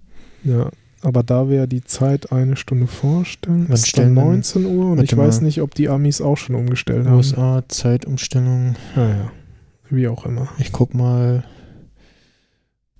[0.44, 0.70] Ja.
[1.02, 4.96] Aber da wir die Zeit eine Stunde vorstellen, Wann stellen dann denn- 19 Uhr und
[4.96, 7.16] Warte ich weiß nicht, ob die Amis auch schon umgestellt haben.
[7.16, 8.76] USA, Zeitumstellung.
[8.96, 9.30] Naja,
[9.90, 10.48] wie auch immer.
[10.58, 11.44] Ich guck mal.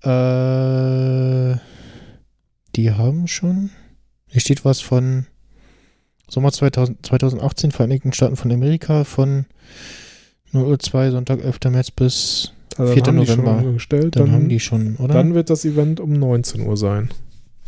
[0.02, 1.56] Äh,
[2.76, 3.70] die haben schon.
[4.28, 5.26] Hier steht was von
[6.28, 9.46] Sommer 2000, 2018, Vereinigten Staaten von Amerika, von
[10.52, 11.58] 0 Uhr 2, Sonntag, 11.
[11.70, 12.52] März bis.
[12.76, 13.02] Also 4.
[13.02, 13.68] dann haben die schon November.
[13.68, 14.16] umgestellt.
[14.16, 15.14] Dann, Dann, haben die schon, oder?
[15.14, 17.08] dann wird das Event um 19 Uhr sein.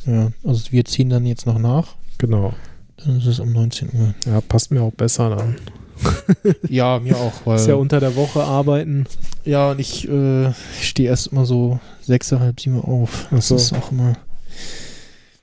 [0.05, 1.95] ja, also wir ziehen dann jetzt noch nach.
[2.19, 2.53] Genau.
[2.99, 4.15] Dann ist es um 19 Uhr.
[4.27, 5.57] Ja, passt mir auch besser dann.
[6.69, 7.57] Ja, mir auch, weil.
[7.61, 9.07] Ist ja unter der Woche arbeiten.
[9.45, 13.29] Ja, und ich äh, stehe erst immer so sechs, halb sieben auf.
[13.31, 13.57] Das so.
[13.57, 14.17] ist auch immer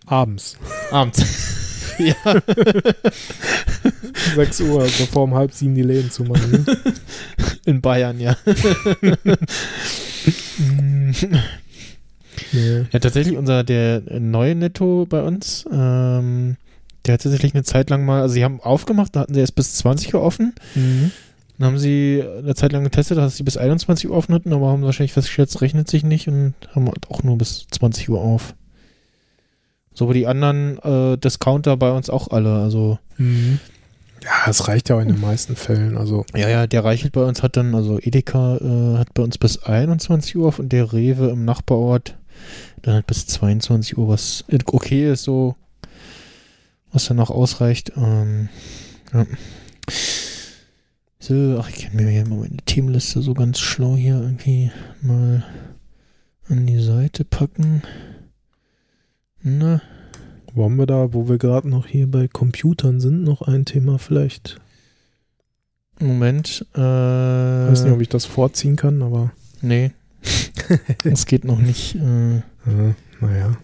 [0.05, 0.57] Abends.
[0.91, 1.23] abends.
[1.97, 2.15] ja.
[4.35, 6.51] 6 Uhr, bevor um halb sieben die Läden zumachen.
[6.51, 6.65] Ne?
[7.65, 8.37] In Bayern, ja.
[12.51, 12.85] nee.
[12.91, 16.57] ja, tatsächlich unser, der neue Netto bei uns, ähm,
[17.05, 19.55] der hat tatsächlich eine Zeit lang mal, also sie haben aufgemacht, da hatten sie erst
[19.55, 20.53] bis 20 Uhr offen.
[20.75, 21.11] Mhm.
[21.57, 24.67] Dann haben sie eine Zeit lang getestet, dass sie bis 21 Uhr offen hatten, aber
[24.67, 28.19] haben wahrscheinlich festgestellt, es rechnet sich nicht und haben halt auch nur bis 20 Uhr
[28.19, 28.55] auf.
[29.93, 32.61] So wie die anderen äh, Discounter bei uns auch alle.
[32.61, 33.59] Also, Mhm.
[34.23, 35.97] Ja, es reicht ja auch in den meisten Fällen.
[35.97, 39.37] Also, ja, ja, der Reichelt bei uns hat dann, also Edeka äh, hat bei uns
[39.37, 42.17] bis 21 Uhr auf und der Rewe im Nachbarort
[42.81, 45.55] dann halt bis 22 Uhr, was okay ist, so,
[46.95, 47.91] was dann noch ausreicht.
[47.97, 48.49] Ähm,
[49.13, 49.25] ja.
[51.19, 55.43] So, ach, ich kann mir hier mal meine Themenliste so ganz schlau hier irgendwie mal
[56.47, 57.81] an die Seite packen.
[59.41, 59.81] Na,
[60.53, 64.59] wollen wir da, wo wir gerade noch hier bei Computern sind, noch ein Thema vielleicht?
[65.99, 66.65] Moment.
[66.75, 69.31] Äh, Ich weiß nicht, ob ich das vorziehen kann, aber
[69.61, 69.91] nee.
[71.03, 71.95] Es geht noch nicht.
[71.95, 73.57] Äh, äh, naja.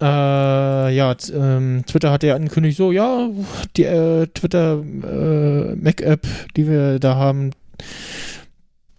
[0.00, 3.28] Äh, ja, ähm, Twitter hat ja angekündigt, so, ja,
[3.76, 6.26] die äh, Twitter äh, Mac-App,
[6.56, 7.50] die wir da haben,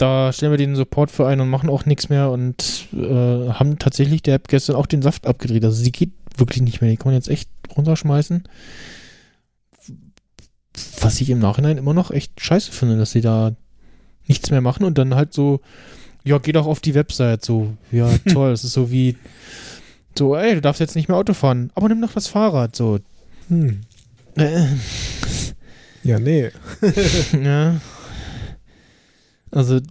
[0.01, 3.77] da stellen wir den Support für ein und machen auch nichts mehr und äh, haben
[3.77, 5.63] tatsächlich der App gestern auch den Saft abgedreht.
[5.63, 6.89] Also sie geht wirklich nicht mehr.
[6.89, 8.43] Die kann man jetzt echt runterschmeißen.
[11.01, 13.51] Was ich im Nachhinein immer noch echt scheiße finde, dass sie da
[14.27, 15.61] nichts mehr machen und dann halt so,
[16.23, 17.45] ja, geh doch auf die Website.
[17.45, 18.49] So, ja, toll.
[18.49, 19.17] Das ist so wie,
[20.17, 22.75] so, ey, du darfst jetzt nicht mehr Auto fahren, aber nimm doch das Fahrrad.
[22.75, 22.99] So,
[23.49, 23.81] Hm.
[24.37, 24.65] äh,
[26.03, 26.49] Ja, nee.
[27.43, 27.75] ja.
[29.53, 29.81] Also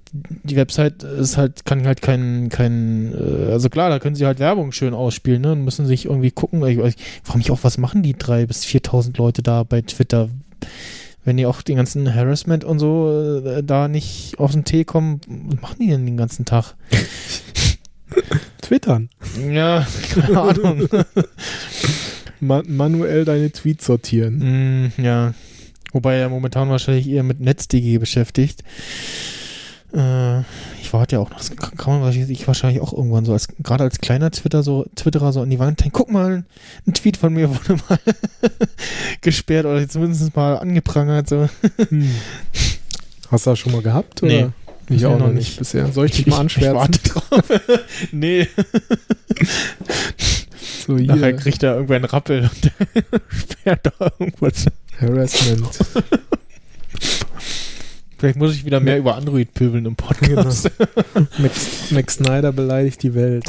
[0.45, 4.39] die Website ist halt, kann halt kein, kein, äh, also klar, da können sie halt
[4.39, 5.53] Werbung schön ausspielen, ne?
[5.53, 6.65] Und müssen sich irgendwie gucken.
[6.67, 10.31] Ich, ich frage mich auch, was machen die drei bis 4.000 Leute da bei Twitter,
[11.27, 15.21] wenn die auch den ganzen Harassment und so äh, da nicht aus dem Tee kommen?
[15.29, 16.75] Was machen die denn den ganzen Tag?
[18.63, 19.09] Twittern.
[19.51, 20.89] Ja, keine Ahnung.
[22.41, 24.87] Ma manuell deine Tweets sortieren.
[24.97, 25.35] Mm, ja.
[25.93, 28.63] Wobei er momentan wahrscheinlich eher mit NetzDG beschäftigt.
[29.93, 30.41] Äh,
[30.81, 31.41] ich warte ja auch noch,
[31.77, 35.33] kann man wahrscheinlich, ich wahrscheinlich auch irgendwann so, als gerade als kleiner Twitter so, Twitterer
[35.33, 36.45] so an die Wand hängen, guck mal,
[36.87, 37.99] ein Tweet von mir wurde mal
[39.21, 41.29] gesperrt oder zumindest mal angeprangert.
[41.29, 41.49] So.
[41.89, 42.11] Hm.
[43.31, 44.23] Hast du das schon mal gehabt?
[44.23, 44.49] Nee.
[44.91, 45.91] Ich auch noch nicht bisher.
[45.93, 46.77] Soll ich dich mal Ich anschwärzen?
[46.77, 47.61] warte drauf.
[48.13, 48.47] nee,
[50.87, 52.73] So hier, nachher kriegt er irgendwer einen Rappel und
[53.51, 54.67] sperrt da irgendwas.
[55.01, 55.69] Harassment.
[58.19, 60.71] Vielleicht muss ich wieder mehr über Android pöbeln im Podcast.
[61.39, 63.47] Max, Max Snyder beleidigt die Welt.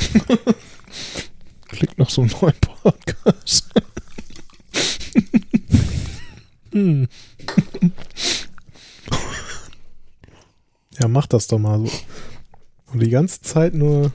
[1.69, 3.69] Klickt noch so einen neuen Podcast.
[6.71, 7.07] Hm.
[11.11, 11.91] Mach das doch mal so.
[12.93, 14.11] Und die ganze Zeit nur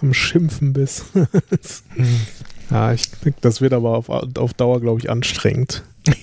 [0.00, 1.04] am Schimpfen bist.
[2.70, 5.82] ja, ich denke, das wird aber auf, auf Dauer, glaube ich, anstrengend.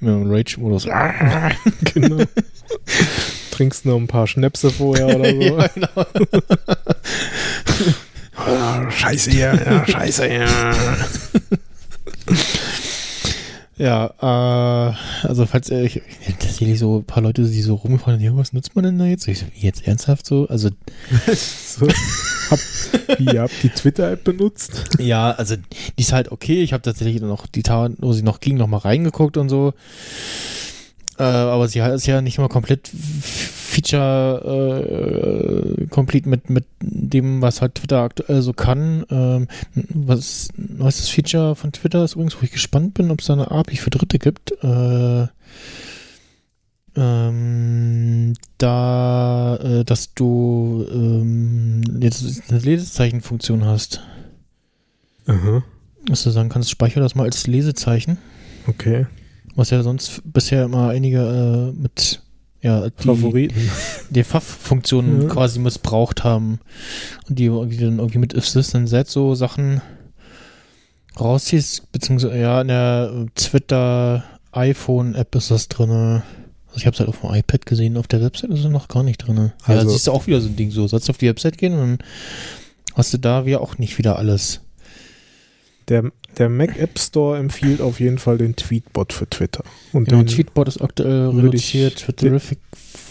[0.00, 0.86] Immer im Rage-Modus.
[1.94, 2.24] Genau.
[3.50, 5.40] Trinkst noch ein paar Schnäpse vorher oder so.
[5.40, 6.06] ja, genau.
[8.34, 10.74] Ah, scheiße, ja, ja, scheiße, ja.
[13.78, 16.02] Ja, äh, also falls äh, ich
[16.38, 19.26] tatsächlich so ein paar Leute, die so rumfahren, ja, was nutzt man denn da jetzt?
[19.28, 20.46] Ich jetzt ernsthaft so?
[20.48, 20.70] Also,
[21.34, 21.88] So.
[22.50, 22.58] Hab,
[23.18, 24.84] ihr habt die Twitter-App benutzt?
[24.98, 26.62] ja, also die ist halt okay.
[26.62, 29.72] Ich habe tatsächlich noch die Tage, wo sie noch ging, noch mal reingeguckt und so.
[31.22, 34.42] Äh, aber sie ist ja nicht mal komplett Feature
[35.78, 39.06] äh, complete mit, mit dem, was halt Twitter aktuell so kann.
[39.08, 43.34] Ähm, was neuestes Feature von Twitter ist übrigens, wo ich gespannt bin, ob es da
[43.34, 44.50] eine API für Dritte gibt.
[44.64, 45.28] Äh,
[46.96, 54.00] ähm, da, äh, dass du ähm, jetzt eine Lesezeichenfunktion hast.
[55.26, 55.62] Aha.
[56.06, 58.18] Dass du sagen kannst, speichere das mal als Lesezeichen.
[58.66, 59.06] Okay.
[59.54, 62.22] Was ja sonst bisher immer einige äh, mit
[62.62, 63.70] ja, die, Favoriten.
[64.10, 65.28] die Pfaff-Funktionen Ja.
[65.28, 66.60] quasi missbraucht haben
[67.28, 69.80] und die irgendwie dann irgendwie mit If This Then That so Sachen
[71.18, 76.22] rausziehst, beziehungsweise ja, in der Twitter iPhone-App ist das drinne.
[76.68, 78.88] Also ich habe es halt auf dem iPad gesehen, auf der Website ist es noch
[78.88, 79.52] gar nicht drinne.
[79.66, 80.86] ja, Also- siehst du auch wieder so ein Ding so.
[80.86, 81.98] Sollst du auf die Website gehen und dann
[82.94, 84.60] hast du da wieder auch nicht wieder alles.
[85.88, 89.64] Der, der Mac App Store empfiehlt auf jeden Fall den Tweetbot für Twitter.
[89.92, 91.96] Und Genau, Tweetbot ist aktuell ich- reduziert.
[91.96, 92.58] Twitterific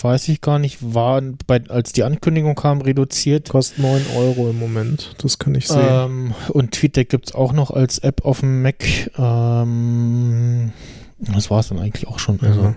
[0.01, 3.49] weiß ich gar nicht, war bei, als die Ankündigung kam, reduziert.
[3.49, 5.13] kostet 9 Euro im Moment.
[5.19, 5.79] Das kann ich sehen.
[5.87, 8.83] Ähm, und TweetDeck gibt es auch noch als App auf dem Mac.
[9.17, 10.71] Ähm,
[11.19, 12.39] das war es dann eigentlich auch schon.
[12.41, 12.61] Also.
[12.61, 12.75] Ja.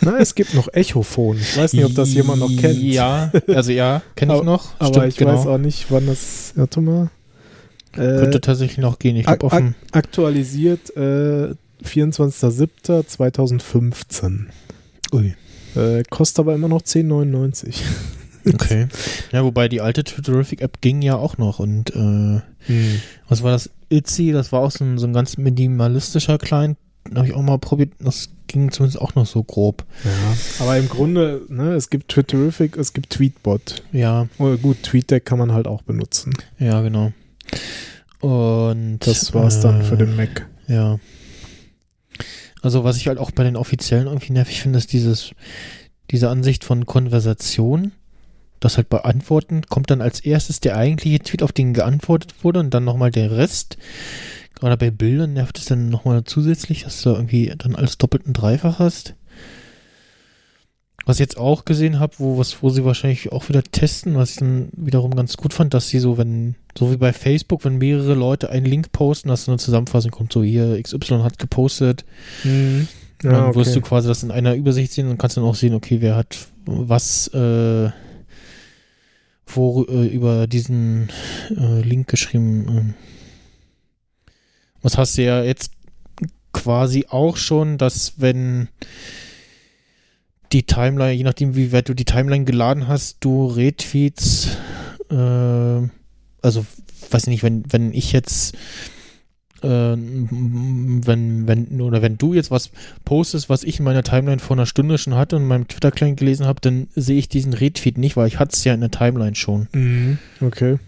[0.00, 1.36] Na, es gibt noch Echophon.
[1.38, 2.82] Ich weiß nicht, ob das jemand noch kennt.
[2.82, 4.70] Ja, also ja, kenne ich noch.
[4.80, 5.34] Aber Stimmt, ich genau.
[5.38, 6.52] weiß auch nicht, wann das.
[6.56, 7.10] Warte mal.
[7.92, 9.16] Könnte Äh, tatsächlich noch gehen.
[9.16, 9.74] Ich dem.
[9.92, 11.54] ak aktualisiert äh,
[11.84, 14.46] 24.07.2015.
[15.12, 15.34] Ui.
[15.74, 17.74] Äh, kostet aber immer noch 10,99.
[18.44, 18.88] Okay.
[19.30, 21.60] Ja, wobei die alte Twitterific-App ging ja auch noch.
[21.60, 22.40] Und äh,
[23.28, 23.70] was war das?
[23.88, 26.76] Itzy, das war auch so ein, so ein ganz minimalistischer Client.
[27.14, 27.92] Habe ich auch mal probiert.
[28.00, 29.84] Das ging zumindest auch noch so grob.
[30.02, 30.10] Ja,
[30.64, 33.84] aber im Grunde, ne, es gibt Twitterific, es gibt Tweetbot.
[33.92, 36.32] Ja, Oh, gut, TweetDeck kann man halt auch benutzen.
[36.58, 37.12] ja, genau.
[38.20, 40.48] Und Das war's dann äh, für den Mac.
[40.68, 40.98] Ja.
[42.62, 45.32] Also was ich halt auch bei den offiziellen irgendwie nervig finde, ist dieses,
[46.10, 47.92] diese Ansicht von Konversation.
[48.60, 52.60] Das halt bei Antworten kommt dann als erstes der eigentliche Tweet, auf den geantwortet wurde
[52.60, 53.76] und dann nochmal der Rest.
[54.54, 58.34] Gerade bei Bildern nervt es dann nochmal zusätzlich, dass du irgendwie dann alles doppelt und
[58.34, 59.16] dreifach hast.
[61.04, 64.30] Was ich jetzt auch gesehen habe, wo, was, wo sie wahrscheinlich auch wieder testen, was
[64.30, 67.78] ich dann wiederum ganz gut fand, dass sie so, wenn, so wie bei Facebook, wenn
[67.78, 72.04] mehrere Leute einen Link posten, dass so eine Zusammenfassung kommt, so hier XY hat gepostet,
[72.44, 72.86] Mhm.
[73.20, 76.00] dann wirst du quasi das in einer Übersicht sehen und kannst dann auch sehen, okay,
[76.00, 77.90] wer hat was äh,
[79.46, 81.08] wo äh, über diesen
[81.50, 82.66] äh, Link geschrieben.
[82.68, 82.94] Ähm.
[84.82, 85.72] Was hast du ja jetzt
[86.52, 88.68] quasi auch schon, dass wenn
[90.52, 94.56] die Timeline, je nachdem wie weit du die Timeline geladen hast, du Retweets,
[95.10, 96.66] äh, also
[97.10, 98.54] weiß nicht, wenn, wenn ich jetzt
[99.62, 102.70] äh, wenn, wenn, oder wenn du jetzt was
[103.04, 106.18] postest, was ich in meiner Timeline vor einer Stunde schon hatte und in meinem Twitter-Client
[106.18, 108.90] gelesen habe, dann sehe ich diesen Retweet nicht, weil ich hatte es ja in der
[108.90, 109.68] Timeline schon.
[109.72, 110.18] Mhm.
[110.40, 110.78] Okay.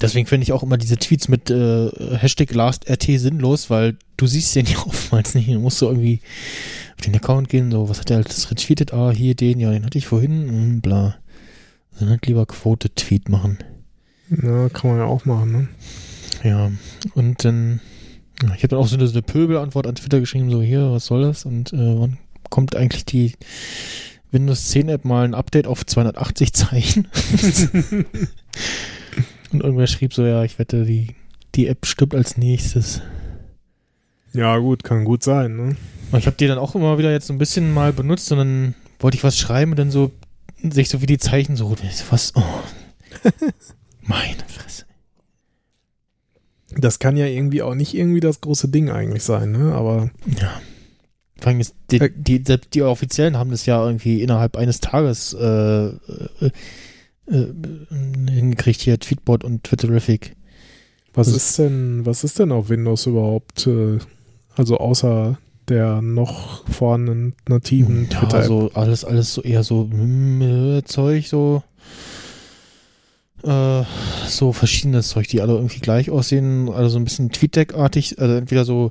[0.00, 4.54] Deswegen finde ich auch immer diese Tweets mit äh, Hashtag LastRT sinnlos, weil du siehst
[4.54, 5.48] den ja oftmals nicht.
[5.48, 6.20] Du musst so irgendwie
[6.98, 8.92] auf den Account gehen, so, was hat er alles retweetet?
[8.92, 11.16] Ah, hier den, ja, den hatte ich vorhin, und bla.
[11.98, 13.58] Dann halt lieber Quote-Tweet machen.
[14.30, 15.68] Ja, kann man ja auch machen, ne?
[16.42, 16.72] Ja,
[17.14, 17.80] und dann,
[18.42, 20.90] ja, ich habe dann auch so eine, so eine Pöbelantwort an Twitter geschrieben, so hier,
[20.90, 21.44] was soll das?
[21.44, 22.18] Und äh, wann
[22.50, 23.34] kommt eigentlich die
[24.32, 27.06] Windows 10 App mal ein Update auf 280 Zeichen?
[29.52, 31.14] und irgendwer schrieb so, ja, ich wette, die,
[31.54, 33.02] die App stirbt als nächstes.
[34.32, 35.76] Ja, gut, kann gut sein, ne?
[36.16, 38.74] Ich habe die dann auch immer wieder jetzt so ein bisschen mal benutzt und dann
[39.00, 40.10] wollte ich was schreiben und dann so
[40.62, 41.74] sich so wie die Zeichen so,
[42.10, 42.42] was, oh.
[44.02, 44.84] Meine Fresse.
[46.76, 49.72] Das kann ja irgendwie auch nicht irgendwie das große Ding eigentlich sein, ne?
[49.74, 50.10] Aber
[50.40, 50.60] Ja.
[51.40, 54.80] Vor allem ist die, Äh, die, selbst die Offiziellen haben das ja irgendwie innerhalb eines
[54.80, 55.90] Tages äh, äh,
[57.26, 57.46] äh,
[58.28, 60.34] hingekriegt hier, Tweetbot und Twitterific.
[61.14, 63.66] was Das- ist denn, was ist denn auf Windows überhaupt?
[63.66, 63.98] Äh,
[64.56, 68.44] also außer der noch vorhandenen nativen Ja, Twitter-App.
[68.46, 70.42] so alles, alles so eher so mm,
[70.78, 71.62] äh, Zeug, so
[73.44, 73.82] äh,
[74.26, 78.64] so verschiedenes Zeug, die alle irgendwie gleich aussehen, also so ein bisschen TweetDeck-artig, also entweder
[78.64, 78.90] so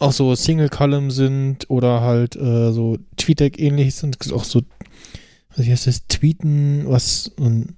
[0.00, 4.62] auch so Single-Column sind oder halt äh, so TweetDeck-ähnlich sind, Es gibt auch so,
[5.50, 7.76] also wie heißt das, Tweeten, was ein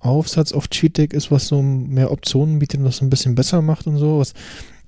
[0.00, 3.62] Aufsatz auf TweetDeck ist, was so mehr Optionen bietet und das so ein bisschen besser
[3.62, 4.18] macht und so.
[4.18, 4.34] Was,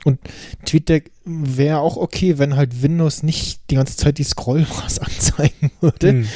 [0.04, 0.20] und
[0.64, 6.08] TweetDeck wäre auch okay, wenn halt Windows nicht die ganze Zeit die Scrollbars anzeigen würde.
[6.10, 6.26] Hm.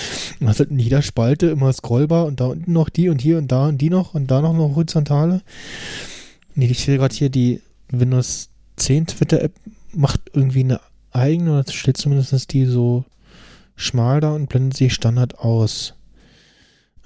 [0.46, 3.68] Halt in jeder Spalte immer Scrollbar und da unten noch die und hier und da
[3.68, 5.42] und die noch und da noch eine horizontale.
[6.54, 9.52] Nee, ich sehe gerade hier, die Windows 10 Twitter-App
[9.92, 10.80] macht irgendwie eine
[11.12, 13.04] eigene, oder stellt zumindest die so
[13.76, 15.94] schmal da und blendet sie Standard aus.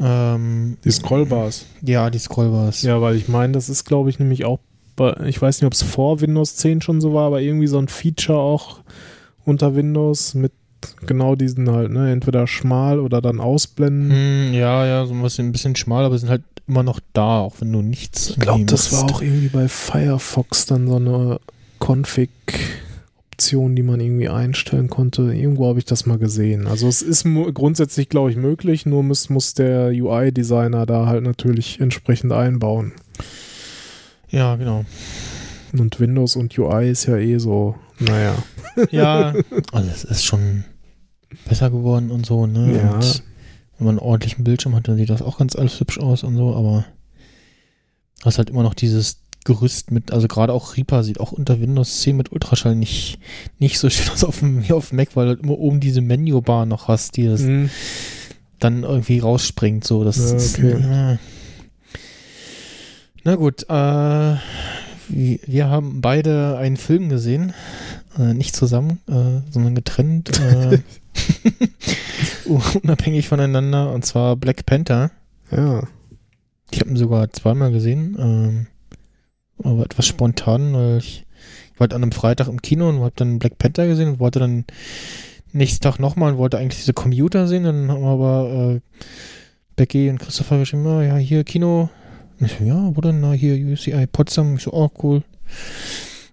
[0.00, 1.66] Ähm, Die Scrollbars.
[1.82, 2.82] ja, die Scrollbars.
[2.82, 4.58] Ja, weil ich meine, das ist, glaube ich, nämlich auch
[5.24, 7.88] ich weiß nicht, ob es vor Windows 10 schon so war, aber irgendwie so ein
[7.88, 8.80] Feature auch
[9.44, 10.52] unter Windows mit
[11.06, 14.10] genau diesen halt, ne, entweder schmal oder dann ausblenden.
[14.10, 17.40] Hm, ja, ja, so ein bisschen, ein bisschen schmal, aber sind halt immer noch da,
[17.40, 18.30] auch wenn du nichts.
[18.30, 21.40] Ich glaube, das war auch irgendwie bei Firefox dann so eine
[21.80, 25.22] Config-Option, die man irgendwie einstellen konnte.
[25.34, 26.66] Irgendwo habe ich das mal gesehen.
[26.66, 31.80] Also es ist grundsätzlich, glaube ich, möglich, nur muss, muss der UI-Designer da halt natürlich
[31.80, 32.92] entsprechend einbauen.
[34.32, 34.84] Ja, genau.
[35.72, 38.34] Und Windows und UI ist ja eh so, naja.
[38.90, 39.34] Ja,
[39.72, 40.64] also es ist schon
[41.46, 42.76] besser geworden und so, ne?
[42.78, 42.94] Ja.
[42.94, 43.22] Und
[43.78, 46.36] wenn man einen ordentlichen Bildschirm hat, dann sieht das auch ganz alles hübsch aus und
[46.36, 46.84] so, aber
[48.20, 51.60] du hast halt immer noch dieses Gerüst mit, also gerade auch Reaper sieht auch unter
[51.60, 53.18] Windows 10 mit Ultraschall nicht,
[53.58, 55.80] nicht so schön aus auf dem, wie auf dem Mac, weil du halt immer oben
[55.80, 57.68] diese Menübar noch hast, die das Mhm.
[58.60, 59.84] dann irgendwie rausspringt.
[59.84, 61.18] So, das Ja, ist, okay.
[63.24, 64.36] Na gut, äh,
[65.08, 67.52] wir, haben beide einen Film gesehen.
[68.18, 70.40] Äh, nicht zusammen, äh, sondern getrennt.
[70.40, 70.78] Äh,
[72.82, 73.92] unabhängig voneinander.
[73.92, 75.10] Und zwar Black Panther.
[75.50, 75.82] Ja.
[76.70, 78.16] Ich habe ihn sogar zweimal gesehen.
[78.18, 78.66] Ähm,
[79.62, 81.24] aber etwas spontan, weil ich,
[81.72, 84.18] ich war halt an einem Freitag im Kino und habe dann Black Panther gesehen und
[84.18, 84.64] wollte dann
[85.52, 87.64] nächsten Tag nochmal und wollte eigentlich diese Commuter sehen.
[87.64, 88.80] Dann haben aber äh,
[89.76, 91.88] Becky und Christopher geschrieben, ah, ja, hier Kino.
[92.44, 93.20] Ich so, ja, wo denn?
[93.20, 94.56] Na, hier UCI Potsdam.
[94.56, 95.22] Ich so, oh, cool.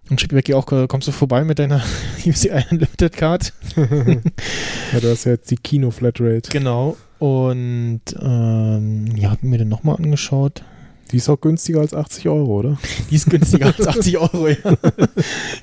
[0.10, 1.84] Und schrieb Becky auch, äh, kommst du vorbei mit deiner
[2.26, 3.54] UCI Unlimited Card?
[3.76, 6.50] ja, du hast ja jetzt die Kino-Flatrate.
[6.50, 6.98] Genau.
[7.20, 10.64] Und ähm, ja, hab mir den nochmal angeschaut.
[11.12, 12.78] Die ist auch günstiger als 80 Euro, oder?
[13.10, 14.78] Die ist günstiger als 80 Euro, ja.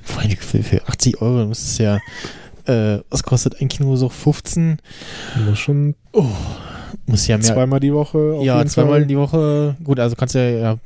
[0.02, 1.98] Vor allem für, für 80 Euro, das ist ja,
[2.66, 4.12] äh, was kostet ein Kinobesuch?
[4.12, 4.78] 15?
[5.46, 6.26] Muss schon Oh,
[7.06, 7.46] muss ja mehr.
[7.46, 8.38] zweimal die Woche.
[8.42, 9.06] ja, zweimal Fall.
[9.06, 9.76] die Woche.
[9.84, 10.76] Gut, also kannst du ja, ja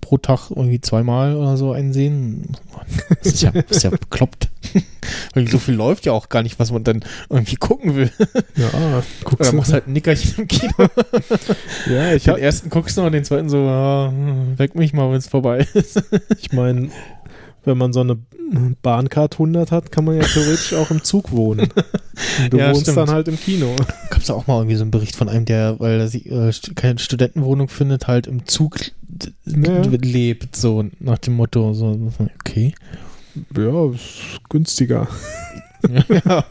[0.00, 2.56] pro Tag irgendwie zweimal oder so einsehen.
[3.22, 4.48] Das ist ja, ist ja bekloppt.
[5.34, 8.10] Weil so viel läuft ja auch gar nicht, was man dann irgendwie gucken will.
[8.56, 9.56] Ja, guckst Oder du.
[9.56, 10.72] machst halt ein Nickerchen im Kino.
[11.90, 14.12] Ja, ich, Den hab, ersten guckst du noch, den zweiten so, ah,
[14.56, 16.02] weck mich mal, wenn es vorbei ist.
[16.38, 16.90] ich meine,
[17.68, 18.16] wenn man so eine
[18.82, 21.68] Bahncard 100 hat, kann man ja theoretisch auch im Zug wohnen.
[22.42, 22.96] Und du Ja, wohnst stimmt.
[22.98, 23.76] dann halt im Kino.
[24.10, 26.48] Gab es auch mal irgendwie so einen Bericht von einem, der, weil er sich, äh,
[26.48, 28.76] st- keine Studentenwohnung findet, halt im Zug
[29.46, 29.82] Ja.
[29.82, 32.74] lebt, so nach dem Motto, so, okay.
[33.56, 35.06] Ja, ist günstiger.
[36.08, 36.44] ja.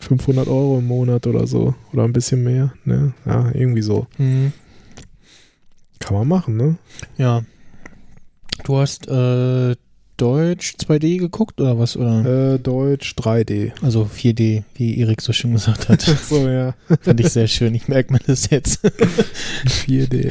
[0.00, 1.74] 500 Euro im Monat oder so.
[1.92, 2.72] Oder ein bisschen mehr.
[2.84, 3.12] Ne?
[3.26, 4.06] Ja, irgendwie so.
[4.16, 4.52] Hm,
[5.98, 6.76] Kann man machen, ne?
[7.16, 7.42] ja.
[8.64, 9.74] Du hast äh,
[10.16, 11.96] Deutsch 2D geguckt oder was?
[11.96, 12.54] Oder?
[12.54, 13.72] Äh, Deutsch 3D.
[13.82, 16.02] Also 4D, wie Erik so schön gesagt hat.
[16.02, 16.74] So, ja.
[17.00, 17.74] Fand ich sehr schön.
[17.74, 18.84] Ich merke mir das jetzt.
[19.66, 20.30] 4D.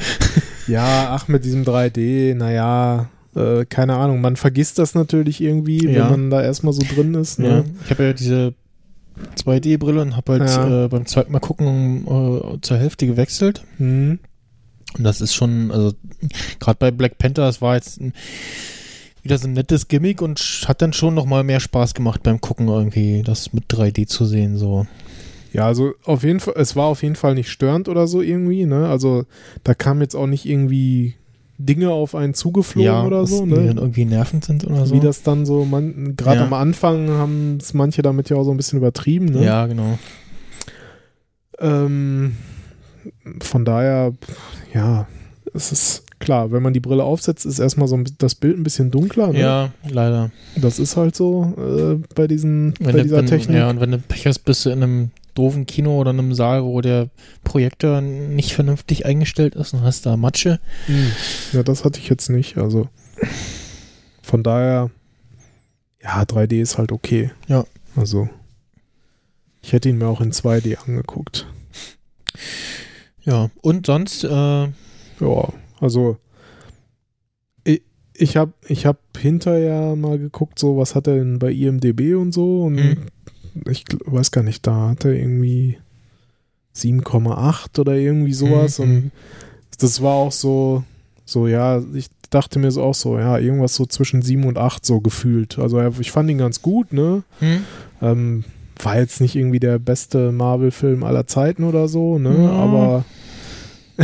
[0.68, 4.22] Ja, ach, mit diesem 3D, naja, äh, keine Ahnung.
[4.22, 6.04] Man vergisst das natürlich irgendwie, Ja.
[6.06, 7.40] wenn man da erstmal so drin ist.
[7.40, 7.46] Ja.
[7.50, 7.66] Ne?
[7.86, 8.54] Ich habe ja diese
[9.44, 10.86] 2D-Brille und habe halt Ja.
[10.86, 13.64] äh, beim zweiten Mal gucken äh, zur Hälfte gewechselt.
[13.78, 14.20] Hm.
[14.98, 15.94] Und das ist schon, also
[16.60, 18.14] gerade bei Black Panther, das war jetzt ein,
[19.22, 22.68] wieder so ein nettes Gimmick und hat dann schon nochmal mehr Spaß gemacht beim Gucken
[22.68, 24.88] irgendwie, das mit 3D zu sehen, so.
[25.52, 28.66] Ja, also auf jeden Fall, es war auf jeden Fall nicht störend oder so irgendwie,
[28.66, 28.88] ne?
[28.88, 29.26] Also
[29.64, 31.16] da kamen jetzt auch nicht irgendwie
[31.58, 33.74] Dinge auf einen zugeflogen oder was so, die dann ne?
[33.82, 34.96] irgendwie nervend sind oder so.
[34.96, 36.46] Wie das dann so, man, gerade Ja.
[36.46, 39.44] am Anfang haben es manche damit ja auch so ein bisschen übertrieben, ne?
[39.44, 40.00] Ja, genau.
[41.60, 42.38] Ähm,
[43.42, 44.14] von daher,
[44.74, 45.08] ja,
[45.54, 48.64] es ist klar, wenn man die Brille aufsetzt, ist erstmal so ein, das Bild ein
[48.64, 49.32] bisschen dunkler.
[49.32, 49.40] Ne?
[49.40, 50.32] Ja, leider.
[50.56, 53.58] Das ist halt so äh, bei, diesen, Wenn bei dieser wenn, Technik.
[53.58, 56.34] Ja, und wenn du Pech hast, bist du in einem doofen Kino oder in einem
[56.34, 57.10] Saal, wo der
[57.44, 60.60] Projektor nicht vernünftig eingestellt ist und hast da Matsche.
[60.88, 61.12] Hm.
[61.54, 62.58] Ja, das hatte ich jetzt nicht.
[62.58, 62.90] Also
[64.22, 64.92] von daher,
[66.04, 67.32] ja, 3D ist halt okay.
[67.48, 67.66] Ja.
[67.96, 68.30] Also
[69.62, 71.48] ich hätte ihn mir auch in 2D angeguckt.
[73.30, 74.64] Ja, und sonst, äh,
[75.22, 76.18] Ja, also
[77.64, 77.84] ich,
[78.16, 82.32] ich habe ich hab hinterher mal geguckt, so was hat er denn bei IMDB und
[82.32, 82.98] so und Mhm.
[83.70, 85.78] ich weiß gar nicht, da hat er irgendwie
[86.74, 88.86] 7,8 oder irgendwie sowas Mhm.
[88.86, 89.12] und
[89.80, 90.84] das war auch so,
[91.26, 94.86] so ja, ich dachte mir so auch so, ja, irgendwas so zwischen 7 und 8
[94.86, 95.60] so gefühlt.
[95.60, 97.24] Also ich fand ihn ganz gut, ne?
[97.40, 97.64] hm?
[98.02, 98.44] Ähm,
[98.80, 102.44] war jetzt nicht irgendwie der beste Marvel-Film aller Zeiten oder so, ne?
[102.44, 102.52] Ja.
[102.52, 103.06] Aber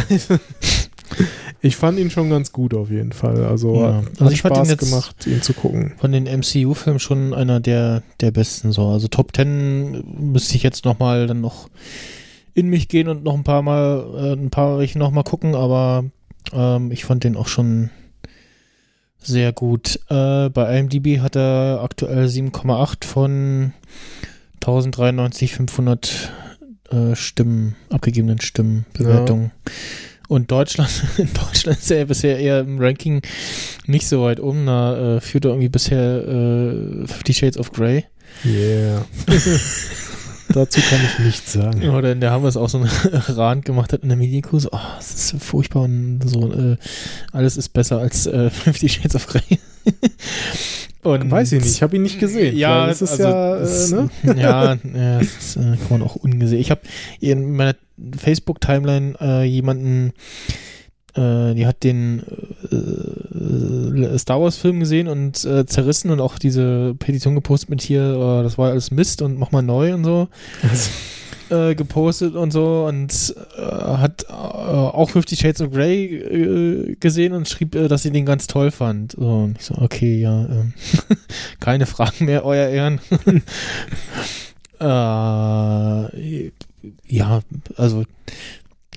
[1.62, 3.46] ich fand ihn schon ganz gut auf jeden Fall.
[3.46, 3.98] Also, Ja.
[3.98, 5.94] hat Also ich fand Spaß ihn jetzt- gemacht, ihn zu gucken.
[5.98, 8.72] von den MCU-Filmen schon einer der, der besten.
[8.72, 8.88] So.
[8.90, 11.70] Also Top 10 müsste ich jetzt nochmal dann noch
[12.54, 15.56] in mich gehen und noch ein paar Mal, äh, ein paar welche noch mal gucken,
[15.56, 16.06] aber
[16.54, 17.90] ähm, ich fand den auch schon
[19.20, 20.00] sehr gut.
[20.10, 23.74] Äh, bei IMDb hat er aktuell 7,8 von
[24.56, 26.32] 1093, 500
[26.92, 29.52] äh, Stimmen, abgegebenen Stimmenbewertungen.
[30.28, 33.22] Und Deutschland, in Deutschland ist er ja bisher eher im Ranking
[33.86, 34.66] nicht so weit um.
[34.66, 38.06] Da äh, führt er irgendwie bisher äh, Fifty Shades of Grey.
[38.44, 39.06] Yeah.
[40.50, 41.90] Dazu kann ich nichts sagen.
[41.90, 44.60] Oder in der haben wir es auch so einen Rand gemacht hat in der Medienkuh.
[44.60, 46.78] So, oh, das ist so furchtbar und so, äh,
[47.32, 49.60] alles ist besser als äh, Fifty Shades of Grey.
[51.06, 52.56] Und Weiß ich nicht, ich habe ihn nicht gesehen.
[52.56, 54.10] Ja, das ist also, ja, das, äh, ne?
[54.42, 56.60] ja, ja, das äh, kann man auch ungesehen.
[56.60, 56.82] Ich habe
[57.20, 57.76] in meiner
[58.18, 60.14] Facebook-Timeline äh, jemanden
[61.16, 62.24] äh, die hat den
[62.72, 68.72] äh, Star Wars-Film gesehen und zerrissen und auch diese Petition gepostet mit hier, das war
[68.72, 70.28] alles Mist und mach mal neu und so.
[71.48, 77.34] Äh, gepostet und so und äh, hat äh, auch Fifty Shades of Grey äh, gesehen
[77.34, 79.12] und schrieb, äh, dass sie den ganz toll fand.
[79.12, 80.74] So, und ich so, okay, ja, ähm,
[81.60, 83.00] keine Fragen mehr, euer Ehren.
[84.80, 86.10] ja,
[87.78, 88.06] also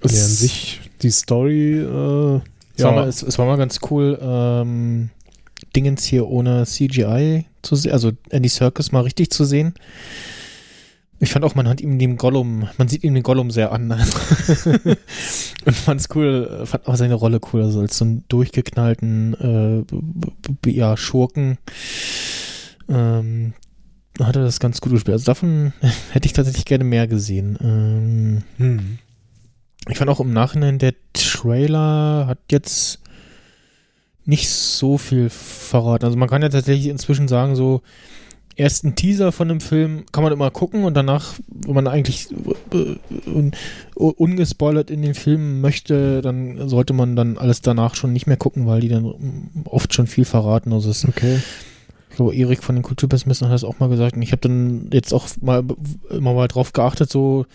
[0.01, 2.43] es, ja, an sich die Story, es,
[2.79, 2.87] ja.
[2.87, 5.11] war mal, es, es, war mal ganz cool, ähm,
[5.77, 9.75] Dingens hier ohne CGI zu sehen, also Andy Circus mal richtig zu sehen.
[11.21, 13.91] Ich fand auch, man hat ihm den Gollum, man sieht ihm den Gollum sehr an.
[15.65, 19.85] und fand es cool, fand auch seine Rolle cool, also als so einen durchgeknallten
[20.65, 21.59] äh, ja, Schurken.
[22.89, 23.55] Ähm,
[24.21, 25.15] hat er das ganz gut gespielt.
[25.15, 25.73] Also davon
[26.13, 27.59] hätte ich tatsächlich gerne mehr gesehen.
[27.61, 28.99] Ähm, hm.
[29.89, 33.01] Ich fand auch im Nachhinein, der Trailer hat jetzt
[34.25, 36.05] nicht so viel verraten.
[36.05, 37.83] Also man kann ja tatsächlich inzwischen sagen, so
[38.59, 42.29] ersten Teaser von einem Film kann man immer gucken und danach, wenn man eigentlich
[43.27, 43.53] un
[43.95, 48.67] ungespoilert in den Film möchte, dann sollte man dann alles danach schon nicht mehr gucken,
[48.67, 49.13] weil die dann
[49.65, 50.73] oft schon viel verraten.
[50.73, 51.41] Also es okay.
[52.15, 55.13] Glaube, Erik von den Kulturpessimisten hat das auch mal gesagt und ich habe dann jetzt
[55.15, 55.63] auch mal
[56.11, 57.47] immer mal drauf geachtet, so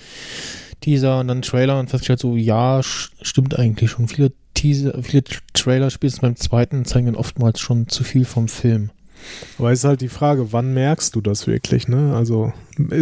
[0.79, 4.07] Teaser und dann Trailer und festgestellt so, ja, stimmt eigentlich schon.
[4.07, 5.23] Viele Teaser, viele
[5.53, 8.91] Trailer spätestens beim zweiten zeigen dann oftmals schon zu viel vom Film.
[9.57, 12.15] Aber ist halt die Frage, wann merkst du das wirklich, ne?
[12.15, 12.53] Also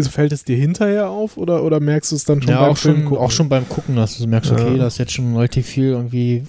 [0.09, 2.77] fällt es dir hinterher auf oder, oder merkst du es dann schon ja, beim auch
[2.77, 4.77] Film schon, auch schon beim Gucken, dass du merkst, okay, ja.
[4.77, 6.43] da ist jetzt schon relativ viel irgendwie,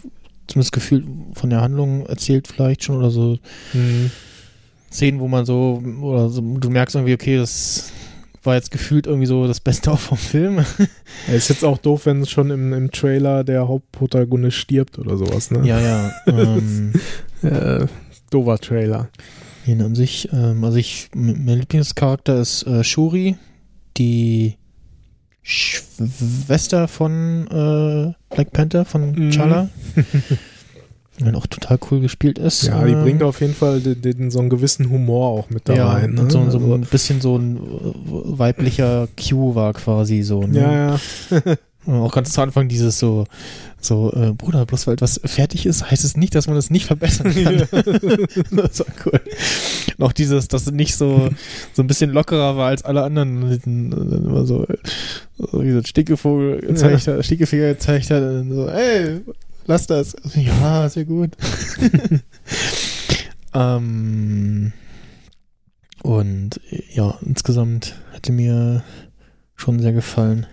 [0.47, 1.05] zumindest Gefühl
[1.35, 3.39] von der Handlung erzählt vielleicht schon oder so.
[3.73, 4.11] Mhm.
[4.90, 7.93] Szenen, wo man so, oder so, du merkst irgendwie, okay, das
[8.43, 10.65] war jetzt gefühlt irgendwie so das Beste auch vom Film.
[11.28, 15.51] Ja, ist jetzt auch doof, wenn schon im, im Trailer der Hauptprotagonist stirbt oder sowas,
[15.51, 15.66] ne?
[15.66, 16.12] Ja, ja.
[16.27, 16.93] Ähm,
[17.43, 17.86] äh,
[18.31, 19.09] dover Trailer.
[19.67, 23.37] Ihn an sich, ähm, also ich, mein Lieblingscharakter ist äh, Shuri,
[23.97, 24.57] die
[25.43, 29.31] Schwester von äh, Black Panther, von.
[29.31, 29.69] Chala.
[31.19, 32.63] Wenn auch total cool gespielt ist.
[32.65, 35.69] Ja, die äh, bringt auf jeden Fall den, den, so einen gewissen Humor auch mit
[35.69, 36.15] da ja, rein.
[36.15, 36.31] Ne?
[36.31, 40.43] So, so also, ein bisschen so ein weiblicher Q war quasi so.
[40.43, 40.61] Ne?
[40.61, 41.01] Ja,
[41.39, 41.57] ja.
[41.87, 43.27] auch ganz zu Anfang dieses so,
[43.85, 46.87] so, äh, Bruder, bloß weil etwas fertig ist, heißt es nicht, dass man es nicht
[46.87, 47.69] verbessern kann.
[48.51, 49.21] Das war cool.
[49.99, 51.31] Auch dieses, dass es nicht so,
[51.73, 54.67] so ein bisschen lockerer war als alle anderen, immer so,
[55.37, 57.15] so wie so ein Stinkevogel gezeigt ja.
[57.15, 59.21] hat, Stinkefinger gezeigt hat, und so, ey,
[59.67, 60.15] lass das.
[60.15, 61.31] Also, ja, sehr gut.
[63.55, 64.73] ähm,
[66.03, 66.61] und
[66.93, 68.83] ja, insgesamt hätte mir
[69.57, 70.47] schon sehr gefallen.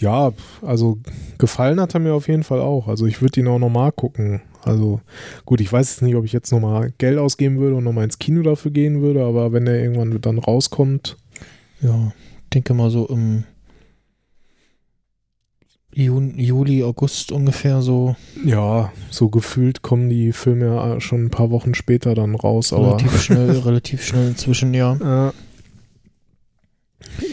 [0.00, 0.98] Ja, also
[1.38, 2.88] gefallen hat er mir auf jeden Fall auch.
[2.88, 4.42] Also ich würde ihn auch nochmal gucken.
[4.62, 5.00] Also
[5.44, 8.18] gut, ich weiß jetzt nicht, ob ich jetzt nochmal Geld ausgeben würde und nochmal ins
[8.18, 11.16] Kino dafür gehen würde, aber wenn er irgendwann dann rauskommt.
[11.80, 12.12] Ja,
[12.52, 13.44] denke mal so im
[15.90, 18.14] Juli, August ungefähr so.
[18.44, 22.98] Ja, so gefühlt kommen die Filme ja schon ein paar Wochen später dann raus, aber.
[22.98, 25.32] Relativ schnell, relativ schnell inzwischen, ja.
[27.00, 27.32] Äh,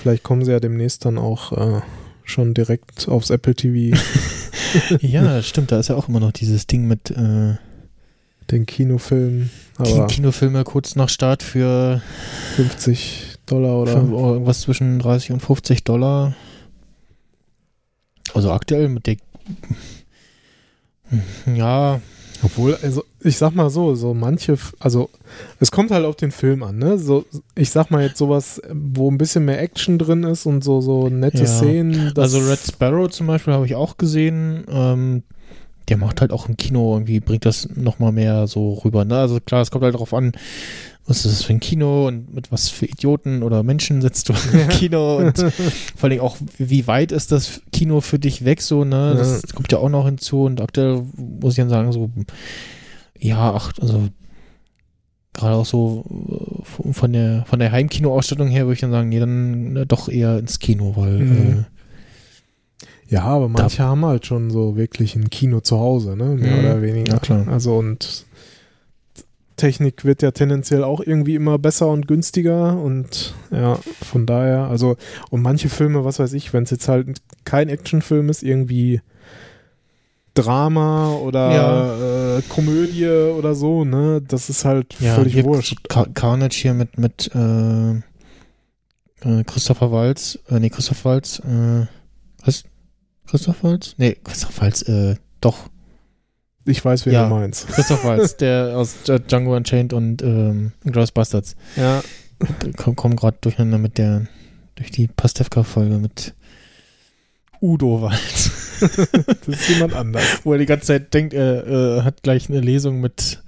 [0.00, 1.80] vielleicht kommen sie ja demnächst dann auch äh,
[2.24, 3.96] schon direkt aufs Apple TV.
[5.00, 7.56] ja, stimmt, da ist ja auch immer noch dieses Ding mit äh,
[8.50, 9.50] den Kinofilmen.
[10.08, 12.02] Kinofilme kurz nach Start für
[12.56, 13.94] 50 Dollar oder?
[13.94, 16.34] irgendwas zwischen 30 und 50 Dollar.
[18.34, 19.16] Also aktuell mit der.
[21.54, 22.00] Ja.
[22.42, 25.10] Obwohl, also ich sag mal so, so manche, also
[25.58, 26.98] es kommt halt auf den Film an, ne?
[26.98, 30.80] So, ich sag mal jetzt sowas, wo ein bisschen mehr Action drin ist und so,
[30.80, 31.46] so nette ja.
[31.46, 32.12] Szenen.
[32.16, 34.64] Also Red Sparrow zum Beispiel habe ich auch gesehen.
[34.70, 35.22] Ähm,
[35.88, 39.04] der macht halt auch im Kino irgendwie, bringt das nochmal mehr so rüber.
[39.04, 39.18] Ne?
[39.18, 40.32] Also klar, es kommt halt darauf an,
[41.10, 44.32] was ist das für ein Kino und mit was für Idioten oder Menschen sitzt du
[44.52, 45.36] im Kino und
[45.96, 49.14] vor allem auch, wie weit ist das Kino für dich weg, so, ne?
[49.18, 49.48] Das ja.
[49.54, 52.10] kommt ja auch noch hinzu und aktuell muss ich dann sagen, so,
[53.18, 54.08] ja, ach, also
[55.34, 56.04] gerade auch so
[56.86, 60.08] äh, von der von der Heimkinoausstattung her würde ich dann sagen, nee, dann äh, doch
[60.08, 61.52] eher ins Kino, weil Mhm.
[61.60, 61.64] äh,
[63.14, 66.26] Ja, aber manche haben halt schon so wirklich ein Kino zu Hause, ne?
[66.36, 66.58] Mehr Mhm.
[66.60, 67.12] oder weniger.
[67.14, 67.48] Ja, klar.
[67.48, 68.24] Also und
[69.60, 74.96] Technik wird ja tendenziell auch irgendwie immer besser und günstiger und ja, von daher, also
[75.28, 79.02] und manche Filme, was weiß ich, wenn es jetzt halt kein Actionfilm ist, irgendwie
[80.32, 85.76] Drama oder äh, Komödie oder so, ne, das ist halt ja, völlig hier wurscht.
[85.88, 91.86] Car Carnage hier mit mit äh, äh, Christopher Waltz, äh, nee, Christoph Waltz, äh,
[92.44, 92.64] was?
[93.26, 93.94] Christoph Waltz?
[93.98, 95.68] Nee, Christoph Waltz, äh, doch,
[96.66, 97.28] Ich weiß, wen Ja.
[97.28, 97.68] du meinst.
[97.68, 98.96] Christoph Waltz, der aus
[99.28, 101.56] Django Unchained und ähm, Inglourious Bastards.
[101.76, 102.02] Ja,
[102.76, 104.26] Komm, komm gerade durcheinander mit der,
[104.76, 106.34] durch die Pastewka-Folge mit
[107.60, 108.50] Udo Waltz.
[108.80, 110.24] das ist jemand anders.
[110.44, 113.42] Wo er die ganze Zeit denkt, er äh, hat gleich eine Lesung mit,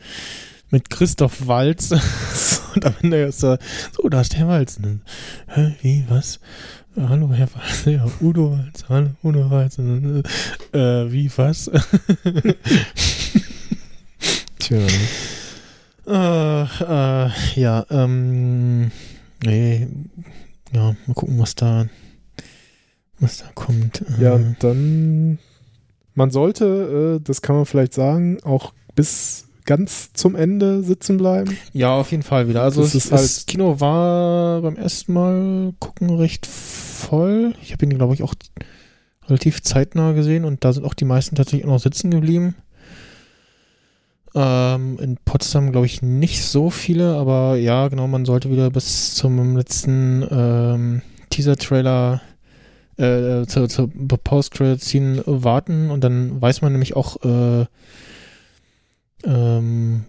[0.70, 1.90] mit Christoph Walz.
[2.74, 3.58] Und am Ende ist er,
[3.96, 4.78] so, da ist der Walz.
[5.48, 6.38] Hä, wie, was?
[6.96, 7.84] Äh, Hallo, Herr Walz.
[7.86, 8.84] Ja, Udo Walz.
[8.88, 9.76] Hallo, Udo Walz.
[9.76, 10.22] Dann,
[10.72, 11.70] äh, wie, was?
[14.58, 14.78] Tja.
[16.06, 18.90] Äh, äh, ja, ähm,
[19.44, 19.88] nee,
[20.72, 21.86] ja, mal gucken, was da,
[23.20, 24.04] was da kommt.
[24.18, 25.38] Ja, Äh, dann,
[26.14, 31.56] man sollte, äh, das kann man vielleicht sagen, auch bis ganz zum Ende sitzen bleiben.
[31.72, 32.62] ja, auf jeden Fall wieder.
[32.62, 37.54] Also Das es, ist halt- das Kino war beim ersten Mal gucken recht voll.
[37.62, 38.34] Ich habe ihn, glaube ich, auch
[39.28, 42.54] relativ zeitnah gesehen und da sind auch die meisten tatsächlich auch noch sitzen geblieben.
[44.34, 49.14] Ähm, in Potsdam, glaube ich, nicht so viele, aber ja, genau, man sollte wieder bis
[49.14, 52.22] zum letzten ähm, Teaser-Trailer
[52.96, 57.66] äh, zur, zur Post-Credit-Scene warten und dann weiß man nämlich auch, äh,
[59.24, 60.04] ähm,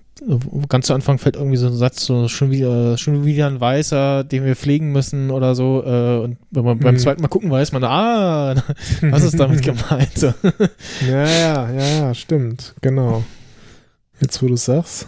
[0.69, 4.23] ganz zu Anfang fällt irgendwie so ein Satz, so schon wieder, schon wieder ein Weißer,
[4.23, 5.84] den wir pflegen müssen oder so.
[5.85, 6.99] Äh, und wenn man beim Mhm.
[6.99, 8.56] zweiten Mal gucken weiß man, ah,
[9.02, 10.18] was ist damit gemeint?
[10.18, 10.34] So.
[11.07, 13.23] Ja, ja, ja, ja, stimmt, genau.
[14.22, 15.07] Jetzt, wo du es sagst.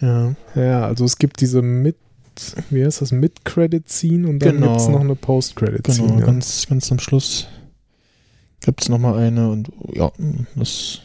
[0.00, 0.34] Ja.
[0.54, 1.96] Ja, also es gibt diese Mid,
[2.70, 4.68] wie heißt das, Mid-Credit-Scene und dann Genau.
[4.68, 6.06] gibt es noch eine Post-Credit-Scene.
[6.08, 6.26] Genau, ja.
[6.26, 7.46] ganz, ganz am Schluss
[8.64, 10.10] gibt es nochmal eine und ja,
[10.56, 11.00] das.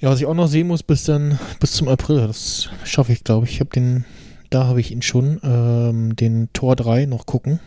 [0.00, 3.22] Ja, was ich auch noch sehen muss bis dann, bis zum April, das schaffe ich,
[3.22, 3.54] glaube ich.
[3.54, 4.06] Ich habe den,
[4.48, 7.60] da habe ich ihn schon, ähm, den Tor 3 noch gucken.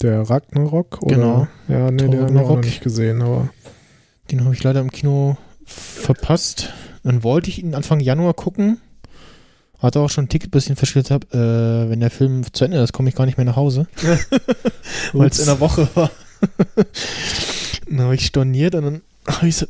[0.00, 1.14] Der Ragnarok, oder?
[1.16, 1.48] Genau.
[1.66, 3.48] Ja, nee, Thor den habe ich noch nicht gesehen, aber
[4.30, 6.72] Den habe ich leider im Kino verpasst.
[7.02, 8.80] Dann wollte ich ihn Anfang Januar gucken.
[9.80, 11.26] Hatte auch schon ein Ticket, bis ich ihn verschlitzt habe.
[11.32, 13.88] Äh, wenn der Film zu Ende ist, komme ich gar nicht mehr nach Hause.
[15.12, 16.10] Weil es in der Woche war.
[17.88, 19.68] dann habe ich storniert und dann habe ich es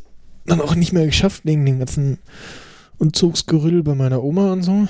[0.50, 2.18] dann auch nicht mehr geschafft, wegen dem ganzen
[2.98, 4.86] Umzugsgerüll bei meiner Oma und so.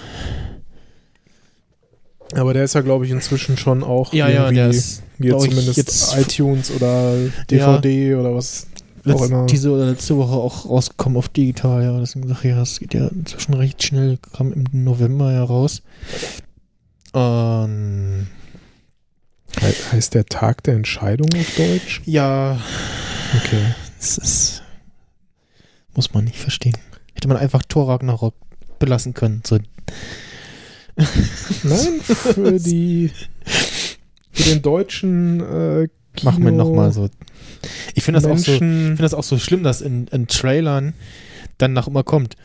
[2.34, 5.36] Aber der ist ja, glaube ich, inzwischen schon auch Ja, ja, irgendwie, der ist hier
[5.38, 7.14] zumindest jetzt- iTunes oder
[7.50, 8.66] DVD oder was.
[9.04, 9.46] letzt, immer.
[9.46, 11.98] diese oder letzte Woche auch rausgekommen auf digital, ja.
[11.98, 15.82] Deswegen sage ich, ja, das geht ja inzwischen recht schnell, kam im November ja raus.
[17.14, 18.28] Ähm,
[19.58, 22.02] He heißt der Tag der Entscheidung auf Deutsch?
[22.04, 22.58] ja,
[23.36, 23.74] Okay.
[23.98, 24.59] das ist,
[25.94, 26.76] muss man nicht verstehen.
[27.14, 28.34] Hätte man einfach Thor Ragnarok
[28.78, 29.42] belassen können.
[29.46, 29.58] So,
[31.62, 33.10] Nein, für die
[34.32, 37.08] für den deutschen äh, Kino machen wir nochmal so.
[37.94, 40.94] Ich finde das auch so, finde das auch so schlimm, dass in, in Trailern
[41.58, 42.36] dann nach immer kommt.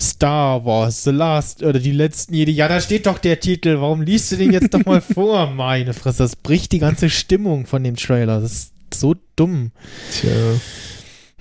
[0.00, 2.52] Star Wars, The Last oder die letzten Jedi.
[2.52, 3.80] Ja, da steht doch der Titel.
[3.80, 5.50] Warum liest du den jetzt doch mal vor?
[5.50, 8.40] Meine Fresse, das bricht die ganze Stimmung von dem Trailer.
[8.40, 9.70] Das ist so dumm.
[10.10, 10.30] Tja,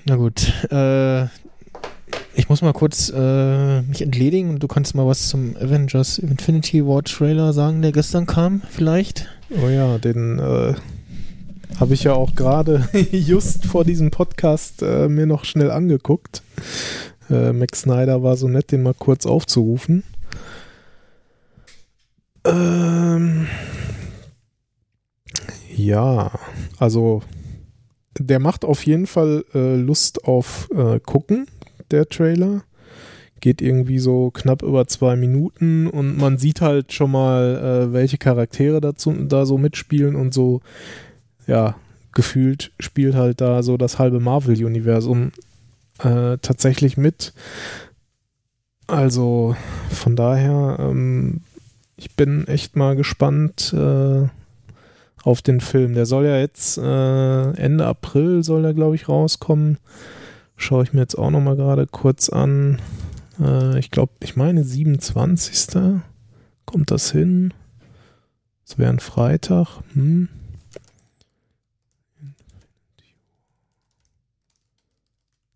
[0.06, 1.26] Na gut, äh,
[2.34, 6.86] ich muss mal kurz äh, mich entledigen und du kannst mal was zum Avengers Infinity
[6.86, 9.28] War Trailer sagen, der gestern kam, vielleicht.
[9.50, 10.74] oh ja, den äh,
[11.80, 16.42] habe ich ja auch gerade just vor diesem Podcast äh, mir noch schnell angeguckt.
[17.30, 20.04] Äh, Max Snyder war so nett, den mal kurz aufzurufen.
[22.44, 23.48] Ähm,
[25.76, 26.32] ja,
[26.80, 27.22] also
[28.18, 31.48] der macht auf jeden Fall äh, Lust auf äh, gucken,
[31.92, 32.64] der Trailer.
[33.40, 38.20] Geht irgendwie so knapp über zwei Minuten und man sieht halt schon mal, äh, welche
[38.20, 40.62] Charaktere dazu, da so mitspielen und so,
[41.48, 41.76] ja,
[42.12, 45.32] gefühlt spielt halt da so das halbe Marvel-Universum
[46.00, 47.34] äh, tatsächlich mit.
[48.88, 49.56] Also
[49.90, 51.42] von daher, ähm,
[51.96, 54.28] ich bin echt mal gespannt äh,
[55.24, 55.94] auf den Film.
[55.94, 59.78] Der soll ja jetzt äh, Ende April soll er, glaube ich, rauskommen.
[60.56, 62.80] Schaue ich mir jetzt auch noch mal gerade kurz an.
[63.40, 65.92] Äh, ich glaube, ich meine 27.
[66.66, 67.54] kommt das hin.
[68.66, 69.82] Es wäre ein Freitag.
[69.94, 70.30] Hm.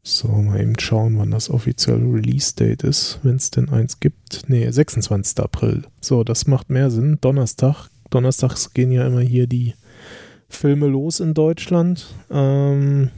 [0.08, 4.44] So, mal eben schauen, wann das offizielle Release-Date ist, wenn es denn eins gibt.
[4.48, 5.40] Nee, 26.
[5.40, 5.86] April.
[6.00, 7.18] So, das macht mehr Sinn.
[7.22, 7.90] Donnerstag.
[8.16, 9.74] Donnerstags gehen ja immer hier die
[10.48, 12.16] Filme los in Deutschland.
[12.32, 13.12] Ähm,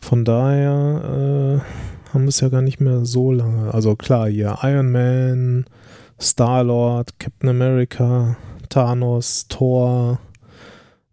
[0.00, 3.74] von daher äh, haben wir es ja gar nicht mehr so lange.
[3.74, 5.66] Also klar, hier Iron Man,
[6.18, 8.38] Star-Lord, Captain America,
[8.70, 10.18] Thanos, Thor,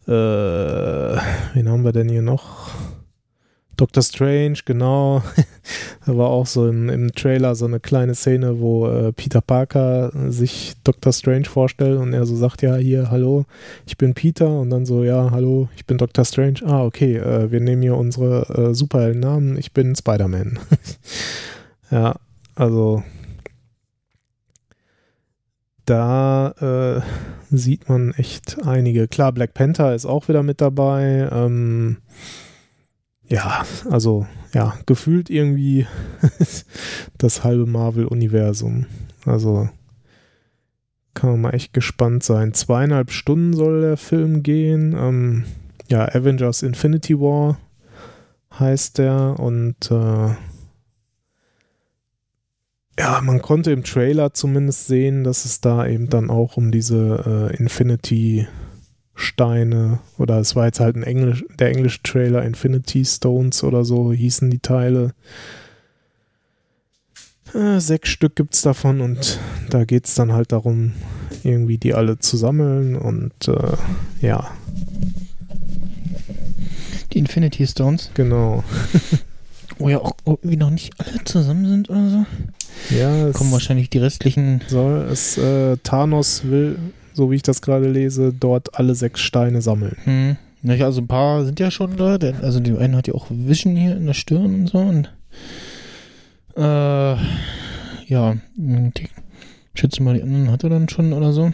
[0.07, 2.71] äh, wen haben wir denn hier noch?
[3.75, 5.21] Doctor Strange, genau.
[6.05, 10.11] da war auch so im, im, Trailer so eine kleine Szene, wo äh, Peter Parker
[10.29, 13.45] sich Doctor Strange vorstellt und er so sagt, ja, hier, hallo,
[13.85, 16.61] ich bin Peter und dann so, ja, hallo, ich bin Doctor Strange.
[16.65, 20.59] Ah, okay, äh, wir nehmen hier unsere äh, Superheldennamen, ich bin Spider-Man.
[21.91, 22.15] ja,
[22.55, 23.03] also
[25.85, 27.01] da äh,
[27.55, 29.07] sieht man echt einige.
[29.07, 31.27] Klar, Black Panther ist auch wieder mit dabei.
[31.31, 31.97] Ähm,
[33.31, 35.87] ja, also ja, gefühlt irgendwie
[37.17, 38.85] das halbe Marvel-Universum.
[39.25, 39.69] Also
[41.13, 42.53] kann man mal echt gespannt sein.
[42.53, 44.93] Zweieinhalb Stunden soll der Film gehen.
[44.97, 45.45] Ähm,
[45.87, 47.57] ja, Avengers Infinity War
[48.59, 50.35] heißt der und äh,
[52.99, 57.49] ja, man konnte im Trailer zumindest sehen, dass es da eben dann auch um diese
[57.51, 58.45] äh, Infinity
[59.15, 64.11] Steine oder es war jetzt halt ein Englisch, der englische Trailer Infinity Stones oder so
[64.11, 65.13] hießen die Teile.
[67.53, 69.39] Äh, sechs Stück gibt es davon und
[69.69, 70.93] da geht es dann halt darum,
[71.43, 73.77] irgendwie die alle zu sammeln und äh,
[74.21, 74.51] ja.
[77.11, 78.09] Die Infinity Stones?
[78.13, 78.63] Genau.
[79.77, 82.25] Wo ja auch irgendwie noch nicht alle zusammen sind oder so.
[82.95, 84.61] Ja, es kommen wahrscheinlich die restlichen.
[84.67, 86.77] Soll es äh, Thanos will,
[87.13, 89.97] so wie ich das gerade lese, dort alle sechs Steine sammeln.
[90.03, 90.37] Hm.
[90.63, 92.17] Ja, also ein paar sind ja schon da.
[92.17, 94.77] Der, also die eine hat ja auch Vision hier in der Stirn und so.
[94.77, 95.11] Und
[96.55, 97.15] äh,
[98.07, 98.35] ja,
[98.95, 99.09] ich
[99.73, 101.51] schätze mal, die anderen hat er dann schon oder so.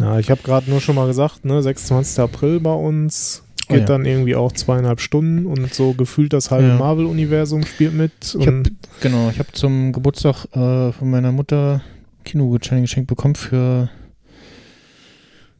[0.00, 2.20] Ja, ich habe gerade nur schon mal gesagt, ne, 26.
[2.20, 3.84] April bei uns geht oh ja.
[3.84, 6.76] dann irgendwie auch zweieinhalb Stunden und so gefühlt das halbe ja.
[6.76, 8.36] Marvel-Universum spielt mit.
[8.38, 8.54] Ich hab,
[9.00, 11.82] genau, ich habe zum Geburtstag äh, von meiner Mutter
[12.24, 13.90] Kinogutschein geschenkt bekommen für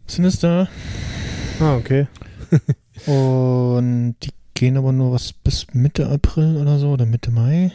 [0.08, 0.68] Sinister.
[1.60, 2.06] Ah, okay.
[3.06, 7.72] und die gehen aber nur was bis Mitte April oder so oder Mitte Mai.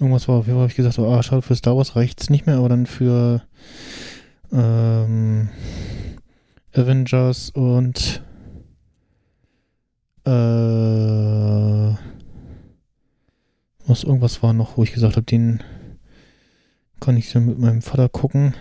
[0.00, 2.20] Irgendwas war auf jeden Fall, habe ich gesagt, so, ah, schade, für Star Wars reicht
[2.20, 3.42] es nicht mehr, aber dann für
[4.52, 5.48] ähm,
[6.74, 8.22] Avengers und
[10.24, 11.94] äh,
[13.86, 15.62] was irgendwas war noch, wo ich gesagt habe, den
[17.00, 18.54] kann ich dann mit meinem Vater gucken.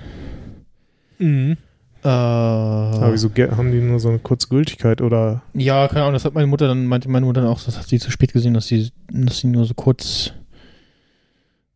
[1.20, 1.58] Mhm.
[2.04, 5.42] Äh, Aber wieso haben die nur so eine kurze Gültigkeit oder?
[5.54, 7.88] Ja, keine Ahnung, das hat meine Mutter dann, meinte meine Mutter dann auch, das hat
[7.88, 10.34] sie zu spät gesehen, dass sie, dass sie nur so kurz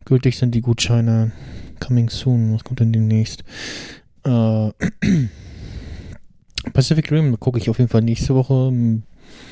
[0.06, 1.32] gültig sind, die Gutscheine.
[1.80, 3.44] Coming soon, was kommt denn demnächst?
[4.24, 4.70] Äh,
[6.74, 8.72] Pacific Rim gucke ich auf jeden Fall nächste Woche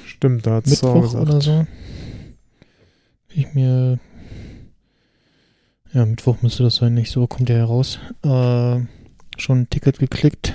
[0.06, 1.66] Stimmt, da hat es Mittwoch oder so.
[3.30, 4.00] Ich mir.
[5.94, 8.00] Ja, Mittwoch müsste das sein, nicht so kommt der heraus.
[8.24, 8.82] Äh,
[9.40, 10.54] schon ein Ticket geklickt.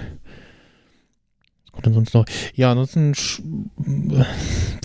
[1.65, 2.27] Was kommt denn sonst noch?
[2.55, 3.71] Ja, ansonsten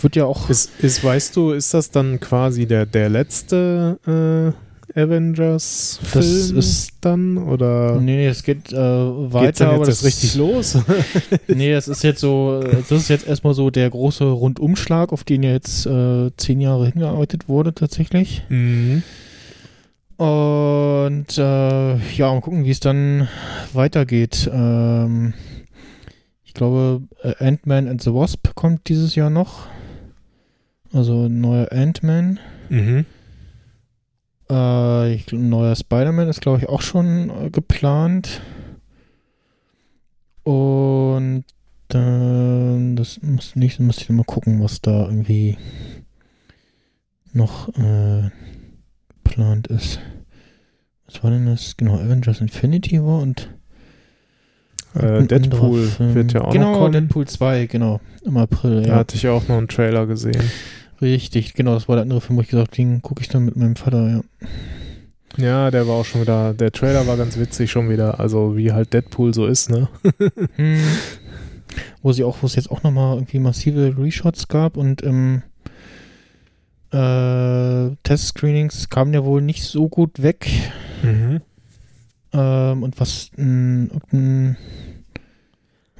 [0.01, 0.49] wird ja auch.
[0.49, 6.93] Ist, ist, weißt du, ist das dann quasi der, der letzte äh, Avengers-Film das ist
[7.01, 7.37] dann?
[7.37, 7.99] Oder?
[8.01, 9.45] Nee, es geht äh, weiter.
[9.45, 10.77] Geht's dann jetzt aber das richtig los?
[11.47, 15.43] nee, das ist jetzt so, das ist jetzt erstmal so der große Rundumschlag, auf den
[15.43, 18.43] ja jetzt äh, zehn Jahre hingearbeitet wurde tatsächlich.
[18.49, 19.03] Mhm.
[20.19, 23.29] Und äh, ja, mal gucken, wie es dann
[23.71, 24.49] weitergeht.
[24.51, 25.33] Ähm,
[26.43, 29.67] ich glaube, äh, Ant-Man and the Wasp kommt dieses Jahr noch.
[30.91, 32.37] Also ein neuer Ant-Man.
[32.67, 33.05] Mhm.
[34.49, 38.41] Äh, ich, ein neuer Spider-Man ist, glaube ich, auch schon äh, geplant.
[40.43, 41.45] Und
[41.87, 45.57] dann, das muss nicht, muss ich mal gucken, was da irgendwie
[47.31, 48.31] noch äh,
[49.29, 49.99] geplant ist.
[51.07, 51.77] Was war denn das?
[51.77, 53.49] Genau, Avengers Infinity war und
[54.95, 56.91] äh, Deadpool wird ja auch genau, noch kommen.
[56.91, 58.81] Genau, Deadpool 2, genau, im April.
[58.83, 58.95] Da ja.
[58.95, 60.43] hatte ich auch noch einen Trailer gesehen.
[61.01, 63.45] Richtig, genau, das war der andere Film, wo ich gesagt habe, den gucke ich dann
[63.45, 64.21] mit meinem Vater, ja.
[65.37, 68.71] Ja, der war auch schon wieder, der Trailer war ganz witzig schon wieder, also wie
[68.73, 69.87] halt Deadpool so ist, ne?
[70.55, 70.79] hm.
[72.01, 75.43] Wo sie auch, wo es jetzt auch nochmal irgendwie massive Reshots gab und ähm,
[76.91, 80.47] Äh, Testscreenings kamen ja wohl nicht so gut weg.
[81.03, 81.41] Mhm.
[82.33, 84.57] Ähm, und was, mh, irgendein,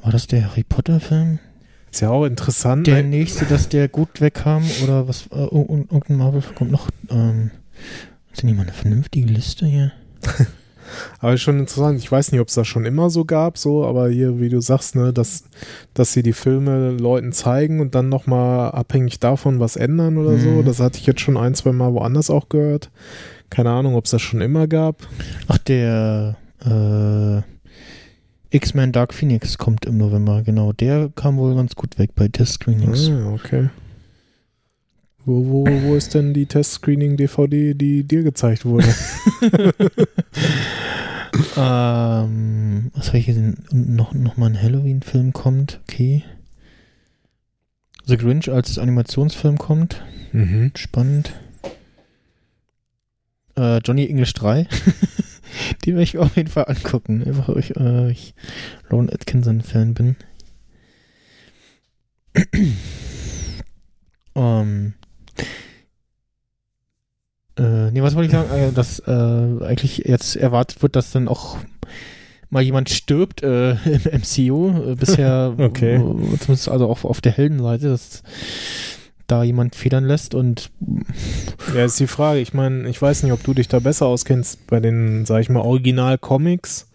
[0.02, 1.40] war das der Harry Potter Film?
[1.92, 2.86] Ist ja auch interessant.
[2.88, 6.90] Der nächste, dass der gut wegkam oder was, äh, ir- ir- irgendein Marvel kommt noch,
[7.10, 7.52] ähm,
[8.32, 9.92] ist denn nicht mal eine vernünftige Liste hier?
[11.20, 12.00] Aber schon interessant.
[12.00, 14.62] Ich weiß nicht, ob es das schon immer so gab, so, aber hier, wie du
[14.62, 15.44] sagst, ne, dass,
[15.94, 20.50] dass sie die Filme Leuten zeigen und dann nochmal abhängig davon was ändern oder so.
[20.50, 20.66] Mhm.
[20.66, 22.92] Das hatte ich jetzt schon ein, zwei Mal woanders auch gehört.
[23.50, 25.08] Keine Ahnung, ob es das schon immer gab.
[25.48, 27.42] Ach, der, äh,
[28.52, 30.74] X-Men Dark Phoenix kommt im November, genau.
[30.74, 33.10] Der kam wohl ganz gut weg bei Test-Screenings.
[33.10, 33.70] Ah, okay.
[35.30, 38.88] Wo, wo, wo ist denn die Test-Screening-DVD, die dir gezeigt wurde?
[41.56, 43.64] ähm, was habe ich gesehen?
[43.72, 46.24] Noch, noch mal ein Halloween-Film kommt, okay.
[48.08, 50.72] The Grinch als Animationsfilm kommt, mhm.
[50.74, 51.40] spannend.
[53.56, 54.66] Äh, Johnny English 3.
[55.86, 57.24] Den werde ich auf jeden Fall angucken.
[57.24, 58.34] Einfach, weil ich, äh, ich
[58.92, 60.16] Rowan Atkinson-Fan bin.
[64.34, 64.96] ähm.
[67.58, 68.52] Äh, nee, was wollte ich sagen?
[68.52, 69.12] Äh, dass äh,
[69.66, 71.58] eigentlich jetzt erwartet wird, dass dann auch
[72.50, 74.92] mal jemand stirbt äh, im MCU.
[74.92, 75.98] Äh, bisher, Okay.
[75.98, 78.24] zumindest also auch auf der Heldenseite, dass
[79.28, 80.72] da jemand federn lässt und
[81.76, 82.40] Ja, ist die Frage.
[82.40, 85.50] Ich meine, ich weiß nicht, ob du dich da besser auskennst bei den, sag ich
[85.50, 86.88] mal, Original-Comics.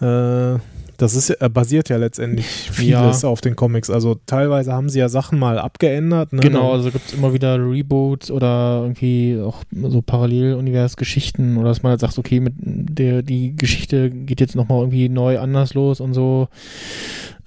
[0.00, 0.58] Äh,
[0.98, 3.88] das ist, ja- basiert ja letztendlich vieles auf den Comics.
[3.88, 6.32] Also teilweise haben sie ja Sachen mal abgeändert.
[6.32, 6.40] Ne?
[6.40, 11.90] Genau, also gibt es immer wieder Reboots oder irgendwie auch so Parallelunivers-Geschichten oder dass man
[11.90, 16.14] halt sagt, okay, mit der die Geschichte geht jetzt nochmal irgendwie neu anders los und
[16.14, 16.48] so.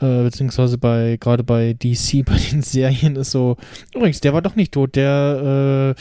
[0.01, 3.55] Äh, beziehungsweise bei, gerade bei DC, bei den Serien ist so,
[3.93, 5.95] übrigens, der war doch nicht tot, der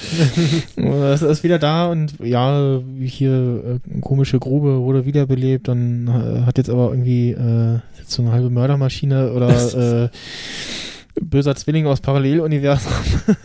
[0.77, 6.47] äh, ist, ist wieder da und ja, hier äh, komische Grube wurde wiederbelebt, dann äh,
[6.47, 10.09] hat jetzt aber irgendwie äh, jetzt so eine halbe Mördermaschine oder äh,
[11.20, 12.93] böser Zwilling aus Paralleluniversum,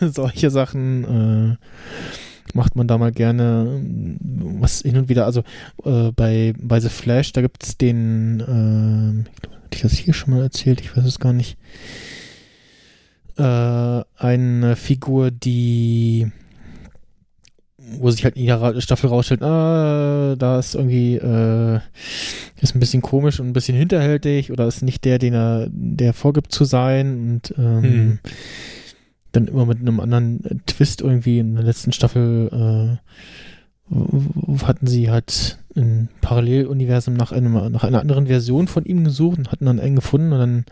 [0.00, 3.82] solche Sachen äh, macht man da mal gerne
[4.60, 5.42] was hin und wieder, also
[5.84, 10.14] äh, bei, bei The Flash, da gibt es den, ich glaube, hatte ich das hier
[10.14, 11.58] schon mal erzählt, ich weiß es gar nicht,
[13.36, 13.42] äh,
[14.16, 16.30] eine Figur, die
[17.88, 21.78] wo sich halt in jeder Staffel rausstellt, ah, da ist irgendwie, äh,
[22.60, 26.12] ist ein bisschen komisch und ein bisschen hinterhältig oder ist nicht der, den er, der
[26.12, 28.18] vorgibt zu sein und ähm, Hm.
[29.30, 32.98] dann immer mit einem anderen Twist irgendwie in der letzten Staffel
[33.92, 33.94] äh,
[34.64, 39.52] hatten sie halt ein Paralleluniversum nach einem nach einer anderen Version von ihm gesucht und
[39.52, 40.64] hatten dann einen gefunden und dann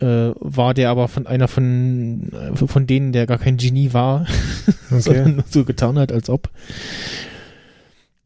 [0.00, 4.26] äh, war der aber von einer von äh, von denen, der gar kein Genie war,
[4.90, 5.32] sondern Okay.
[5.34, 6.48] nur so getan hat, als ob.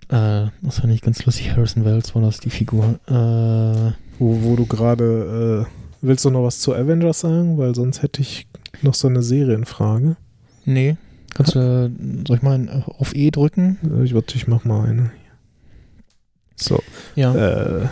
[0.08, 1.50] Äh, das fand ich ganz lustig.
[1.52, 3.00] Harrison Wells war das die Figur.
[3.08, 7.58] Äh, Wo, wo du gerade, äh, willst du noch was zu Avengers sagen?
[7.58, 8.46] Weil sonst hätte ich
[8.82, 10.16] noch so eine Serienfrage.
[10.64, 10.96] nee.
[11.36, 11.90] Kannst du,
[12.28, 13.78] soll ich mal auf E drücken?
[14.04, 15.10] Ich warte, ich mach mal eine.
[16.56, 16.80] So,
[17.14, 17.34] Ja.
[17.34, 17.88] äh,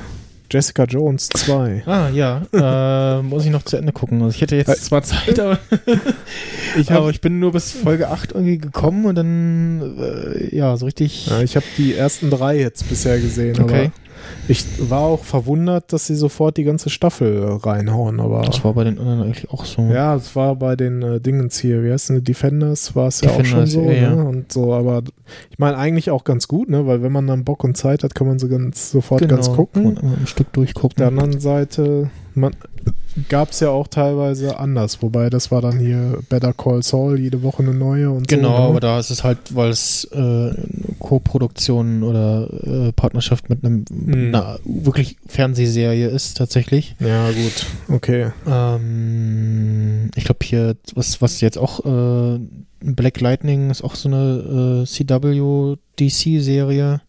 [0.51, 1.83] Jessica Jones 2.
[1.87, 2.43] Ah, ja.
[2.53, 4.21] äh, muss ich noch zu Ende gucken.
[4.23, 5.59] Also ich hätte jetzt Äh, zwar Zeit, aber
[6.79, 10.77] Ich aber habe ich bin nur bis Folge 8 irgendwie gekommen und dann, äh, ja,
[10.77, 11.27] so richtig.
[11.27, 13.85] ja, ich hab die ersten drei jetzt bisher gesehen, Okay.
[13.87, 13.93] aber
[14.49, 18.75] ich war auch verwundert, dass sie sofort die ganze Staffel äh, reinhauen, aber Das war
[18.75, 19.83] bei den anderen eigentlich auch so.
[19.83, 23.31] ja, es war bei den äh, Dingens hier, wie heißt denn, Defenders war es ja
[23.31, 24.15] auch schon so, ja.
[24.15, 24.25] Ne?
[24.25, 25.03] und so, aber
[25.51, 28.15] ich meine eigentlich auch ganz gut, ne, weil wenn man dann Bock und Zeit hat,
[28.15, 29.85] kann man sie ganz sofort genau, ganz kann gucken.
[29.85, 30.91] man einmal ein Stück durchgucken.
[30.91, 32.11] Auf der anderen Seite
[33.29, 37.43] gab es ja auch teilweise anders, wobei das war dann hier Better Call Saul, jede
[37.43, 38.63] Woche eine neue und Genau, so.
[38.63, 38.81] aber ne?
[38.81, 40.55] da ist es halt, weil es äh,
[40.99, 42.49] Co-Produktion oder
[42.89, 44.35] äh, Partnerschaft mit einem Mhm.
[44.35, 46.97] einer wirklich Fernsehserie ist tatsächlich.
[47.01, 48.31] Ja, gut, okay.
[48.47, 52.39] Ähm, ich glaube hier, was, was jetzt auch äh,
[52.81, 57.01] Black Lightning ist auch so eine äh, CW DC-Serie,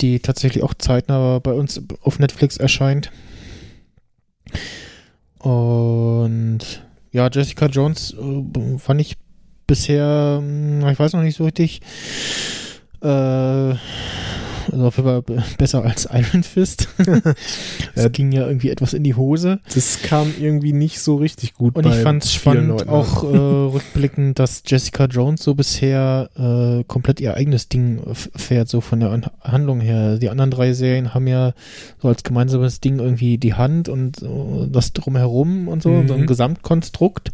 [0.00, 3.10] die tatsächlich auch zeitnah bei uns auf Netflix erscheint.
[5.42, 6.60] Und
[7.10, 9.16] ja, Jessica Jones äh, fand ich
[9.66, 11.80] bisher, mh, ich weiß noch nicht so richtig,
[13.02, 13.74] äh,
[14.70, 15.22] also auf jeden Fall
[15.58, 16.88] besser als Iron Fist.
[17.94, 18.08] Es Ja.
[18.08, 19.60] ging ja irgendwie etwas in die Hose.
[19.74, 23.26] Das kam irgendwie nicht so richtig gut Und ich fand es spannend, Leuten auch äh,
[23.72, 29.10] rückblickend, dass Jessica Jones so bisher äh, komplett ihr eigenes Ding fährt, so von der
[29.10, 30.18] An Handlung her.
[30.18, 31.52] Die anderen drei Serien haben ja
[32.00, 34.26] so als gemeinsames Ding irgendwie die Hand und äh,
[34.70, 36.08] das drumherum und so, Mhm.
[36.08, 37.32] so ein Gesamtkonstrukt.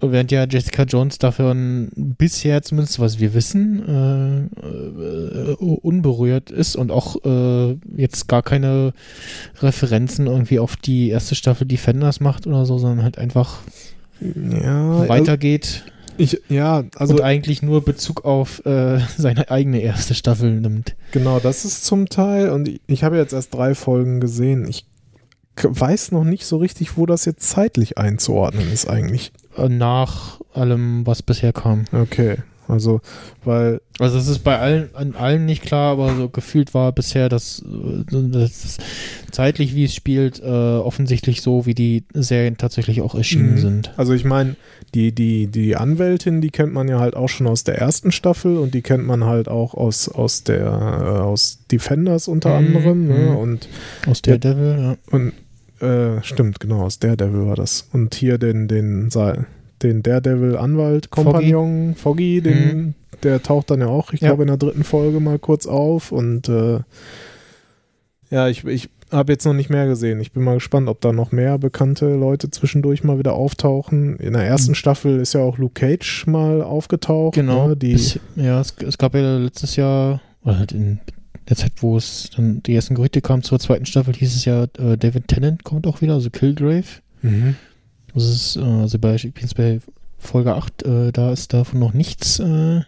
[0.00, 6.90] Während ja Jessica Jones davon bisher zumindest, was wir wissen, äh, äh, unberührt ist und
[6.90, 8.92] auch äh, jetzt gar keine
[9.60, 13.58] Referenzen irgendwie auf die erste Staffel Defenders macht oder so, sondern halt einfach
[14.20, 15.84] Ja, weitergeht
[16.20, 20.94] ich, ja, also und eigentlich nur Bezug auf äh, seine eigene erste Staffel nimmt.
[21.12, 24.68] genau, das ist zum Teil und ich, ich habe jetzt erst drei Folgen gesehen.
[24.68, 24.86] Ich
[25.62, 29.32] weiß noch nicht so richtig, wo das jetzt zeitlich einzuordnen ist eigentlich.
[29.68, 31.84] Nach allem, was bisher kam.
[31.92, 32.36] Okay,
[32.68, 33.00] also,
[33.44, 37.28] weil, Also es ist bei allen, an allen nicht klar, aber so gefühlt war bisher
[37.28, 38.78] das, äh, das
[39.32, 43.58] zeitlich, wie es spielt, äh, offensichtlich so, wie die Serien tatsächlich auch erschienen Mhm.
[43.58, 43.92] sind.
[43.98, 44.54] also ich meine,
[44.94, 48.56] die, die, die Anwältin, die kennt man ja halt auch schon aus der ersten Staffel
[48.56, 53.06] und die kennt man halt auch aus, aus der, äh, aus Defenders unter Mhm, anderem,
[53.08, 53.14] ne?
[53.14, 53.36] mhm.
[53.36, 53.68] Und
[54.06, 54.96] Aus Daredevil, ja.
[55.10, 55.32] Und
[55.80, 57.88] äh, stimmt, genau, aus Daredevil war das.
[57.92, 59.08] Und hier den, den,
[59.82, 64.28] den Daredevil-Anwalt-Kompagnon, Foggy, den, der taucht dann ja auch, ich Ja.
[64.28, 66.12] glaube, in der dritten Folge mal kurz auf.
[66.12, 66.80] Und äh,
[68.30, 70.20] ja, ich, ich habe jetzt noch nicht mehr gesehen.
[70.20, 74.16] Ich bin mal gespannt, ob da noch mehr bekannte Leute zwischendurch mal wieder auftauchen.
[74.18, 74.76] In der ersten Mhm.
[74.76, 77.34] Staffel ist ja auch Luke Cage mal aufgetaucht.
[77.34, 77.68] Genau.
[77.68, 77.76] Ne?
[77.76, 81.00] Die, Bis, ja, es, es gab ja letztes Jahr, oder halt in
[81.50, 84.64] der Zeit, wo es dann die ersten Gerüchte kamen zur zweiten Staffel, hieß es ja,
[84.78, 86.84] äh, David Tennant kommt auch wieder, also Killgrave.
[87.22, 87.56] mhm.
[88.14, 89.80] Das ist, äh, also bei, ich bin jetzt bei
[90.18, 92.80] Folge 8, äh, da ist davon noch nichts äh,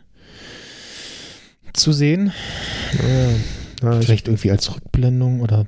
[1.72, 2.32] zu sehen.
[3.02, 5.66] ja, ja, ich, Vielleicht irgendwie als Rückblendung oder.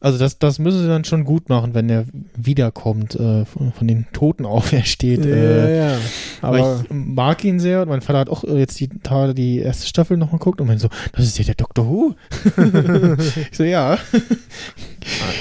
[0.00, 2.04] Also das, das müssen sie dann schon gut machen, wenn er
[2.36, 5.24] wiederkommt, äh, von, von den Toten aufersteht.
[5.24, 5.98] ja, äh, ja.
[6.40, 9.58] aber ich mag ihn sehr und mein Vater hat auch äh, jetzt die Tage die
[9.58, 12.14] erste Staffel noch mal geguckt und meinte so, das ist ja der Doctor Who.
[13.50, 13.98] ich so, ja.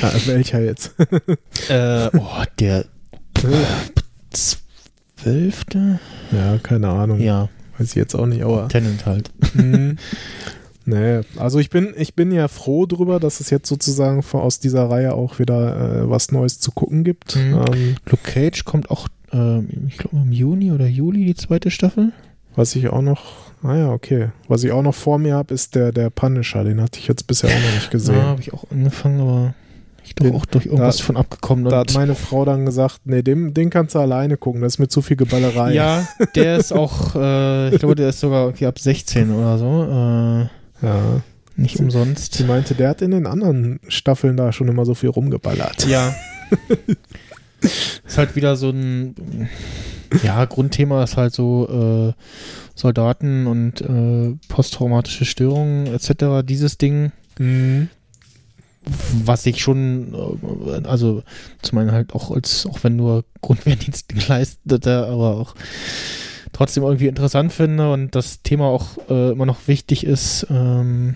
[0.01, 0.95] ah, welcher jetzt?
[1.69, 2.85] äh, oh, der
[5.19, 5.99] zwölfte?
[6.31, 7.19] ja, keine Ahnung.
[7.19, 8.67] Ja, Weiß ich jetzt auch nicht, aber.
[8.69, 9.31] Tennant halt.
[10.89, 14.59] Nee, also ich bin, ich bin ja froh drüber, dass es jetzt sozusagen von- aus
[14.59, 17.35] dieser Reihe auch wieder äh, was Neues zu gucken gibt.
[17.35, 17.53] Mhm.
[17.73, 22.13] Ähm, Luke Cage kommt auch, ähm, ich glaube im Juni oder Juli die zweite Staffel.
[22.55, 23.21] was ich auch noch,
[23.63, 24.29] ah ja, okay.
[24.47, 26.63] Was ich auch noch vor mir habe, ist der, der Punisher.
[26.63, 28.21] Den hatte ich jetzt bisher auch noch nicht Ja, gesehen.
[28.23, 29.53] habe ich auch angefangen, aber
[30.05, 31.65] ich Den- auch durch irgendwas da- von abgekommen.
[31.65, 34.75] da und hat meine Frau dann gesagt, nee, den, den kannst du alleine gucken, das
[34.75, 35.73] ist mir zu viel Geballerei.
[35.73, 39.83] ja, der ist auch, äh, ich glaube, der ist sogar irgendwie ab 16 oder so.
[39.83, 40.47] Äh,
[40.81, 41.21] ja.
[41.55, 42.45] nicht Sie umsonst.
[42.47, 45.87] meinte, der hat in den anderen Staffeln da schon immer so viel rumgeballert.
[45.87, 46.13] Ja.
[48.05, 49.49] ist halt wieder so ein,
[50.23, 52.21] ja, Grundthema ist halt so äh,
[52.75, 56.45] Soldaten und äh, posttraumatische Störungen etc.
[56.47, 57.89] Dieses Ding, Mhm.
[59.25, 60.15] was ich schon,
[60.65, 61.21] äh, also
[61.61, 65.53] zum einen halt auch als, auch wenn nur Grundwehrdienst geleisteter, aber auch
[66.57, 70.47] trotzdem irgendwie interessant finde und das Thema auch äh, immer noch wichtig ist.
[70.49, 71.15] Ähm,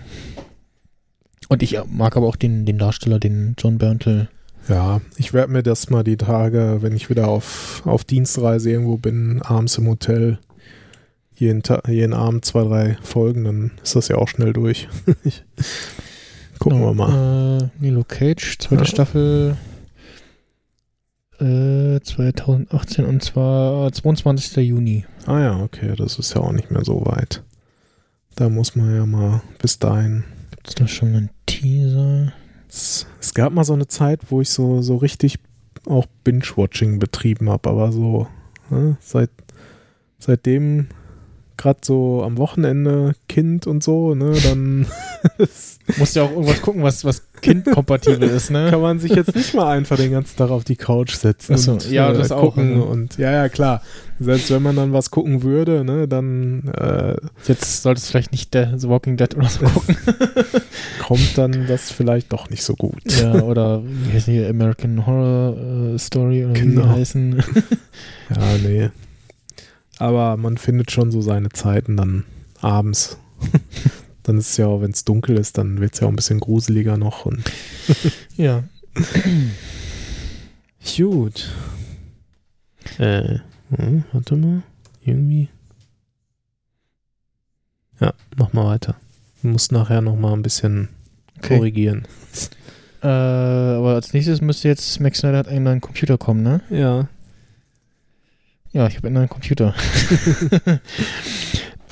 [1.50, 4.30] und ich mag aber auch den, den Darsteller, den John Berntal.
[4.70, 8.98] Ja, ich werde mir das mal die Tage, wenn ich wieder auf, auf Dienstreise irgendwo
[8.98, 10.38] bin, abends im Hotel,
[11.34, 14.88] jeden, Ta jeden Abend zwei, drei Folgen, dann ist das ja auch schnell durch.
[16.60, 17.64] Gucken wir mal.
[17.64, 18.86] Äh, Nilo Cage, zweite Ja.
[18.86, 19.58] Staffel
[21.40, 24.58] äh, 2018 und zwar 22.
[24.58, 25.06] Juni.
[25.26, 27.44] Ah ja, okay, das ist ja auch nicht mehr so weit.
[28.36, 30.24] Da muss man ja mal bis dahin.
[30.52, 32.34] Gibt es da schon einen Teaser?
[32.68, 35.40] Es, es gab mal so eine Zeit, wo ich so, so richtig
[35.86, 38.28] auch Binge-Watching betrieben habe, aber so
[38.70, 39.30] ne, seit,
[40.20, 40.88] seitdem
[41.62, 44.88] gerade so am Wochenende Kind und so, ne, dann
[45.98, 48.68] Musst ja auch irgendwas gucken, was, was kindkompatibel ist, ne?
[48.70, 51.74] kann man sich jetzt nicht mal einfach den ganzen Tag auf die Couch setzen so,
[51.74, 52.84] und ja, äh, das auch, gucken ne?
[52.84, 53.82] und ja, ja, klar.
[54.20, 57.16] Selbst wenn man dann was gucken würde, ne, dann äh,
[57.48, 59.98] Jetzt solltest du vielleicht nicht der The Walking Dead oder so gucken.
[61.08, 63.02] kommt dann das vielleicht doch nicht so gut.
[63.20, 65.58] ja, oder wie heißt die American Horror
[65.96, 66.84] äh, Story oder wie Genau.
[66.84, 67.44] die heißen.
[68.30, 68.90] Ja, nee.
[70.02, 72.26] Aber man findet schon so seine Zeiten dann
[72.60, 73.20] abends.
[74.24, 76.16] dann ist es ja auch, wenn es dunkel ist, dann wird es ja auch ein
[76.16, 77.28] bisschen gruseliger noch.
[77.28, 77.44] Und
[78.36, 78.64] ja.
[80.98, 81.52] Gut.
[82.98, 84.64] Äh, hm, warte mal.
[85.06, 85.50] Irgendwie.
[88.00, 88.96] Ja, mach mal weiter.
[89.44, 90.90] Du musst nachher noch mal ein bisschen
[91.38, 91.58] Okay.
[91.58, 92.08] korrigieren.
[93.04, 96.62] Äh, aber als nächstes müsste jetzt Max Snyder hat einen neuen Computer kommen, ne?
[96.72, 97.08] Ja.
[98.74, 99.74] Ja, ich habe einen Computer.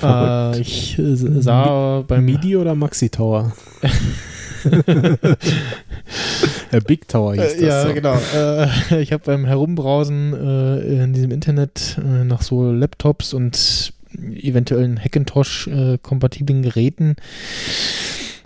[0.02, 3.52] Äh, ich äh, sah beim MIDI oder Maxi Tower?
[6.72, 7.60] Der Big Tower hieß Äh, das.
[7.60, 7.92] ja, so.
[7.92, 8.18] genau.
[8.34, 8.66] Äh,
[9.02, 13.92] ich habe beim Herumbrausen äh, in diesem Internet äh, nach so Laptops und
[14.32, 17.16] eventuellen Hackintosh-kompatiblen Geräten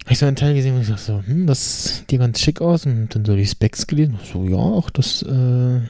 [0.04, 2.40] habe ich so einen Teil gesehen und ich dachte so, hm, das sieht dir ganz
[2.40, 4.18] schick aus und dann so die Specs gelesen.
[4.32, 5.80] So, ja, auch das äh,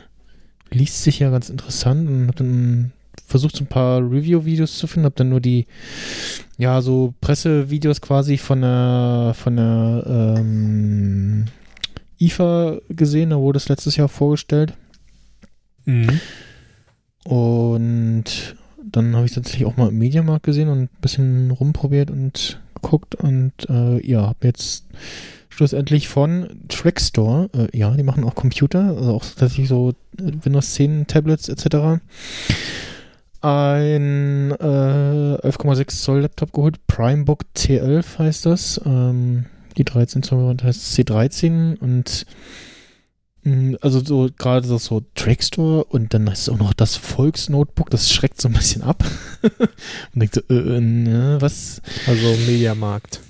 [0.74, 2.92] liest sich ja ganz interessant und habe dann
[3.26, 5.66] versucht, so ein paar Review-Videos zu finden, habe dann nur die,
[6.58, 10.04] ja, so Pressevideos quasi von der, von der,
[10.38, 11.44] ähm,
[12.20, 14.74] IFA gesehen, da wurde es letztes Jahr vorgestellt.
[15.84, 16.20] Mhm.
[17.24, 18.24] Und
[18.82, 23.14] dann habe ich tatsächlich auch mal im Mediamarkt gesehen und ein bisschen rumprobiert und geguckt
[23.14, 24.86] und äh, ja, habe jetzt
[25.54, 30.74] schlussendlich von Trackstore, äh, ja, die machen auch Computer, also auch tatsächlich so äh, Windows
[30.74, 32.00] 10 Tablets etc.
[33.40, 38.80] Ein äh, 11,6 Zoll Laptop geholt, Primebook T11 heißt das.
[38.84, 42.26] Ähm, die 13 Zoll Variante heißt C13 und
[43.44, 48.10] mh, also so gerade so, so Trackstore und dann ist auch noch das Volksnotebook, das
[48.10, 49.04] schreckt so ein bisschen ab.
[49.42, 51.80] und denkt so, äh, äh, ne, was?
[52.08, 53.20] Also Mediamarkt.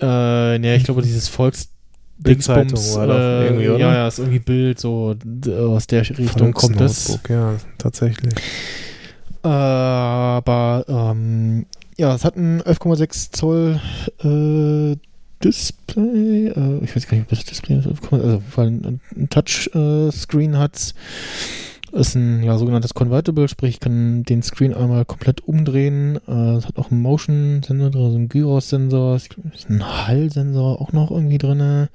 [0.00, 1.73] Äh, ne, ich glaube, dieses Volks
[2.18, 3.78] Dingsbums, doch äh, irgendwie, oder?
[3.78, 5.16] Ja, ja, ist irgendwie Bild, so
[5.58, 7.18] aus der Richtung kommt das.
[7.28, 8.34] Ja, tatsächlich.
[9.42, 11.66] Aber ähm,
[11.98, 13.80] ja, es hat ein 11,6 Zoll
[14.22, 14.96] äh,
[15.44, 16.48] Display.
[16.48, 17.86] Äh, ich weiß gar nicht, ob das Display ist.
[17.86, 20.94] 11,6, Also weil ein, ein Touchscreen hat.
[21.94, 26.18] Ist ein ja, sogenanntes Convertible, sprich ich kann den Screen einmal komplett umdrehen.
[26.26, 31.12] Äh, es hat auch einen Motion-Sensor drin, also einen Gyros-Sensor, ist ein Hall-Sensor auch noch
[31.12, 31.88] irgendwie drin.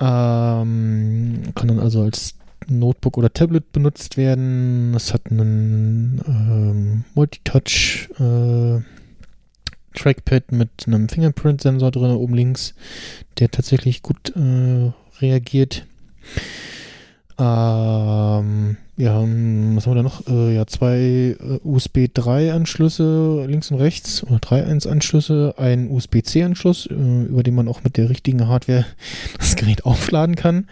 [0.00, 2.34] Ähm, kann dann also als
[2.66, 4.94] Notebook oder Tablet benutzt werden.
[4.94, 8.80] Es hat einen ähm, Multitouch äh,
[9.94, 12.74] Trackpad mit einem Fingerprint-Sensor drin, oben links,
[13.38, 15.86] der tatsächlich gut äh, reagiert.
[17.38, 20.26] Ähm, ja, hm, was haben wir da noch?
[20.26, 26.44] Äh, ja, zwei äh, USB 3 Anschlüsse links und rechts oder 3.1 Anschlüsse, ein USB-C
[26.44, 28.84] Anschluss, äh, über den man auch mit der richtigen Hardware
[29.38, 30.68] das Gerät aufladen kann.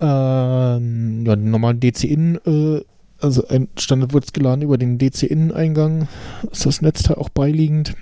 [0.00, 2.82] Ähm, ja, normalen DC-In, äh,
[3.18, 6.08] also ein Standard wird geladen über den DC-In-Eingang,
[6.52, 7.94] ist das Netzteil auch beiliegend.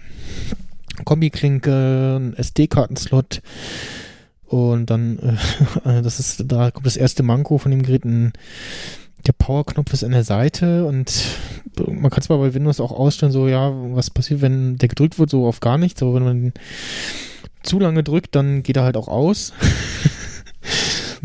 [1.04, 3.40] Kombiklinke, SD-Kartenslot
[4.46, 5.18] und dann,
[5.84, 8.32] äh, das ist, da kommt das erste Manko von dem Gerät, ein,
[9.26, 11.12] der Powerknopf ist an der Seite und
[11.86, 15.30] man kann zwar bei Windows auch ausstellen, so, ja, was passiert, wenn der gedrückt wird,
[15.30, 16.52] so auf gar nichts, aber wenn man
[17.62, 19.52] zu lange drückt, dann geht er halt auch aus.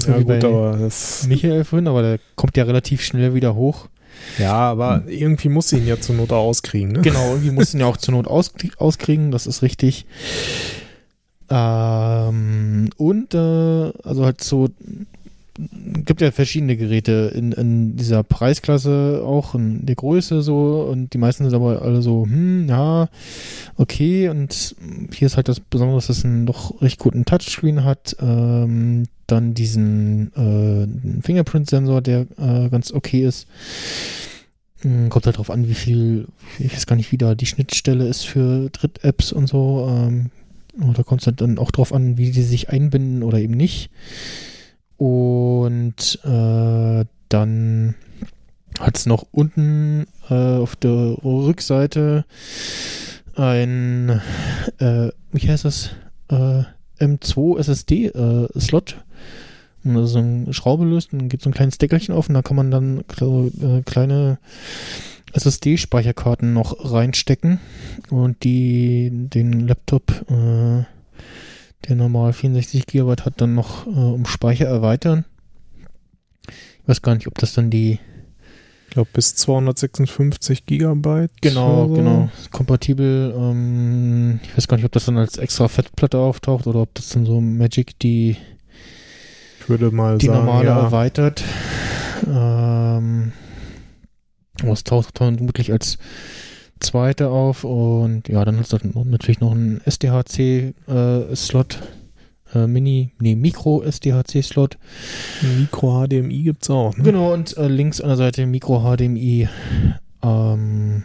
[0.02, 1.28] So Ja, gut, aber das.
[1.28, 3.88] Michael vorhin, aber der kommt ja relativ schnell wieder hoch.
[4.38, 7.02] Ja, aber irgendwie muss sie ihn ja zur Not auskriegen, ne?
[7.02, 10.06] Genau, irgendwie mussten ja auch zur Not aus, auskriegen, das ist richtig.
[11.50, 14.70] Ähm, und äh, also halt so
[16.06, 21.18] gibt ja verschiedene Geräte in, in dieser Preisklasse auch in der Größe so und die
[21.18, 23.10] meisten sind aber alle so, hm, ja,
[23.76, 24.76] okay und
[25.14, 29.54] hier ist halt das Besondere, dass es einen doch recht guten Touchscreen hat, ähm, dann
[29.54, 33.48] diesen äh, Fingerprint-Sensor, der äh, ganz okay ist.
[34.82, 36.28] Hm, Kommt halt drauf an, wie viel,
[36.58, 39.88] ich weiß gar nicht, wie da die Schnittstelle ist für Dritt-Apps und so.
[39.90, 40.32] Ähm,
[40.82, 43.90] oder kommt es halt dann auch drauf an, wie die sich einbinden oder eben nicht.
[44.98, 47.96] Und äh, dann
[48.80, 52.26] hat es noch unten äh, auf der Rückseite
[53.36, 54.22] ein,
[54.80, 55.92] äh, wie heißt das,
[56.30, 56.64] äh,
[57.00, 59.04] M2 SSD äh, Slot.
[59.84, 62.36] Und das ist so eine Schraube löst, dann geht so ein kleines Deckelchen auf und
[62.36, 64.40] da kann man dann so, äh, kleine
[65.34, 67.60] SSD-Speicherkarten noch reinstecken
[68.10, 70.84] und die den Laptop, äh,
[71.88, 75.26] der normal 64 GB hat, dann noch äh, um Speicher erweitern.
[76.48, 78.00] Ich weiß gar nicht, ob das dann die
[78.88, 81.32] Ich glaube, bis 256 Gigabyte.
[81.42, 81.94] Genau, oder so.
[81.94, 82.30] genau.
[82.52, 83.34] Kompatibel.
[83.38, 87.10] Ähm, ich weiß gar nicht, ob das dann als extra Fettplatte auftaucht oder ob das
[87.10, 88.38] dann so Magic die,
[89.62, 91.44] Ich würde mal die sagen, normale ja, erweitert.
[92.28, 93.32] Ähm,
[94.68, 95.98] es taucht dann vermutlich als
[96.80, 101.80] zweite auf und ja, dann hat es natürlich noch einen SDHC-Slot.
[102.54, 104.78] Äh, Mini, nee, Micro-SDHC-Slot.
[105.60, 106.98] Micro HDMI gibt es auch.
[106.98, 107.04] Ne?
[107.04, 109.48] Genau, und äh, links an der Seite Micro-HDMI.
[110.24, 111.04] Ähm,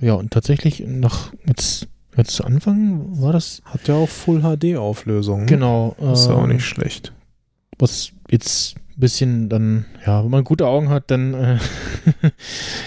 [0.00, 4.76] ja, und tatsächlich nach jetzt, jetzt zu Anfang war das Hat ja auch Full HD
[4.76, 5.40] Auflösung.
[5.40, 5.46] ne?
[5.46, 5.96] genau.
[6.12, 7.12] Ist ja auch ähm, nicht schlecht.
[7.78, 11.58] was jetzt bisschen dann, ja, wenn man gute Augen hat, dann äh,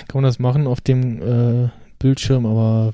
[0.07, 1.69] kann man das machen auf dem äh,
[1.99, 2.93] Bildschirm, aber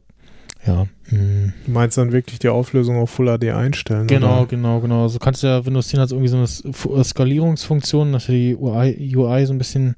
[0.66, 0.88] ja.
[1.10, 1.54] Mh.
[1.66, 4.08] Du meinst dann wirklich die Auflösung auf Full HD einstellen?
[4.08, 4.48] Genau, oder?
[4.48, 5.04] genau, genau.
[5.04, 8.56] Also kannst du ja Windows 10 hat irgendwie so eine äh, Skalierungsfunktion, dass du die
[8.56, 9.96] UI, UI so ein bisschen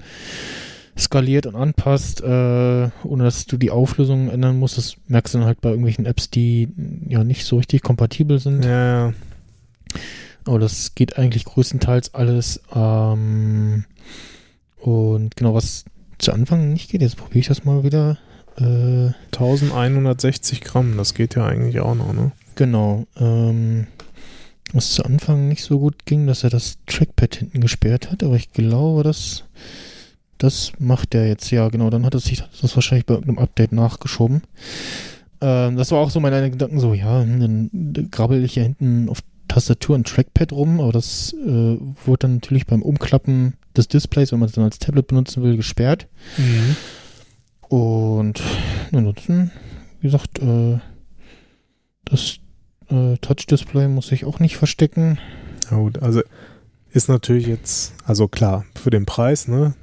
[0.98, 4.78] skaliert und anpasst, äh, ohne dass du die Auflösung ändern musst.
[4.78, 6.70] Das merkst du dann halt bei irgendwelchen Apps, die
[7.08, 8.66] ja nicht so richtig kompatibel sind.
[8.66, 9.14] Ja, ja.
[10.50, 12.60] Aber das geht eigentlich größtenteils alles.
[12.74, 13.86] Ähm,
[14.78, 15.86] und genau, was
[16.18, 18.18] zu Anfang nicht geht, jetzt probiere ich das mal wieder.
[18.58, 22.32] Äh, 1160 Gramm, das geht ja eigentlich auch noch, ne?
[22.56, 23.06] Genau.
[23.16, 23.86] Ähm,
[24.74, 28.36] was zu Anfang nicht so gut ging, dass er das Trackpad hinten gesperrt hat, aber
[28.36, 29.44] ich glaube, das,
[30.40, 31.52] das macht er jetzt.
[31.52, 34.42] Ja, genau, dann hat es sich das wahrscheinlich bei irgendeinem Update nachgeschoben.
[35.42, 39.10] Ähm, das war auch so meine Gedanken, so, ja, hm, dann grabbel ich hier hinten
[39.10, 39.22] auf
[39.60, 44.40] Tastatur und Trackpad rum, aber das äh, wurde dann natürlich beim Umklappen des Displays, wenn
[44.40, 46.07] man es dann als Tablet benutzen will, gesperrt.
[47.68, 48.41] Und
[48.94, 49.52] ansonsten,
[49.99, 50.80] wie gesagt, äh,
[52.06, 52.38] das
[52.90, 55.19] äh, Touch-Display muss ich auch nicht verstecken.
[55.69, 56.22] Ja, gut, also
[56.91, 59.73] ist natürlich jetzt, also klar, für den Preis, ne?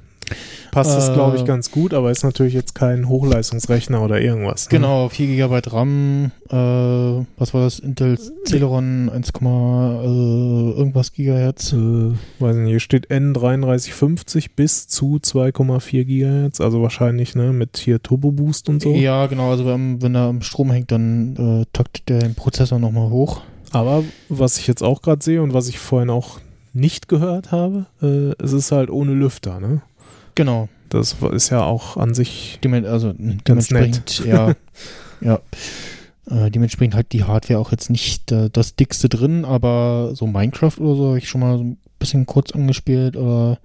[0.71, 4.65] Passt das, Äh, glaube ich, ganz gut, aber ist natürlich jetzt kein Hochleistungsrechner oder irgendwas.
[4.65, 4.77] Ne?
[4.77, 6.55] Genau, 4 GB RAM, äh,
[7.37, 7.79] was war das?
[7.79, 11.73] Intel Celeron 1, äh, irgendwas Gigahertz.
[11.73, 18.01] Äh, weiß nicht, hier steht N3350 bis zu 2,4 Gigahertz, also wahrscheinlich, ne, mit hier
[18.01, 18.93] Turbo Boost und so.
[18.93, 22.79] Ja, genau, also wenn, wenn er am Strom hängt, dann äh, taktet der den Prozessor
[22.79, 23.41] nochmal hoch.
[23.71, 26.39] Aber was ich jetzt auch gerade sehe und was ich vorhin auch
[26.73, 29.81] nicht gehört habe, äh, es ist halt ohne Lüfter, ne?
[30.37, 34.53] Genau, Das ist ja auch an sich Demen also Ganz dementsprechend, ja,
[35.21, 35.39] ja.
[36.29, 40.77] Äh, dementsprechend halt die Hardware auch jetzt nicht äh, das dickste drin, aber so Minecraft
[40.79, 43.57] oder so habe ich schon mal so ein bisschen kurz angespielt oder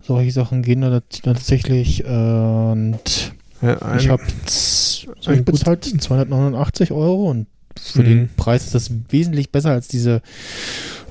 [0.00, 2.04] solche Sachen gehen da tat- tatsächlich.
[2.04, 7.46] Äh, und ja, ein, ich habe ich ein gut- bezahlt 289 Euro und
[7.80, 8.04] für Mhm.
[8.04, 10.22] den Preis ist das wesentlich besser als diese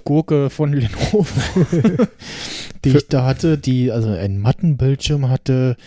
[0.04, 1.26] Gurke von Lenovo,
[2.86, 5.78] die ich da hatte, die also einen matten Bildschirm hatte,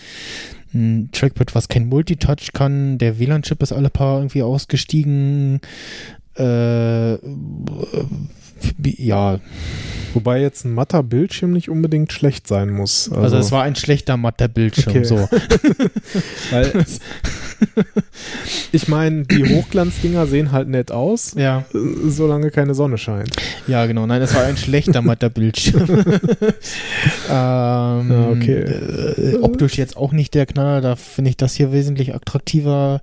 [0.75, 5.61] ein Trackpad, was kein Multitouch kann, der WLAN-Chip ist alle paar irgendwie ausgestiegen,
[6.37, 7.15] äh,
[8.99, 9.39] ja,
[10.17, 13.11] Wobei jetzt ein matter Bildschirm nicht unbedingt schlecht sein muss.
[13.11, 15.05] Also, also, es war ein schlechter matter Bildschirm, Okay.
[15.05, 15.17] so.
[16.51, 16.87] weil,
[18.73, 21.67] ich meine, die Hochglanzdinger sehen halt nett aus, Ja.
[22.09, 23.37] solange keine Sonne scheint.
[23.67, 24.07] Ja, genau.
[24.07, 25.87] Nein, es war ein schlechter matter Bildschirm.
[27.31, 28.63] ähm, okay.
[28.63, 30.81] äh, optisch jetzt auch nicht der Knaller.
[30.81, 33.03] Da finde ich das hier wesentlich attraktiver.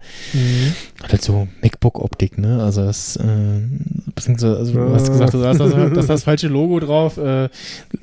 [1.03, 2.63] Hat halt so MacBook-Optik, ne?
[2.63, 3.23] Also das, äh,
[4.15, 5.13] beziehungsweise, also du hast Ah.
[5.43, 7.17] Da ist das, da ist das falsche Logo drauf.
[7.17, 7.49] Äh,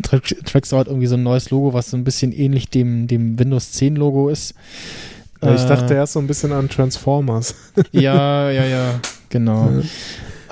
[0.02, 3.38] Tra Trackstore hat irgendwie so ein neues Logo, was so ein bisschen ähnlich dem, dem
[3.38, 4.54] Windows 10 Logo ist.
[5.42, 7.54] Ja, ich Äh, dachte erst so ein bisschen an Transformers.
[7.92, 9.00] Ja, ja, ja,
[9.30, 9.68] genau.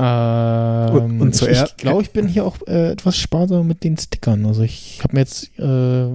[0.01, 4.47] Ähm, Und- und ich glaube, ich bin hier auch äh, etwas sparsam mit den Stickern.
[4.47, 6.07] Also ich habe mir jetzt äh,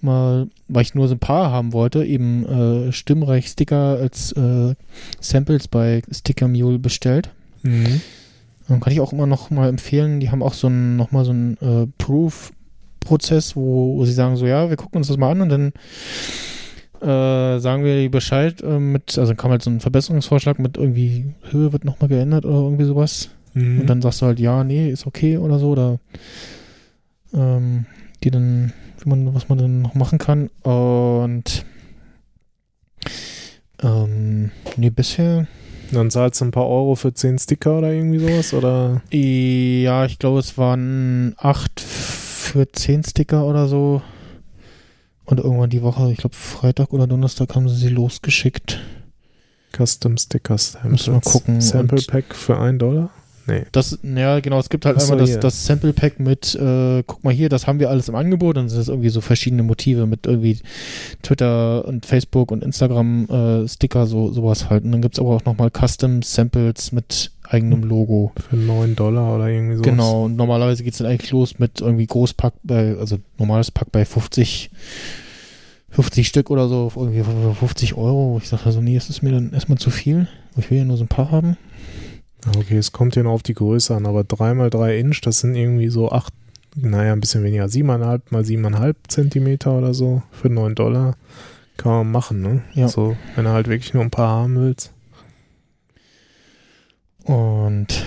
[0.00, 2.46] mal, weil ich nur so ein paar haben wollte, eben
[2.88, 4.74] äh, stimmreich Sticker als äh,
[5.20, 7.28] Samples bei Sticker Mule bestellt.
[7.62, 8.00] Mhm.
[8.80, 10.20] Kann ich auch immer noch mal empfehlen.
[10.20, 14.36] Die haben auch so ein, noch mal so einen äh, Proof-Prozess, wo, wo sie sagen
[14.36, 15.72] so, ja, wir gucken uns das mal an und dann
[17.02, 21.72] äh, sagen wir Bescheid äh, mit, also kam halt so ein Verbesserungsvorschlag mit irgendwie Höhe
[21.72, 23.30] wird noch mal geändert oder irgendwie sowas.
[23.54, 23.80] Mhm.
[23.80, 25.98] Und dann sagst du halt, ja, nee, ist okay oder so oder
[27.34, 27.86] ähm,
[28.22, 28.72] die dann,
[29.02, 30.48] wie man, was man dann noch machen kann.
[30.62, 31.64] Und
[33.82, 35.46] ähm, nee, bisher
[35.92, 39.02] Dann zahlst du ein paar Euro für 10 Sticker oder irgendwie sowas, oder?
[39.10, 44.02] Ja, ich glaube, es waren acht für zehn Sticker oder so.
[45.24, 48.80] Und irgendwann die Woche, ich glaube Freitag oder Donnerstag haben sie sie losgeschickt.
[49.74, 50.90] Custom Sticker Samples.
[50.90, 51.60] Müssen wir gucken.
[51.60, 53.10] Sample Pack für 1 Dollar?
[53.52, 53.66] Nee.
[53.70, 57.02] Das, ja, genau, es gibt halt Ach so, einmal das, das Sample Pack mit, äh,
[57.06, 58.56] guck mal hier, das haben wir alles im Angebot.
[58.56, 60.58] Dann sind das irgendwie so verschiedene Motive mit irgendwie
[61.22, 64.84] Twitter und Facebook und Instagram äh, Sticker, so sowas halt.
[64.84, 68.32] Und dann gibt es aber auch nochmal Custom Samples mit eigenem Logo.
[68.48, 69.90] Für 9 Dollar oder irgendwie sowas.
[69.90, 73.92] Genau, und normalerweise geht es dann eigentlich los mit irgendwie Großpack bei, also normales Pack
[73.92, 74.70] bei 50,
[75.90, 78.40] 50 Stück oder so, auf irgendwie 50 Euro.
[78.42, 80.26] Ich sage also, nee, das ist mir dann erstmal zu viel.
[80.56, 81.58] Ich will ja nur so ein paar haben.
[82.46, 85.88] Okay, es kommt ja noch auf die Größe an, aber 3x3 Inch, das sind irgendwie
[85.88, 86.32] so 8,
[86.74, 91.16] naja, ein bisschen weniger, 7,5 mal 7,5 Zentimeter oder so für 9 Dollar.
[91.76, 92.62] Kann man machen, ne?
[92.74, 92.88] Ja.
[92.88, 94.92] So, wenn du halt wirklich nur ein paar haben willst.
[97.24, 98.04] Und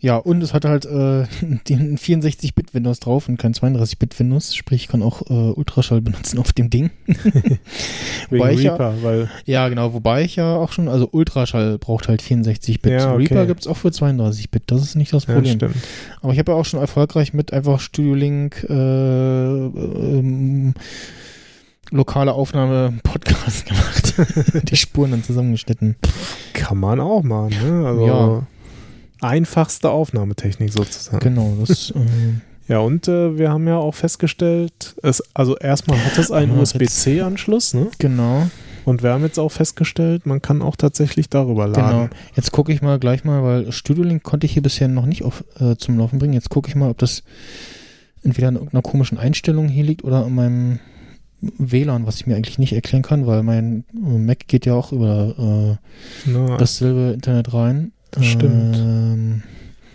[0.00, 1.24] Ja, und es hat halt äh,
[1.68, 6.38] den 64-Bit Windows drauf und kein 32-Bit Windows, sprich ich kann auch äh, Ultraschall benutzen
[6.38, 6.90] auf dem Ding.
[8.30, 12.08] Wobei ich ja- Reaper, weil ja, genau, wobei ich ja auch schon, also Ultraschall braucht
[12.08, 12.92] halt 64-Bit.
[12.92, 13.24] Ja, okay.
[13.26, 15.56] Reaper gibt's auch für 32-Bit, das ist nicht das ja, Problem.
[15.56, 15.76] stimmt.
[16.22, 20.74] Aber ich habe ja auch schon erfolgreich mit einfach Studio Link äh, ähm,
[21.90, 24.14] lokale Aufnahme Podcast gemacht.
[24.70, 25.96] Die Spuren dann zusammengeschnitten.
[26.52, 27.86] Kann man auch machen, ne?
[27.86, 28.46] Also Ja.
[29.20, 31.18] Einfachste Aufnahmetechnik sozusagen.
[31.20, 36.18] Genau, das äh, Ja, und äh, wir haben ja auch festgestellt, es, also erstmal hat
[36.18, 37.88] es einen USB-C-Anschluss, ne?
[37.98, 38.48] genau.
[38.84, 41.76] Und wir haben jetzt auch festgestellt, man kann auch tatsächlich darüber Genau.
[41.76, 42.10] laden.
[42.34, 45.24] Jetzt gucke ich mal gleich mal, weil Studio Link konnte ich hier bisher noch nicht
[45.24, 46.32] auf, äh, zum Laufen bringen.
[46.32, 47.22] Jetzt gucke ich mal, ob das
[48.22, 50.78] entweder an irgendeiner komischen Einstellung hier liegt oder an meinem
[51.40, 54.90] WLAN, was ich mir eigentlich nicht erklären kann, weil mein äh, Mac geht ja auch
[54.92, 55.78] über
[56.26, 57.92] äh, dasselbe Internet rein.
[58.10, 58.76] Das stimmt.
[58.76, 59.42] Ähm,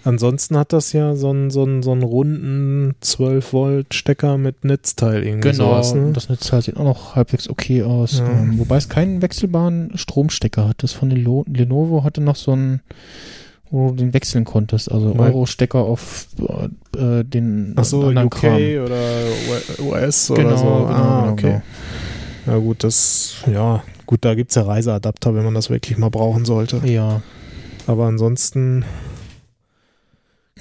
[0.05, 5.51] Ansonsten hat das ja so einen, so einen, so einen runden 12-Volt-Stecker mit Netzteil irgendwie
[5.51, 6.11] genau, sowas, ne?
[6.11, 8.19] das Netzteil sieht auch noch halbwegs okay aus.
[8.19, 8.29] Ja.
[8.29, 10.83] Ähm, wobei es keinen wechselbaren Stromstecker hat.
[10.83, 12.81] Das von Leno Lenovo hatte noch so einen,
[13.71, 14.91] wo du den wechseln konntest.
[14.91, 16.27] Also Euro-Stecker auf
[16.97, 18.55] äh, den Ach so, anderen UK Kram.
[18.83, 20.63] oder US Genau, oder so.
[20.65, 21.61] genau, ah, genau, okay.
[22.45, 26.09] Ja gut, das, ja, gut, da gibt es ja Reiseadapter, wenn man das wirklich mal
[26.09, 26.81] brauchen sollte.
[26.81, 26.91] genau.
[26.91, 27.21] Ja.
[27.87, 28.85] Aber ansonsten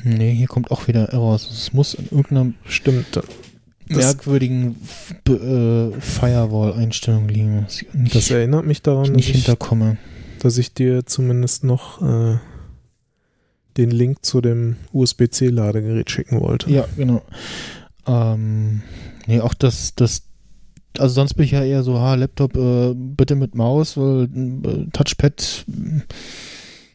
[0.04, 1.36] Nee, hier kommt auch wieder Error.
[1.36, 3.06] Es muss in irgendeiner stimmt.
[3.16, 3.24] Das,
[3.88, 4.76] merkwürdigen
[5.28, 7.66] äh, Firewall-Einstellung liegen.
[7.68, 9.98] ich nicht, das erinnert mich daran, ich dass nicht ich, hinterkomme.
[10.38, 12.38] dass ich dir zumindest noch äh,
[13.76, 16.70] den Link zu dem USB-C-Ladegerät schicken wollte.
[16.70, 17.22] Ja, genau.
[18.06, 18.82] Ähm,
[19.26, 20.22] nee, auch das, das,
[20.96, 24.86] also sonst bin ich ja eher so, ha, Laptop äh, bitte mit Maus, weil äh,
[24.92, 25.66] Touchpad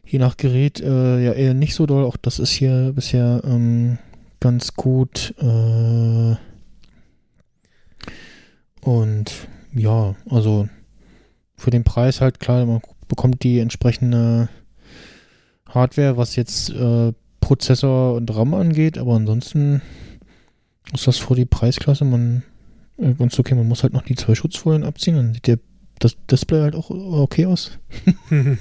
[0.08, 2.06] je nach Gerät äh, ja eher nicht so doll.
[2.06, 3.98] Auch das ist hier bisher ähm,
[4.40, 5.34] ganz gut.
[5.40, 6.36] Äh,
[8.82, 9.32] und
[9.74, 10.70] ja, also
[11.56, 14.50] für den Preis halt klar, man bekommt die entsprechende
[15.68, 19.82] Hardware, was jetzt äh, Prozessor und RAM angeht, aber ansonsten
[20.94, 22.06] ist das vor die Preisklasse.
[22.06, 22.44] Man
[22.98, 25.60] äh, ganz okay, man muss halt noch die zwei Schutzfolien abziehen, dann sieht der
[26.00, 27.72] das Display halt auch okay aus.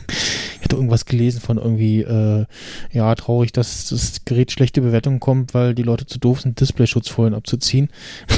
[0.59, 2.45] Ich hatte irgendwas gelesen von irgendwie, äh,
[2.91, 7.35] ja, traurig, dass das Gerät schlechte Bewertungen kommt, weil die Leute zu doof sind, Display-Schutzfolien
[7.35, 7.89] abzuziehen.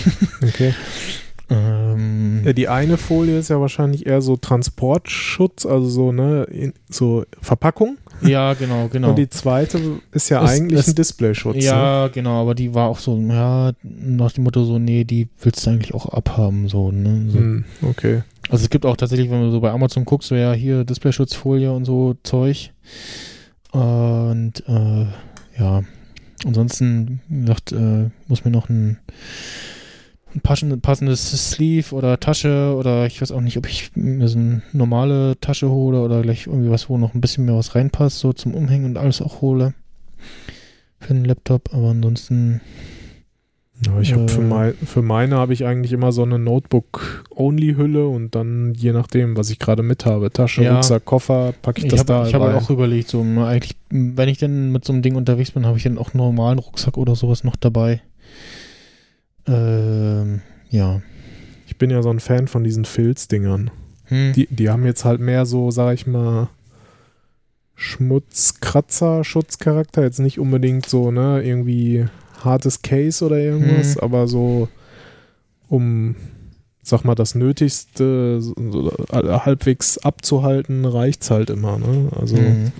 [0.42, 0.74] okay.
[1.48, 7.24] Ähm, Ja, die eine Folie ist ja wahrscheinlich eher so Transportschutz, also so, ne, so
[7.40, 7.96] Verpackung.
[8.22, 9.10] Ja, genau, genau.
[9.10, 9.80] Und die zweite
[10.12, 11.56] ist ja Ist- eigentlich ist- ein Displayschutz.
[11.56, 11.62] Ne?
[11.64, 15.66] ja, genau, aber die war auch so, ja, nach dem Motto so, nee, die willst
[15.66, 17.26] du eigentlich auch abhaben, so, ne?
[17.30, 17.38] So.
[17.38, 18.22] Hm, okay.
[18.50, 21.70] Also es gibt auch tatsächlich, wenn du so bei Amazon guckst, so ja, hier Displayschutzfolie
[21.70, 22.70] und so Zeug.
[23.72, 25.06] Und äh,
[25.60, 25.82] ja,
[26.44, 28.98] ansonsten, wie gesagt, äh, muss mir noch ein,
[30.34, 34.38] ein passen- passendes Sleeve oder Tasche oder ich weiß auch nicht, ob ich mir so
[34.38, 38.18] eine normale Tasche hole oder gleich irgendwie was, wo noch ein bisschen mehr was reinpasst,
[38.18, 39.74] so zum Umhängen und alles auch hole.
[41.00, 42.60] Für den Laptop, aber ansonsten,
[43.86, 44.44] Ja, ich habe für, Äh.
[44.44, 49.50] mein, für meine habe ich eigentlich immer so eine Notebook-Only-Hülle und dann je nachdem, was
[49.50, 50.74] ich gerade mit habe, Tasche, Ja.
[50.74, 52.56] Rucksack, Koffer, packe ich, ich das habe da ich hab rein.
[52.56, 55.84] auch überlegt, so eigentlich, wenn ich denn mit so einem Ding unterwegs bin, habe ich
[55.84, 58.02] dann auch einen normalen Rucksack oder sowas noch dabei.
[59.48, 61.00] Ähm, ja.
[61.66, 63.70] Ich bin ja so ein Fan von diesen Filz-Dingern.
[64.04, 64.32] Hm.
[64.34, 66.48] Die, die haben jetzt halt mehr so, sag ich mal,
[67.74, 70.02] Schmutzkratzer, Schutzcharakter.
[70.02, 72.06] Jetzt nicht unbedingt so, ne, irgendwie
[72.42, 74.00] hartes Case oder irgendwas, Hm.
[74.02, 74.68] aber so
[75.68, 76.16] um,
[76.82, 82.08] sag mal, das Nötigste so, so, halbwegs abzuhalten, reicht's halt immer, ne?
[82.18, 82.72] Also, Hm.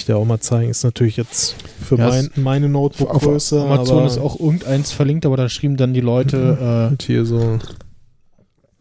[0.00, 4.18] Ich dir auch mal zeigen, ist natürlich jetzt für Ja, mein, meine Notebook-Größe, Amazon ist
[4.18, 7.58] auch irgendeins verlinkt, aber da schrieben dann die Leute, und hier so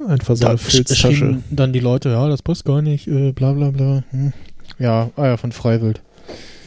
[0.08, 1.38] einfach äh, so da eine sch- Filztasche.
[1.52, 4.04] dann die Leute, ja, das passt gar nicht, äh, bla bla bla.
[4.12, 4.34] Hm.
[4.80, 6.02] Ja, ah ja, von Freiwild.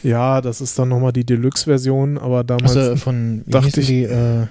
[0.03, 2.75] Ja, das ist dann nochmal die Deluxe-Version, aber damals.
[2.75, 4.47] Also von, dachte ich- die, äh,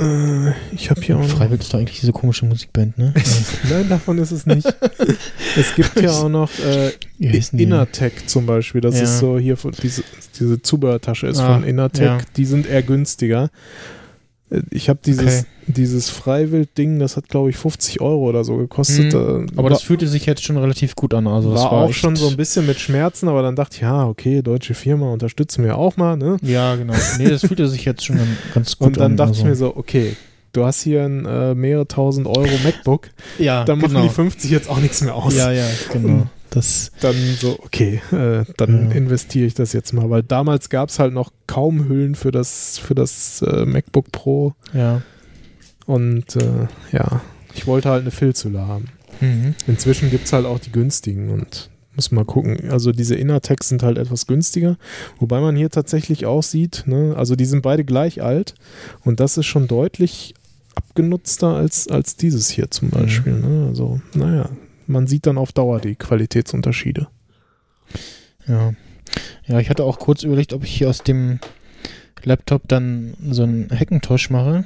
[0.00, 1.24] äh, ich habe hier auch.
[1.28, 3.12] Freiwild ist doch eigentlich diese komische Musikband, ne?
[3.70, 4.66] Nein, davon ist es nicht.
[5.56, 6.92] es gibt ja auch noch äh?
[7.52, 8.80] Innertech zum Beispiel.
[8.80, 9.02] Das Ja.
[9.04, 10.02] ist so hier diese,
[10.38, 12.04] diese Zubehörtasche ist Ah, von Innertech.
[12.06, 12.18] ja.
[12.36, 13.50] Die sind eher günstiger.
[14.50, 15.44] Äh, Ich habe dieses, Okay.
[15.68, 19.12] dieses Freiwild-Ding, das hat glaube ich 50 Euro oder so gekostet.
[19.12, 21.26] Hm, Äh, Aber war, das fühlte sich jetzt schon relativ gut an.
[21.26, 23.82] Also das war, war, auch schon so ein bisschen mit Schmerzen, aber dann dachte ich,
[23.82, 26.16] ja, okay, deutsche Firma unterstützen wir auch mal.
[26.16, 26.36] Ne?
[26.42, 26.94] Ja, genau.
[27.18, 28.18] Nee, das fühlte sich jetzt schon
[28.54, 29.16] ganz- gut Und dann an.
[29.16, 29.40] dachte also.
[29.42, 30.16] ich mir so, okay,
[30.52, 33.08] du hast hier ein äh, mehrere tausend Euro MacBook,
[33.38, 34.02] ja, dann machen genau.
[34.02, 35.36] die 50 jetzt auch nichts mehr aus.
[35.36, 36.26] Ja, ja, genau.
[36.50, 38.96] Das, dann so, okay, äh, dann Ja.
[38.96, 42.78] investiere ich das jetzt mal, weil damals gab es halt noch kaum Hüllen für das,
[42.78, 45.02] für das äh, MacBook Pro ja.
[45.86, 47.20] und äh, ja,
[47.54, 48.86] ich wollte halt eine Filzhülle haben.
[49.20, 49.54] Mhm.
[49.66, 52.70] Inzwischen gibt es halt auch die günstigen und muss mal gucken.
[52.70, 54.76] Also diese Innertex sind halt etwas günstiger,
[55.18, 58.54] wobei man hier tatsächlich auch sieht, ne, also die sind beide gleich alt
[59.04, 60.34] und das ist schon deutlich
[60.74, 63.34] abgenutzter als, als dieses hier zum Beispiel.
[63.34, 63.66] Ne?
[63.68, 64.48] Also, naja,
[64.90, 67.08] man sieht dann auf Dauer die Qualitätsunterschiede.
[68.46, 68.74] Ja.
[69.46, 71.40] Ja, ich hatte auch kurz überlegt, ob ich hier aus dem
[72.22, 74.64] Laptop dann so einen Hackintosh mache.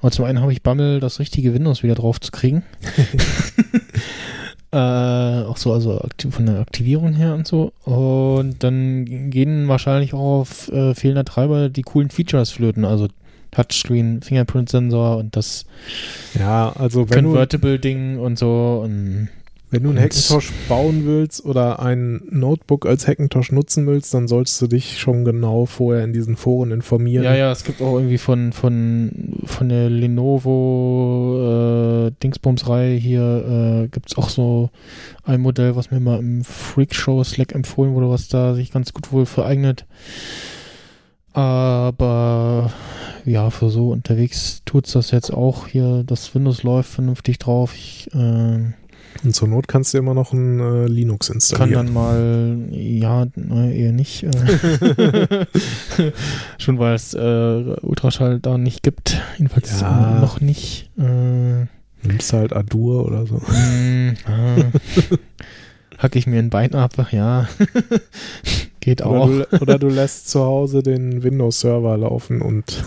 [0.00, 2.64] Aber zum einen habe ich Bammel, das richtige Windows wieder drauf zu kriegen.
[4.72, 7.72] äh, auch so, also von der Aktivierung her und so.
[7.84, 12.84] Und dann gehen wahrscheinlich auch auf äh, fehlender Treiber die coolen Features flöten.
[12.84, 13.08] Also
[13.52, 15.66] Touchscreen, Fingerprint-Sensor und das
[16.38, 18.80] Ja, also wenn du, Convertible-Ding und so.
[18.82, 19.28] Und
[19.70, 24.60] wenn du einen Hackintosh bauen willst oder ein Notebook als Hackintosh nutzen willst, dann solltest
[24.60, 27.24] du dich schon genau vorher in diesen Foren informieren.
[27.24, 31.38] Ja, ja, es gibt auch irgendwie von, von, von der Lenovo
[32.08, 34.70] äh, Dingsbums-Reihe hier äh, gibt es auch so
[35.24, 39.12] ein Modell, was mir mal im Freakshow Slack empfohlen wurde, was da sich ganz gut
[39.12, 39.86] wohl vereignet.
[41.34, 42.72] Aber
[43.24, 46.04] ja, für so unterwegs tut's das jetzt auch hier.
[46.06, 47.74] Das Windows läuft vernünftig drauf.
[47.74, 51.86] Ich äh, Und zur Not kannst du immer noch ein äh, Linux kann installieren.
[51.86, 54.24] dann mal, ja, ne, eher nicht.
[54.24, 55.46] Äh,
[56.58, 59.20] schon weil es äh, Ultraschall da nicht gibt.
[59.38, 60.18] Jedenfalls Ja.
[60.20, 60.90] noch nicht.
[60.98, 61.66] Äh,
[62.04, 63.40] Nimmst halt Adur oder so.
[64.26, 64.56] ah,
[65.98, 67.46] hack ich mir ein Bein ab, ja.
[68.82, 69.28] Geht auch.
[69.28, 72.64] Oder du, oder du lässt zu Hause den Windows-Server laufen und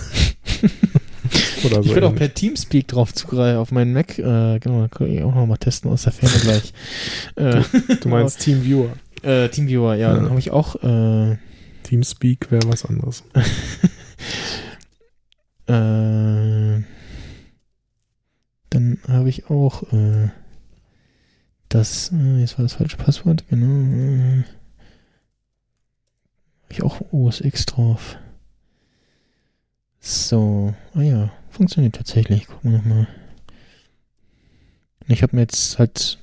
[1.63, 1.81] oder so.
[1.83, 4.19] ich würde auch per Teamspeak drauf zugreifen auf meinen Mac.
[4.19, 6.73] Äh, genau, da kann ich auch noch mal testen aus der Ferne gleich.
[7.37, 7.61] Äh,
[8.01, 8.89] du meinst TeamViewer.
[9.23, 10.15] äh, Teamviewer, ja, Ja.
[10.15, 11.37] dann habe ich auch äh,
[11.83, 13.23] Teamspeak wäre was anderes.
[15.67, 16.83] Äh,
[18.69, 20.29] dann habe ich auch äh,
[21.69, 24.41] das, äh, jetzt war das falsche Passwort, genau.
[24.41, 24.43] Äh,
[26.65, 28.17] habe ich auch OS X drauf.
[29.99, 32.47] So, ah ja, funktioniert tatsächlich.
[32.47, 33.07] Gucken wir nochmal.
[35.07, 36.19] Ich habe mir jetzt halt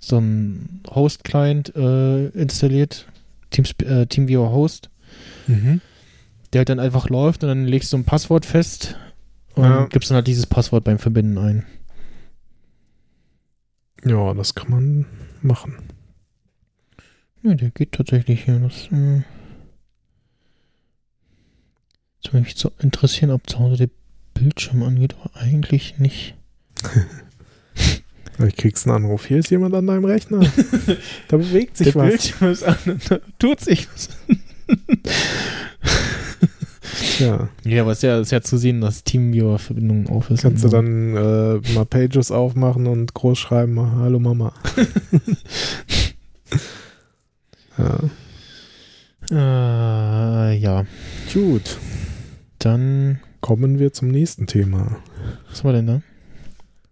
[0.00, 3.06] so einen Host-Client äh, installiert.
[3.50, 4.90] Teams, äh, TeamViewer Host
[5.48, 5.80] Mhm.
[6.52, 8.96] der halt dann einfach läuft und dann legst du ein Passwort fest
[9.54, 9.86] und Ja.
[9.86, 11.66] gibst dann halt dieses Passwort beim Verbinden ein.
[14.04, 15.06] Ja, das kann man
[15.42, 15.76] machen.
[17.42, 18.58] Ja, der geht tatsächlich hier.
[18.60, 19.22] Das äh,
[22.24, 23.90] würde mich so interessieren, ob zu Hause der
[24.34, 26.34] Bildschirm angeht, aber eigentlich nicht.
[28.46, 29.26] Ich kriegst einen Anruf.
[29.26, 30.40] Hier ist jemand an deinem Rechner.
[31.28, 32.08] da bewegt sich was.
[32.08, 34.08] Bildschirm ist an und da tut sich was.
[37.18, 37.48] Ja.
[37.64, 40.42] Ja, aber es ist ja, ist ja zu sehen, dass Teamviewer-Verbindungen auf ist.
[40.42, 44.52] Kannst du dann äh, mal Pages aufmachen und groß schreiben, hallo Mama.
[49.30, 50.50] ja.
[50.50, 50.84] Äh, ja,
[51.32, 51.78] Gut.
[52.64, 53.20] Dann.
[53.40, 54.98] Kommen wir zum nächsten Thema.
[55.48, 56.02] Was war denn da?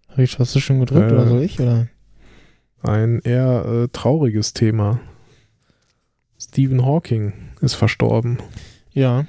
[0.09, 1.59] Hab ich, hast du schon gedrückt Äh, oder soll ich?
[1.59, 1.87] Oder?
[2.81, 4.99] Ein eher äh, trauriges Thema.
[6.39, 8.37] Stephen Hawking ist verstorben.
[8.93, 9.25] Ja.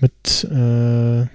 [0.00, 1.26] Mit, äh,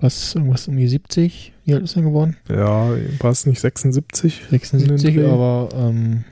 [0.00, 1.52] was, irgendwas um die 70?
[1.64, 2.36] Wie alt ist er geworden?
[2.48, 2.88] Ja,
[3.20, 4.42] war es nicht 76?
[4.50, 5.26] 76, Dreh.
[5.26, 6.24] aber ähm,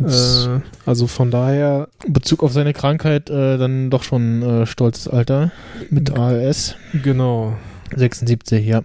[0.00, 5.08] Äh, also von daher, in Bezug auf seine Krankheit äh, dann doch schon äh, stolzes
[5.08, 5.50] Alter
[5.90, 6.76] mit ALS.
[7.02, 7.56] genau.
[7.94, 8.82] 76, ja.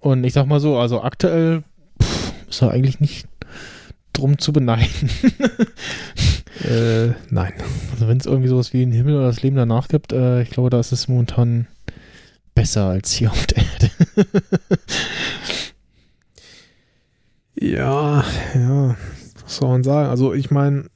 [0.00, 1.62] Und ich sag mal so, also aktuell
[2.02, 3.28] pff, ist er eigentlich nicht
[4.12, 5.10] drum zu beneiden.
[6.68, 7.54] Äh, nein.
[7.92, 10.50] Also wenn es irgendwie sowas wie den Himmel oder das Leben danach gibt, äh, ich
[10.50, 11.66] glaube, da ist es momentan
[12.54, 13.90] besser als hier auf der Erde.
[17.54, 18.24] Ja,
[18.54, 18.96] ja,
[19.52, 20.08] was soll man sagen?
[20.08, 20.86] Also ich meine,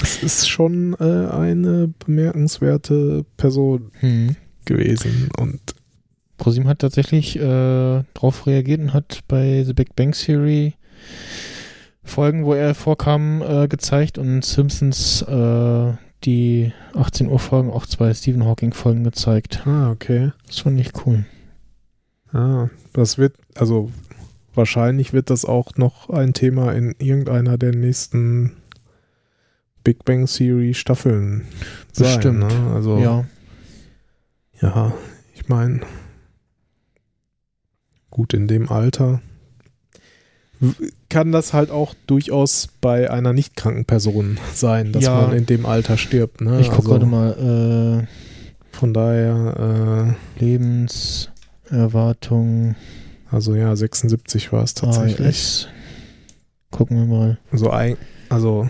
[0.00, 4.36] es ist schon äh, eine bemerkenswerte Person hm.
[4.64, 5.60] gewesen und
[6.36, 10.74] ProSieben hat tatsächlich äh, darauf reagiert und hat bei The Big Bang Theory
[12.02, 15.92] Folgen, wo er vorkam, äh, gezeigt und Simpsons äh,
[16.24, 19.62] die 18 Uhr Folgen, auch zwei Stephen Hawking Folgen gezeigt.
[19.64, 20.32] ah, okay.
[20.46, 21.24] Das fand ich cool.
[22.32, 23.90] Ah, das wird, also
[24.56, 28.52] wahrscheinlich wird das auch noch ein Thema in irgendeiner der nächsten
[29.84, 31.46] Big Bang Theory Staffeln
[31.92, 32.16] sein.
[32.16, 32.38] Bestimmt.
[32.40, 32.72] Ne?
[32.74, 33.24] Also Ja.
[34.60, 34.92] Ja,
[35.34, 35.80] ich meine,
[38.10, 39.20] gut, in dem Alter.
[41.10, 45.20] kann das halt auch durchaus bei einer nicht kranken Person sein, dass Ja.
[45.26, 46.40] man in dem Alter stirbt.
[46.40, 46.58] Ne?
[46.60, 48.08] Ich gucke Also, gerade mal.
[48.72, 52.74] Von daher, Äh, Lebenserwartung.
[53.30, 55.20] Also ja, 76 war es tatsächlich.
[55.26, 55.68] ALS.
[56.70, 57.38] Gucken wir mal.
[57.50, 57.96] Also, ein,
[58.28, 58.68] also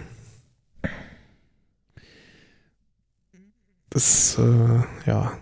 [3.90, 5.32] das, äh, ja.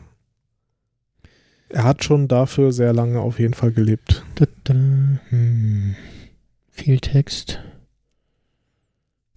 [1.69, 4.25] Er hat schon dafür sehr lange auf jeden Fall gelebt.
[4.37, 5.97] Da, da, hm.
[6.71, 7.61] Viel Text.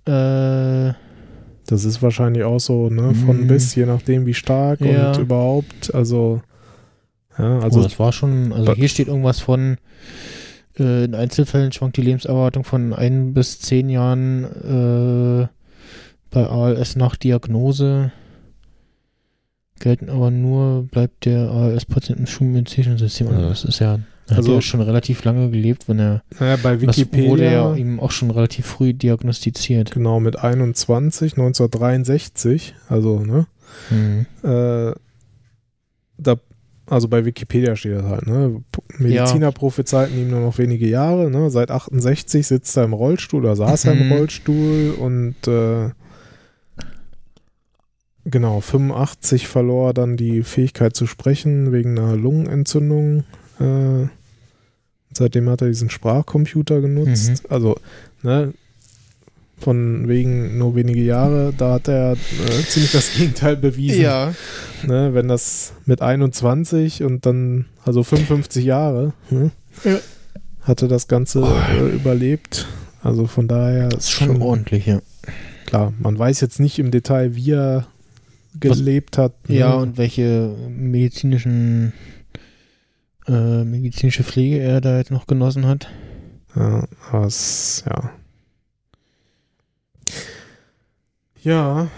[0.05, 0.93] Äh,
[1.69, 3.47] Das ist wahrscheinlich auch so, ne, von Mhm.
[3.47, 5.11] bis, je nachdem wie stark Ja.
[5.11, 6.41] und überhaupt, also,
[7.37, 9.77] ja, also also, das war schon, also hier steht irgendwas von,
[10.79, 15.47] äh, in Einzelfällen schwankt die Lebenserwartung von ein bis zehn Jahren äh,
[16.29, 18.11] bei ALS nach Diagnose.
[19.79, 23.27] Gelten aber nur, bleibt der ALS-Patient im schulmedizinischen System.
[23.27, 26.75] Also das ist ja, hat Also- ja schon relativ lange gelebt, wenn er, naja, bei
[26.77, 29.91] das wurde Wikipedia, ja ihm auch schon relativ früh diagnostiziert.
[29.91, 33.45] genau, mit 21, 1963, also, ne,
[33.91, 34.25] Mhm.
[34.43, 34.93] äh,
[36.17, 36.35] da,
[36.89, 38.63] also bei Wikipedia steht das halt, ne?
[38.97, 41.49] Mediziner prophezeiten ihm nur noch wenige Jahre, ne?
[41.49, 44.11] Seit 68 sitzt er im Rollstuhl oder saß er im Mhm.
[44.13, 45.89] Rollstuhl und äh,
[48.25, 53.23] genau, 85 verlor er dann die Fähigkeit zu sprechen wegen einer Lungenentzündung.
[53.59, 54.07] Äh,
[55.13, 57.43] seitdem hat er diesen Sprachcomputer genutzt.
[57.43, 57.49] Mhm.
[57.49, 57.75] Also,
[58.23, 58.53] ne?
[59.59, 64.01] Von wegen nur wenige Jahre, da hat er äh, ziemlich das Gegenteil bewiesen.
[64.01, 64.33] Ja,
[64.85, 69.49] Ne, wenn das mit 21 und dann, also 55 Jahre, ne,
[69.83, 69.97] Ja.
[70.61, 72.67] hatte das Ganze äh, überlebt.
[73.01, 75.01] Also von daher ist schon, schon ordentlich, ja.
[75.65, 75.93] klar.
[75.99, 77.87] Man weiß jetzt nicht im Detail, wie er
[78.59, 79.49] gelebt hat.
[79.49, 79.57] ne.
[79.57, 81.93] Ja, und welche medizinischen
[83.27, 85.87] äh, medizinische Pflege er da jetzt noch genossen hat.
[86.55, 88.11] ja, aber es, ja.
[91.41, 91.89] Ja,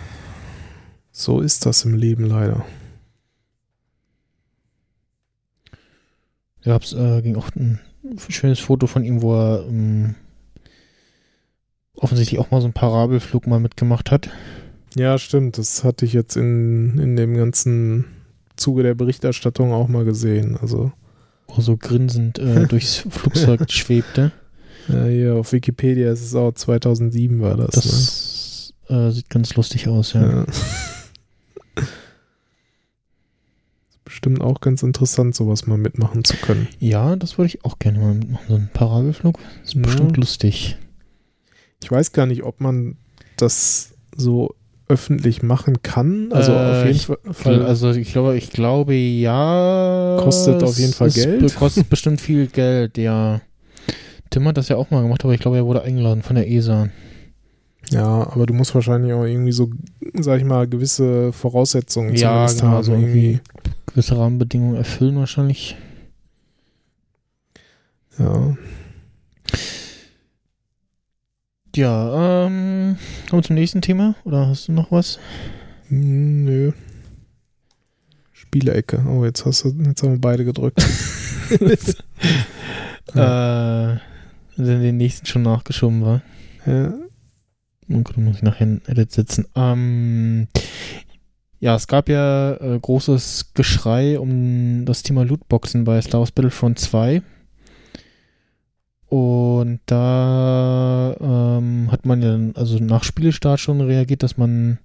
[1.11, 2.65] so ist das im Leben leider.
[6.64, 7.80] Da gab's, äh, ging auch ein
[8.27, 10.15] schönes Foto von ihm, wo er ähm,
[11.95, 14.30] offensichtlich auch mal so einen Parabelflug mal mitgemacht hat.
[14.95, 15.57] Ja, stimmt.
[15.57, 18.06] Das hatte ich jetzt in, in dem ganzen
[18.56, 20.57] Zuge der Berichterstattung auch mal gesehen.
[20.57, 20.91] Also
[21.48, 24.31] Wo er so grinsend äh, durchs Flugzeug schwebte.
[24.89, 27.75] Ja, hier auf Wikipedia ist es auch 2007 war das.
[27.75, 30.21] Das äh, sieht ganz lustig aus, ne?
[30.21, 30.29] ja.
[30.39, 30.45] ja.
[33.89, 36.67] Ist Bestimmt auch ganz interessant, sowas mal mitmachen zu können.
[36.79, 38.45] Ja, das würde ich auch gerne mal mitmachen.
[38.47, 39.39] So ein Parabelflug.
[39.63, 39.81] ist Ja.
[39.81, 40.77] bestimmt lustig.
[41.83, 42.97] Ich weiß gar nicht, ob man
[43.37, 44.55] das so
[44.87, 46.31] öffentlich machen kann.
[46.33, 47.63] Also Äh, auf jeden ich- Fall.
[47.65, 50.17] Also ich glaube, ich glaube ja.
[50.19, 51.55] Kostet auf jeden Fall Geld.
[51.55, 53.41] Kostet bestimmt viel Geld, ja.
[54.30, 56.49] Tim hat das ja auch mal gemacht, aber ich glaube, er wurde eingeladen von der
[56.49, 56.89] ESA.
[57.89, 59.72] ja, aber du musst wahrscheinlich auch irgendwie so,
[60.19, 62.84] sag ich mal, gewisse Voraussetzungen Ja, zumindest genau, haben.
[62.84, 63.39] so irgendwie.
[63.88, 65.76] Gewisse Rahmenbedingungen erfüllen wahrscheinlich.
[68.19, 68.56] Ja.
[71.76, 72.97] Ja, ähm,
[73.30, 74.15] kommen wir zum nächsten Thema?
[74.26, 75.19] Oder hast du noch was?
[75.88, 76.72] Hm, Nö.
[78.34, 79.06] Spielecke.
[79.07, 80.84] Oh, jetzt hast du, jetzt haben wir beide gedrückt.
[83.15, 83.97] Äh,
[84.68, 86.22] wenn den nächsten schon nachgeschoben war.
[86.65, 86.94] ja.
[87.91, 89.48] Oh Gott, muss ich nachher in Edit setzen.
[89.56, 90.48] Ähm,
[91.60, 96.77] ja, es gab ja äh, großes Geschrei um das Thema Lootboxen bei Star Wars Battlefront
[96.77, 97.23] 2.
[99.07, 104.77] Und da ähm, hat man ja dann, also nach Spielestart schon reagiert, dass man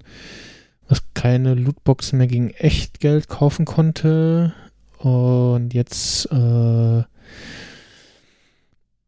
[0.88, 4.54] dass keine Lootboxen mehr gegen Echtgeld kaufen konnte.
[4.98, 7.02] Und jetzt äh,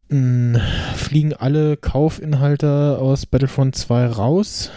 [0.09, 4.71] fliegen alle Kaufinhalte aus Battlefront 2 raus.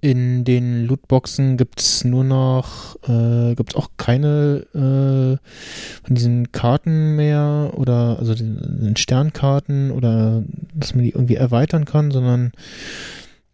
[0.00, 6.50] In den Lootboxen gibt es nur noch, äh, gibt es auch keine äh, von diesen
[6.50, 10.42] Karten mehr oder also den, den Sternkarten oder
[10.74, 12.50] dass man die irgendwie erweitern kann, sondern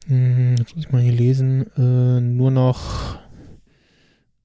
[0.06, 3.18] mh, jetzt muss ich mal hier lesen, äh, nur noch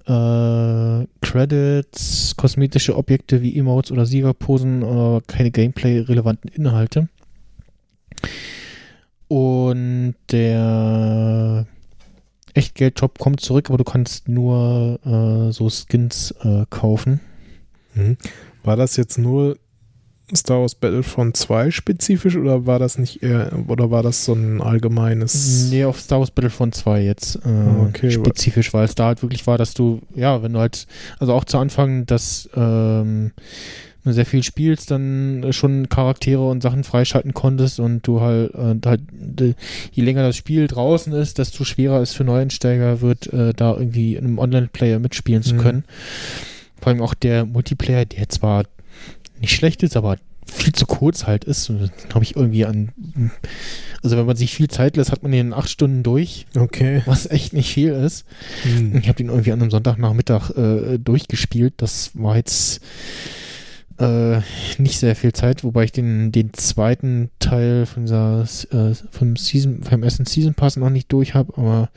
[0.05, 7.07] äh, Credits, kosmetische Objekte wie Emotes oder Siegerposen, aber keine Gameplay-relevanten Inhalte.
[9.27, 11.65] Und der
[12.53, 17.19] Echtgeld-Shop kommt zurück, aber du kannst nur äh, so Skins äh, kaufen.
[17.95, 18.17] Mhm.
[18.63, 19.57] War das jetzt nur
[20.35, 24.61] Star Wars Battlefront 2 spezifisch oder war das nicht eher, oder war das so ein
[24.61, 25.69] allgemeines?
[25.72, 27.49] Nee, auf Star Wars Battlefront 2 jetzt äh,
[27.89, 30.88] Okay, spezifisch, weil es da halt wirklich war, dass du, ja, wenn du halt,
[31.19, 33.31] also auch zu Anfang, dass ähm,
[34.03, 38.76] du sehr viel spielst, dann schon Charaktere und Sachen freischalten konntest und du halt, äh,
[38.85, 39.01] halt
[39.91, 44.15] je länger das Spiel draußen ist, desto schwerer es für Neuensteiger wird, äh, da irgendwie
[44.15, 45.60] in einem Online-Player mitspielen zu Mhm.
[45.60, 45.84] können.
[46.81, 48.65] Vor allem auch der Multiplayer, der zwar
[49.39, 51.72] nicht schlecht ist, aber viel zu kurz halt ist.
[52.14, 52.91] Habe ich irgendwie an.
[54.01, 57.01] Also wenn man sich viel Zeit lässt, hat man den in acht Stunden durch, Okay.
[57.05, 58.26] was echt nicht viel ist.
[58.64, 58.97] Hm.
[58.97, 61.76] Ich habe den irgendwie an einem Sonntagnachmittag äh, durchgespielt.
[61.77, 62.81] Das war jetzt
[63.99, 64.39] äh,
[64.77, 69.84] nicht sehr viel Zeit, wobei ich den, den zweiten Teil von dieser äh, vom Season,
[69.84, 71.89] vom ersten Season Pass noch nicht durch habe, aber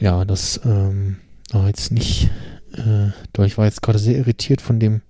[0.00, 1.16] ja, das ähm,
[1.50, 2.30] war jetzt nicht.
[2.76, 5.02] Äh, ich war jetzt gerade sehr irritiert von dem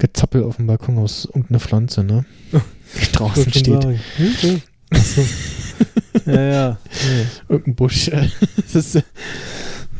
[0.00, 2.24] Gezappel auf dem Balkon aus irgendeiner Pflanze, ne?
[2.52, 3.66] Die draußen steht.
[3.82, 4.00] sagen.
[4.16, 4.62] Hm, hm.
[4.90, 5.24] Ach so.
[6.26, 6.78] ja, ja.
[7.08, 7.26] Nee.
[7.48, 8.08] Irgendein Busch.
[8.74, 9.02] ist, äh,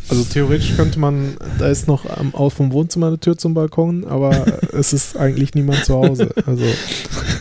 [0.09, 4.05] Also theoretisch könnte man, da ist noch am, auf vom Wohnzimmer eine Tür zum Balkon,
[4.07, 6.35] aber es ist eigentlich niemand zu Hause.
[6.47, 6.65] Also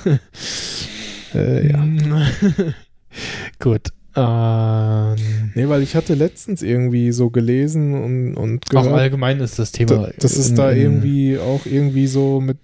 [1.34, 1.84] äh, ja.
[3.60, 3.90] Gut.
[4.16, 5.16] Ähm,
[5.56, 9.72] Nee, weil ich hatte letztens irgendwie so gelesen und, und auch gehört, allgemein ist das
[9.72, 9.90] Thema.
[10.08, 12.58] da, dass es da irgendwie auch irgendwie so mit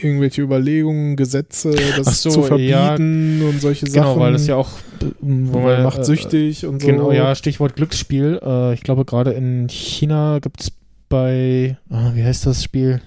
[0.00, 2.46] irgendwelche Überlegungen, Gesetze, das so, zu ja.
[2.46, 4.20] verbieten und solche Genau, Sachen.
[4.20, 4.70] weil das ja auch.
[5.02, 6.86] äh, weil macht äh, süchtig und so.
[6.86, 8.40] Genau, ja, Stichwort Glücksspiel.
[8.42, 10.72] Äh, ich glaube, gerade in China gibt es
[11.08, 11.76] bei.
[11.90, 13.00] Ah, wie heißt das Spiel?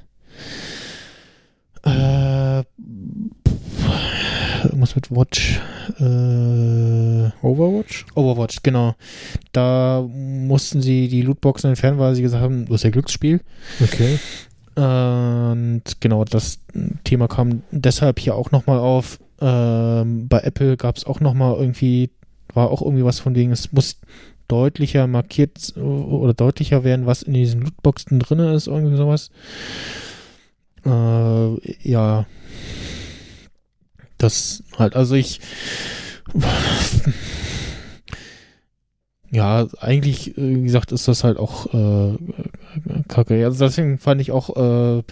[1.83, 2.63] Äh,
[4.65, 5.59] irgendwas mit Watch.
[5.99, 8.05] Äh, Overwatch?
[8.15, 8.95] Overwatch, genau.
[9.51, 13.41] Da mussten sie die Lootboxen entfernen, weil sie gesagt haben, das ist ja Glücksspiel.
[13.81, 14.19] Okay.
[14.75, 16.59] Und genau, das
[17.03, 19.19] Thema kam deshalb hier auch nochmal auf.
[19.41, 22.09] Ähm, bei Apple gab es auch nochmal irgendwie,
[22.53, 23.97] war auch irgendwie was von wegen, es muss
[24.47, 29.31] deutlicher markiert oder deutlicher werden, was in diesen Lootboxen drin ist, irgendwie sowas.
[30.85, 32.25] Äh, ja.
[34.21, 35.39] Das halt, also ich.
[39.29, 42.17] Ja, eigentlich, äh, wie gesagt, ist das halt auch äh,
[43.07, 43.45] kacke.
[43.45, 45.03] Also deswegen fand ich auch äh,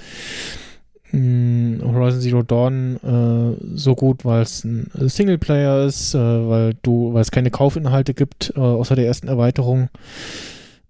[1.12, 7.14] mh, Horizon Zero Dawn äh, so gut, weil es ein Singleplayer ist, äh, weil du,
[7.14, 9.90] weil es keine Kaufinhalte gibt, äh, außer der ersten Erweiterung.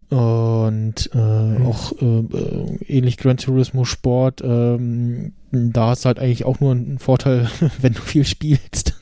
[0.09, 6.59] Und äh, auch äh, äh, ähnlich Gran Turismo Sport, ähm, da ist halt eigentlich auch
[6.59, 7.47] nur ein Vorteil,
[7.81, 8.95] wenn du viel spielst.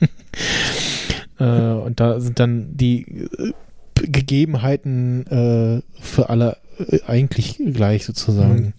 [1.40, 3.54] äh, und da sind dann die äh,
[3.96, 8.74] Gegebenheiten äh, für alle äh, eigentlich gleich sozusagen.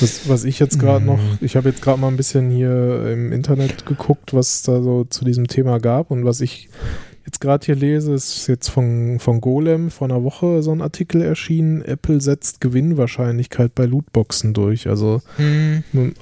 [0.00, 1.06] Das, was ich jetzt gerade Mhm.
[1.06, 5.04] noch, ich habe jetzt gerade mal ein bisschen hier im Internet geguckt, was da so
[5.04, 6.68] zu diesem Thema gab und was ich
[7.26, 11.22] jetzt gerade hier lese, ist jetzt von, von Golem vor einer Woche so ein Artikel
[11.22, 11.82] erschienen.
[11.82, 14.88] Apple setzt Gewinnwahrscheinlichkeit bei Lootboxen durch.
[14.88, 15.22] Also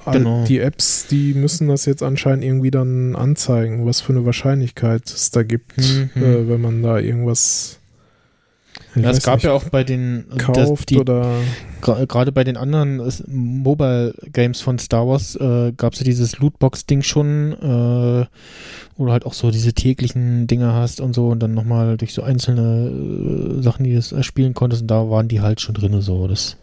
[0.05, 0.45] all Genau.
[0.45, 5.31] die Apps, die müssen das jetzt anscheinend irgendwie dann anzeigen, was für eine Wahrscheinlichkeit es
[5.31, 6.09] da gibt, Mhm.
[6.15, 7.79] äh, wenn man da irgendwas
[8.95, 11.35] Ja, es gab nicht, ja auch bei den kauft die, oder
[11.81, 17.01] gerade bei den anderen Mobile Games von Star Wars äh, gab es ja dieses Lootbox-Ding
[17.01, 18.25] schon, äh,
[18.97, 22.13] wo du halt auch so diese täglichen Dinge hast und so und dann nochmal durch
[22.13, 25.99] so einzelne äh, Sachen, die du spielen konntest und da waren die halt schon drin
[26.01, 26.27] so.
[26.27, 26.57] Das,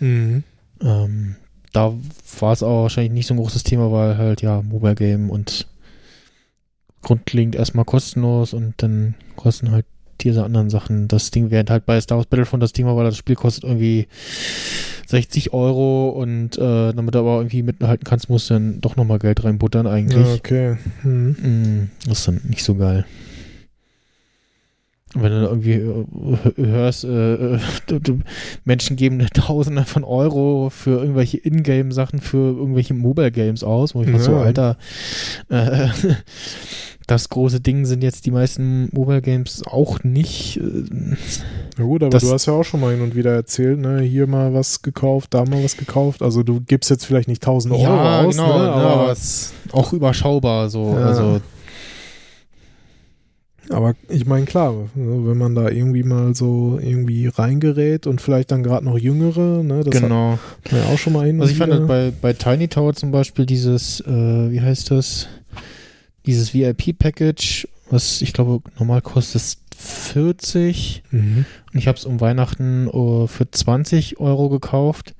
[0.00, 0.44] Mhm.
[0.82, 1.36] ähm,
[1.72, 1.92] da
[2.40, 5.66] war es auch wahrscheinlich nicht so ein großes Thema, weil halt ja Mobile Game und
[7.02, 9.86] grundlegend erstmal kostenlos und dann kosten halt
[10.24, 11.08] diese anderen Sachen.
[11.08, 14.06] Das Ding während halt bei Star Wars Battlefront das Thema, weil das Spiel kostet irgendwie
[15.06, 19.18] 60 Euro und äh, damit du aber irgendwie mithalten kannst, musst du dann doch nochmal
[19.18, 20.26] Geld reinbuttern eigentlich.
[20.26, 20.76] Ja, okay.
[21.02, 21.36] Mhm.
[21.40, 23.04] Mm, Das ist dann nicht so geil.
[25.14, 27.58] Wenn du irgendwie äh, hörst, äh, äh,
[28.64, 34.18] Menschen geben Tausende von Euro für irgendwelche Ingame-Sachen, für irgendwelche Mobile-Games aus, wo ich ja.
[34.20, 34.36] so.
[34.36, 34.76] Alter,
[35.48, 35.88] äh,
[37.10, 40.58] das große Ding sind jetzt die meisten Mobile-Games auch nicht.
[40.58, 41.16] Äh,
[41.76, 44.26] Ja gut, aber du hast ja auch schon mal hin und wieder erzählt, ne, hier
[44.28, 46.22] mal was gekauft, da mal was gekauft.
[46.22, 49.18] Also du gibst jetzt vielleicht nicht 1000 Euro ja, aus, genau, ne, ne, aber, es
[49.18, 50.94] ist auch überschaubar so.
[50.96, 51.06] Ja.
[51.06, 51.40] Also,
[53.70, 58.52] aber ich meine, klar, ne, wenn man da irgendwie mal so irgendwie reingerät und vielleicht
[58.52, 60.38] dann gerade noch Jüngere, ne, das genau.
[60.64, 63.10] hat man ja auch schon mal hin Also ich fand bei, bei Tiny Tower zum
[63.10, 65.26] Beispiel dieses, äh, wie heißt das?
[66.26, 71.44] Dieses VIP-Package, was ich glaube normal kostet 40 Mhm.
[71.72, 75.14] und ich habe es um Weihnachten äh, für 20 Euro gekauft.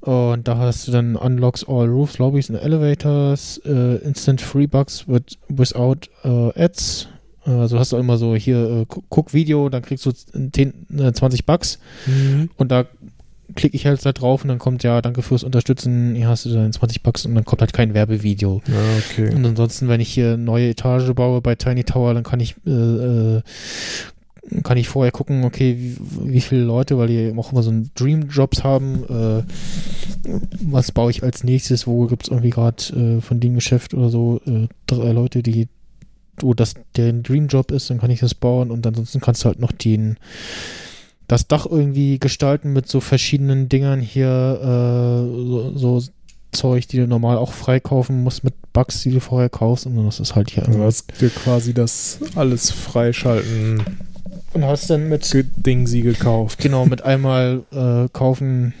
[0.00, 5.06] Und da hast du dann Unlocks All Roofs, Lobbies and Elevators, äh, Instant Free Bucks
[5.06, 7.08] with, without äh, Ads.
[7.44, 11.44] Also hast du immer so hier, gu- guck Video, dann kriegst du 10, äh, 20
[11.44, 11.78] Bucks.
[12.06, 12.50] Mhm.
[12.56, 12.86] Und da
[13.54, 16.50] klicke ich halt da drauf und dann kommt ja, danke fürs Unterstützen, hier hast du
[16.50, 18.62] dann 20 Bucks und dann kommt halt kein Werbevideo.
[18.66, 19.34] Ja, okay.
[19.34, 22.70] Und ansonsten, wenn ich hier neue Etage baue bei Tiny Tower, dann kann ich äh,
[22.70, 23.42] äh,
[24.64, 25.96] kann ich vorher gucken, okay, wie,
[26.32, 29.42] wie viele Leute, weil die auch immer so einen Dream Jobs haben, äh,
[30.62, 32.82] was baue ich als nächstes, wo gibt es irgendwie gerade
[33.18, 35.68] äh, von dem Geschäft oder so äh, drei Leute, die
[36.38, 39.48] wo das der Dream Job ist, dann kann ich das bauen und ansonsten kannst du
[39.48, 40.16] halt noch den
[41.32, 44.28] das Dach irgendwie gestalten mit so verschiedenen Dingern hier,
[44.60, 44.66] äh,
[45.48, 46.02] so, so
[46.52, 50.20] Zeug, die du normal auch freikaufen musst mit Bugs, die du vorher kaufst und das
[50.20, 53.82] ist halt hier Du hast dir quasi das alles freischalten
[54.52, 56.58] und hast dann mit Ding sie gekauft.
[56.58, 58.74] Genau, mit einmal äh, kaufen.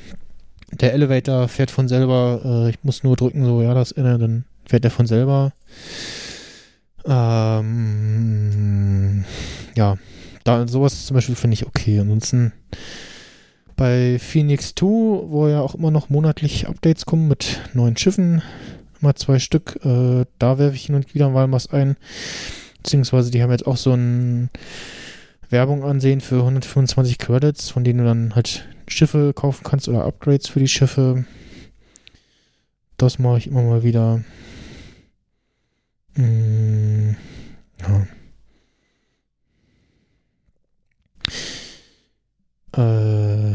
[0.72, 2.66] Der Elevator fährt von selber.
[2.66, 5.54] Äh, ich muss nur drücken, so, ja, das inne, dann fährt er von selber.
[7.06, 7.64] Ähm,
[9.74, 9.96] ja,
[10.44, 11.98] da sowas zum Beispiel finde ich okay.
[11.98, 12.52] Ansonsten
[13.76, 18.42] bei Phoenix 2, wo ja auch immer noch monatlich Updates kommen mit neuen Schiffen,
[19.00, 21.96] immer zwei Stück, äh, da werfe ich hin und wieder mal was ein.
[22.82, 24.50] Beziehungsweise die haben jetzt auch so ein
[25.50, 30.48] Werbung ansehen für 125 Credits, von denen du dann halt Schiffe kaufen kannst oder Upgrades
[30.48, 31.24] für die Schiffe.
[32.96, 34.22] Das mache ich immer mal wieder.
[36.14, 37.16] Mm,
[37.80, 38.06] ja.
[42.76, 43.52] Äh,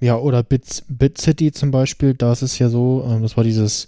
[0.00, 3.44] ja, oder Bit, Bit City zum Beispiel, da ist es ja so, ähm, das war
[3.44, 3.86] dieses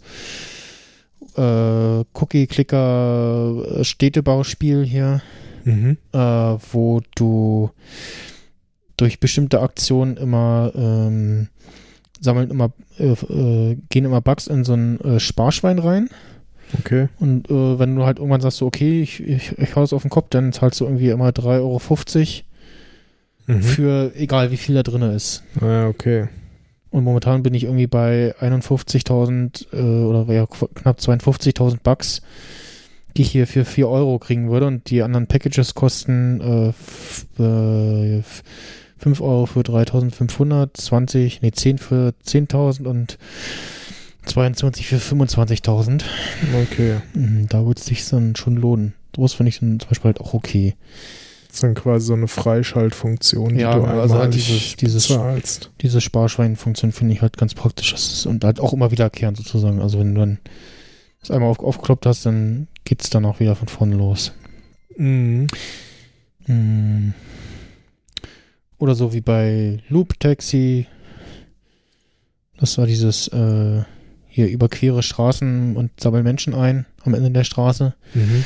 [1.37, 5.21] äh, Cookie-Clicker-Städtebauspiel hier,
[5.65, 5.97] Mhm.
[6.13, 7.71] äh, wo du
[8.99, 11.49] durch bestimmte Aktionen immer ähm,
[12.21, 16.11] sammeln immer, äh, äh, gehen immer Bugs in so ein äh, Sparschwein rein.
[16.79, 17.09] Okay.
[17.19, 20.03] Und äh, wenn du halt irgendwann sagst, so, okay, ich, ich, ich hau das auf
[20.03, 21.81] den Kopf, dann zahlst du irgendwie immer 3,50 Euro
[23.47, 23.63] Mhm.
[23.63, 25.43] für egal wie viel da drin ist.
[25.61, 26.29] Ah, okay.
[26.91, 32.23] Und momentan bin ich irgendwie bei 51.000 äh, oder ja, knapp 52.000 Bucks,
[33.17, 34.67] die ich hier für 4 Euro kriegen würde.
[34.67, 38.43] Und die anderen Packages kosten äh, äh, f-
[38.99, 43.19] 5 Euro für 3.500, 20, nee, 10 für 10.000 und
[44.27, 46.03] 22 für 25.000.
[46.63, 46.97] Okay.
[47.15, 48.95] Mhm, Da würde es sich dann schon lohnen.
[49.15, 50.75] Sowas finde ich dann zum Beispiel halt auch okay.
[51.55, 55.71] Ist dann quasi so eine Freischaltfunktion, die Ja, du also halt dieses- dieses- zahlst.
[55.83, 57.93] diese Sparschweinfunktion finde ich halt ganz praktisch.
[57.93, 59.81] Ist, und halt auch immer wiederkehrend sozusagen.
[59.81, 60.39] Also wenn du dann
[61.21, 64.33] das einmal auf, aufgekloppt hast, dann geht es dann auch wieder von vorne los.
[64.97, 65.47] Mhm.
[66.47, 67.15] Hm.
[68.79, 70.87] Oder so wie bei Loop Taxi.
[72.59, 73.83] Das war dieses äh,
[74.27, 77.95] hier überquere Straßen und sammeln Menschen ein am Ende der Straße.
[78.15, 78.45] Mhm.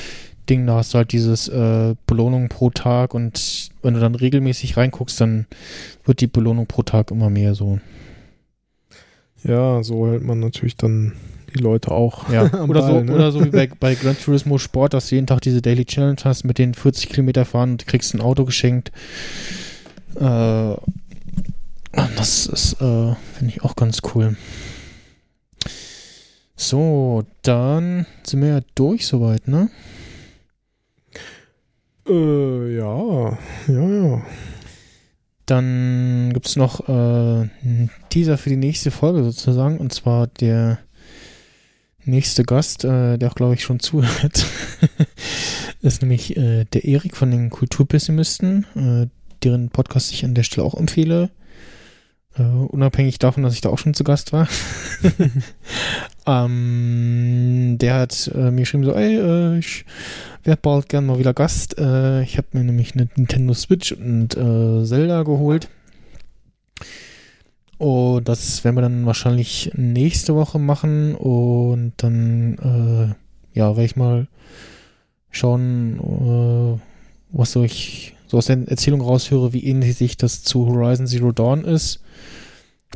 [0.48, 4.76] Ding, da hast du halt dieses äh, Belohnung pro Tag und wenn du dann regelmäßig
[4.76, 5.46] reinguckst, dann
[6.04, 7.78] wird die Belohnung pro Tag immer mehr so.
[9.44, 11.12] Ja, so hält man natürlich dann
[11.54, 13.14] die Leute auch Ja, oder, Ball, so, ne?
[13.14, 16.20] oder so wie bei, bei Gran Turismo Sport, dass du jeden Tag diese Daily Challenge
[16.24, 18.92] hast mit den 40 Kilometer fahren und kriegst ein Auto geschenkt.
[20.16, 20.74] Äh,
[22.16, 24.36] das ist, äh, finde ich auch ganz cool.
[26.56, 29.70] So, dann sind wir ja durch soweit, ne?
[32.08, 33.38] Äh, ja,
[33.68, 34.22] ja, ja.
[35.46, 40.78] Dann gibt es noch äh, einen Teaser für die nächste Folge sozusagen, und zwar der
[42.04, 44.46] nächste Gast, äh, der auch, glaube ich, schon zuhört,
[45.82, 49.06] ist nämlich äh, der Erik von den Kulturpessimisten, äh,
[49.42, 51.30] deren Podcast ich an der Stelle auch empfehle.
[52.38, 54.48] Äh, unabhängig davon, dass ich da auch schon zu Gast war.
[56.26, 59.84] ähm, der hat äh, mir geschrieben so, ey, äh, ich
[60.44, 61.78] werde bald gern mal wieder Gast.
[61.78, 65.68] Äh, ich habe mir nämlich eine Nintendo Switch und äh, Zelda geholt.
[67.78, 71.14] Und das werden wir dann wahrscheinlich nächste Woche machen.
[71.14, 72.58] Und dann,
[73.54, 74.26] äh, ja, werde ich mal
[75.30, 76.80] schauen,
[77.30, 81.32] was so ich so aus der Erzählung raushöre, wie ähnlich sich das zu Horizon Zero
[81.32, 82.00] Dawn ist.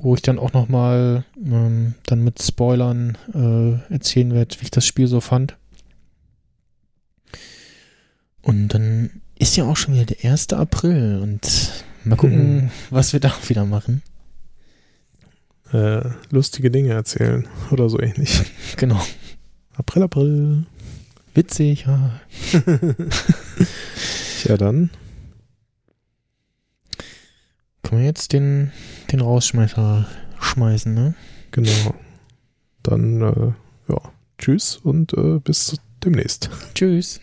[0.00, 4.86] Wo ich dann auch nochmal ähm, dann mit Spoilern äh, erzählen werde, wie ich das
[4.86, 5.56] Spiel so fand.
[8.40, 10.52] Und dann ist ja auch schon wieder der 1.
[10.54, 11.70] April und
[12.04, 12.70] mal gucken, Mhm.
[12.90, 14.02] was wir da wieder machen.
[15.72, 18.40] Äh, lustige Dinge erzählen oder so ähnlich.
[18.76, 19.00] Genau.
[19.74, 20.66] April, April.
[21.34, 22.20] Witzig, ja.
[24.44, 24.90] Ja, dann.
[27.92, 28.72] Können wir jetzt den,
[29.12, 30.06] den Rausschmeißer
[30.40, 31.14] schmeißen, ne?
[31.50, 31.94] Genau.
[32.82, 34.00] Dann, äh, ja,
[34.38, 36.48] tschüss und äh, bis demnächst.
[36.74, 37.20] Tschüss.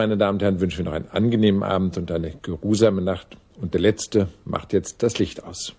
[0.00, 3.36] Meine Damen und Herren, wünschen wir noch einen angenehmen Abend und eine geruhsame Nacht.
[3.60, 5.74] Und der Letzte macht jetzt das Licht aus.